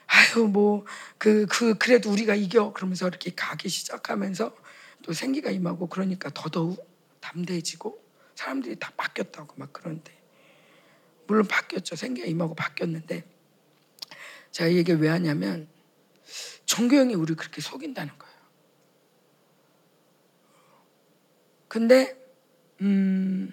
[0.06, 4.54] 아유 뭐그그 그, 그래도 우리가 이겨 그러면서 이렇게 가기 시작하면서
[5.02, 6.86] 또 생기가 임하고 그러니까 더더욱
[7.20, 7.98] 담대해지고
[8.34, 10.23] 사람들이 다 바뀌었다고 막 그러는데
[11.26, 11.96] 물론 바뀌었죠.
[11.96, 13.24] 생기가 임하고 바뀌었는데
[14.50, 15.68] 제가 이 얘기 왜 하냐면
[16.66, 18.34] 종교형이 우리 그렇게 속인다는 거예요.
[21.68, 22.16] 근데
[22.80, 23.52] 음,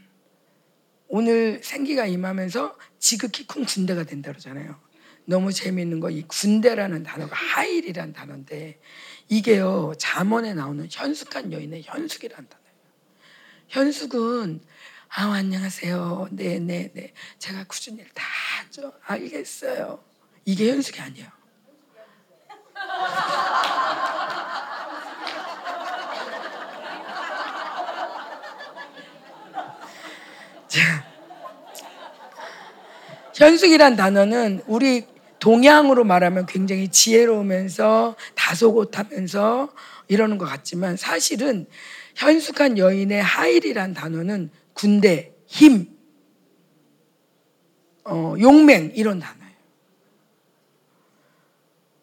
[1.08, 4.80] 오늘 생기가 임하면서 지극히 큰 군대가 된다 그러잖아요.
[5.26, 8.80] 너무 재미있는 거 이 군대라는 단어가 하일이라는 단어인데
[9.30, 12.72] 이게요 잠언에 나오는 현숙한 여인의 현숙이라는 단어예요.
[13.70, 14.62] 현숙은
[15.14, 16.30] 아 안녕하세요.
[16.32, 17.12] 네 네네 네, 네.
[17.38, 17.66] 제가
[18.00, 18.94] 일다 하죠.
[19.06, 20.02] 알겠어요.
[20.46, 21.28] 이게 현숙이 아니에요.
[33.36, 35.06] 현숙이란 단어는 우리
[35.40, 39.74] 동양으로 말하면 굉장히 지혜로우면서 다소곳하면서
[40.08, 41.68] 이러는 것 같지만 사실은
[42.16, 45.98] 현숙한 여인의 하일이란 단어는 군대, 힘,
[48.06, 49.52] 어, 용맹 이런 단어예요.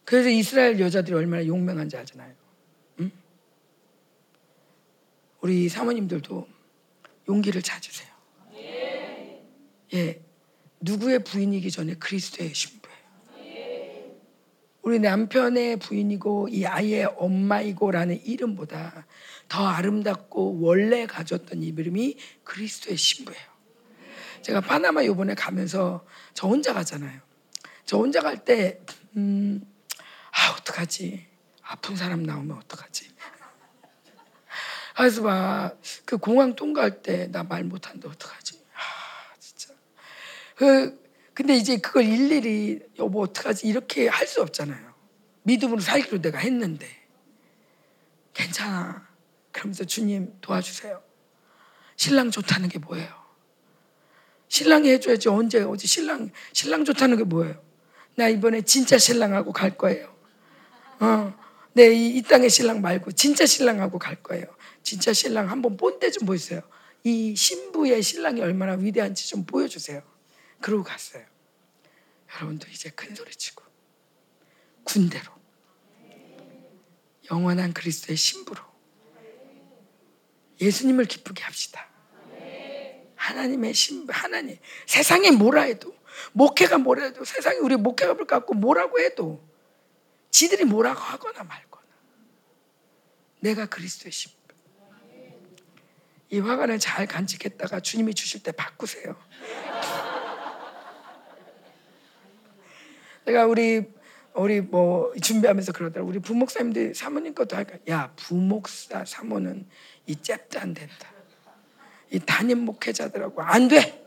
[0.04, 2.34] 그래서 이스라엘 여자들이 얼마나 용맹한지 알잖아요.
[3.00, 3.10] 응?
[5.40, 6.48] 우리 사모님들도
[7.28, 8.08] 용기를 찾으세요.
[9.94, 10.22] 예,
[10.80, 12.77] 누구의 부인이기 전에 그리스도의 신부예요.
[14.88, 19.06] 우리 남편의 부인이고 이 아이의 엄마이고라는 이름보다
[19.46, 23.42] 더 아름답고 원래 가졌던 이름이 그리스도의 신부예요.
[24.40, 27.20] 제가 파나마 요번에 가면서 저 혼자 가잖아요.
[27.84, 28.80] 저 혼자 갈 때,
[29.14, 29.60] 음,
[30.30, 31.26] 아, 어떡하지?
[31.64, 33.10] 아픈 사람 나오면 어떡하지?
[34.96, 35.76] 그래서 막
[36.06, 38.58] 그 공항 통과할 때 나 말 못하는데 어떡하지?
[38.74, 39.74] 아, 진짜.
[40.56, 40.98] 그,
[41.38, 43.68] 근데 이제 그걸 일일이 여보 어떡하지?
[43.68, 44.92] 이렇게 할 수 없잖아요.
[45.44, 46.88] 믿음으로 살기로 내가 했는데.
[48.34, 49.06] 괜찮아.
[49.52, 51.00] 그러면서 주님 도와주세요.
[51.94, 53.08] 신랑 좋다는 게 뭐예요?
[54.48, 57.62] 신랑이 해줘야지 언제 어제 신랑 신랑 좋다는 게 뭐예요?
[58.16, 60.12] 나 이번에 진짜 신랑하고 갈 거예요.
[60.98, 61.38] 어,
[61.72, 64.44] 네, 이, 이 땅의 신랑 말고 진짜 신랑하고 갈 거예요.
[64.82, 66.62] 진짜 신랑 한번 본때 좀 보여주세요.
[67.04, 70.02] 이 신부의 신랑이 얼마나 위대한지 좀 보여주세요.
[70.60, 71.24] 그러고 갔어요.
[72.34, 73.64] 여러분도 이제 큰 소리 치고
[74.84, 75.32] 군대로
[77.30, 78.62] 영원한 그리스도의 신부로
[80.60, 81.88] 예수님을 기쁘게 합시다.
[83.18, 84.56] 하나님의 신부, 하나님.
[84.86, 85.94] 세상이 뭐라 해도,
[86.32, 89.46] 목회가 뭐라 해도, 세상이 우리 목회가 볼 갖고 뭐라고 해도,
[90.30, 91.86] 지들이 뭐라고 하거나 말거나,
[93.40, 94.38] 내가 그리스도의 신부.
[96.30, 99.16] 이 화관을 잘 간직했다가 주님이 주실 때 바꾸세요.
[103.28, 103.86] 내가 우리
[104.34, 106.04] 우리 뭐 준비하면서 그러더라.
[106.04, 107.76] 우리 부목사님들 사모님 것도 할까?
[107.90, 109.66] 야 부목사 사모는
[110.06, 111.12] 이 잽도 안 된다.
[112.10, 114.02] 이 담임 목회자들하고 안 돼.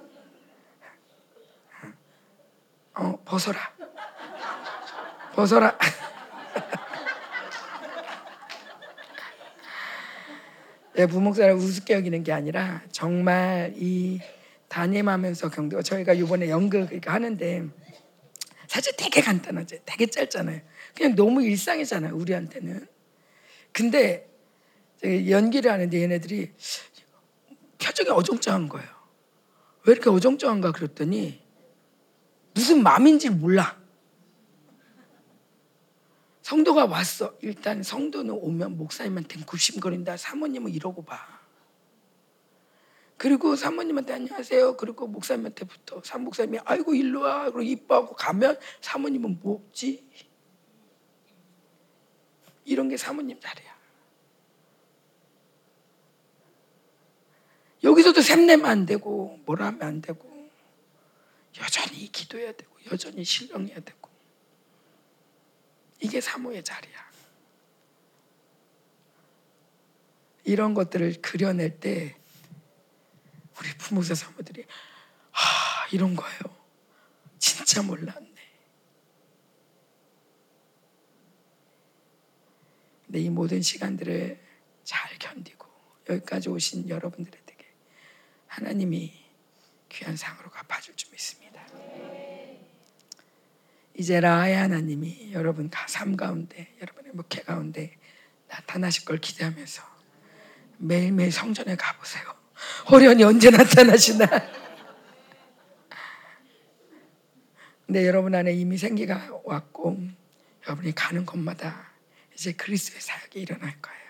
[2.95, 3.59] 어 벗어라.
[5.35, 5.77] 벗어라.
[10.93, 14.19] 내 부목사를 우습게 여기는 게 아니라 정말 이
[14.67, 17.69] 담임하면서 경도 저희가 이번에 연극 하는데
[18.71, 19.79] 사실 되게 간단하죠.
[19.85, 20.61] 되게 짧잖아요.
[20.95, 22.15] 그냥 너무 일상이잖아요.
[22.15, 22.87] 우리한테는.
[23.73, 24.33] 근데
[25.03, 26.53] 연기를 하는데 얘네들이
[27.83, 28.87] 표정이 어정쩡한 거예요.
[29.85, 31.41] 왜 이렇게 어정쩡한가 그랬더니
[32.53, 33.77] 무슨 마음인지 몰라.
[36.41, 37.37] 성도가 왔어.
[37.41, 40.15] 일단 성도는 오면 목사님한테 굽심거린다.
[40.15, 41.40] 사모님은 이러고 봐.
[43.21, 44.77] 그리고 사모님한테 안녕하세요.
[44.77, 47.51] 그리고 목사님한테부터 사목사님이 아이고 일로 와.
[47.51, 50.09] 그리고 이뻐하고 가면 사모님은 뭐지?
[52.65, 53.77] 이런 게 사모님 자리야.
[57.83, 60.49] 여기서도 샘내면 안 되고 뭐라 하면 안 되고
[61.59, 64.09] 여전히 기도해야 되고 여전히 신령해야 되고
[65.99, 67.11] 이게 사모의 자리야.
[70.43, 72.19] 이런 것들을 그려낼 때
[73.61, 74.65] 우리 부모자 사모들이
[75.33, 76.39] 아 이런 거예요.
[77.37, 78.33] 진짜 몰랐네.
[83.05, 84.41] 근데 이 모든 시간들을
[84.83, 85.67] 잘 견디고
[86.09, 87.73] 여기까지 오신 여러분들에게
[88.47, 89.13] 하나님이
[89.89, 91.63] 귀한 상으로 갚아줄 줄 믿습니다.
[93.93, 97.95] 이제 라의 하나님이 여러분 삶 가운데 여러분의 목회 가운데
[98.47, 99.83] 나타나실 걸 기대하면서
[100.79, 102.40] 매일매일 성전에 가보세요.
[102.89, 104.25] 호련이 언제 나타나시나?
[107.85, 109.99] 근데 여러분 안에 이미 생기가 왔고
[110.65, 111.91] 여러분이 가는 곳마다
[112.33, 114.01] 이제 그리스도의 사역이 일어날 거예요.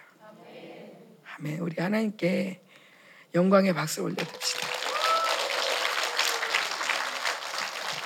[1.37, 1.59] 아멘.
[1.61, 2.61] 우리 하나님께
[3.33, 4.67] 영광의 박수 올려드립시다.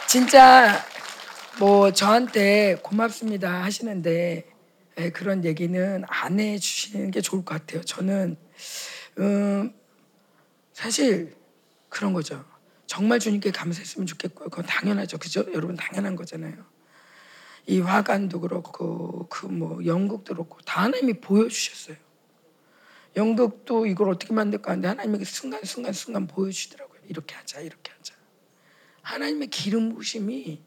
[0.07, 0.85] 진짜
[1.59, 4.45] 뭐 저한테 고맙습니다 하시는데
[4.97, 7.83] 예, 그런 얘기는 안 해주시는 게 좋을 것 같아요.
[7.83, 8.37] 저는
[9.19, 9.73] 음,
[10.75, 11.33] 사실
[11.87, 12.43] 그런 거죠.
[12.85, 14.49] 정말 주님께 감사했으면 좋겠고요.
[14.49, 15.17] 그건 당연하죠.
[15.17, 15.45] 그죠?
[15.53, 16.65] 여러분 당연한 거잖아요.
[17.65, 21.95] 이 화관도 그렇고 그 뭐 연극도 그렇고 다 하나님이 보여주셨어요.
[23.15, 26.99] 연극도 이걸 어떻게 만들까 하는데 하나님이 순간순간 순간 보여주시더라고요.
[27.07, 28.13] 이렇게 하자 이렇게 하자.
[29.01, 30.61] 하나님의 기름 부심이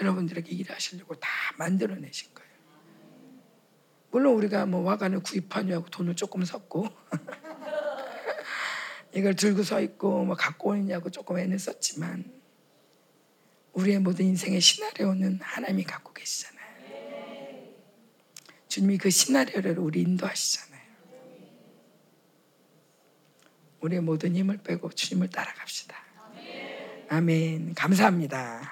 [0.00, 2.50] 여러분들에게 일하시려고 다 만들어내신 거예요.
[4.10, 6.88] 물론 우리가 뭐 화관을 구입하냐고 돈을 조금 섰고
[9.14, 12.24] 이걸 들고 서 있고 뭐 갖고 오느냐고 조금 애는 썼지만
[13.72, 16.60] 우리의 모든 인생의 시나리오는 하나님이 갖고 계시잖아요.
[18.68, 20.80] 주님이 그 시나리오를 우리 인도하시잖아요.
[23.80, 25.96] 우리의 모든 힘을 빼고 주님을 따라갑시다.
[27.08, 27.74] 아멘.
[27.74, 28.70] 감사합니다.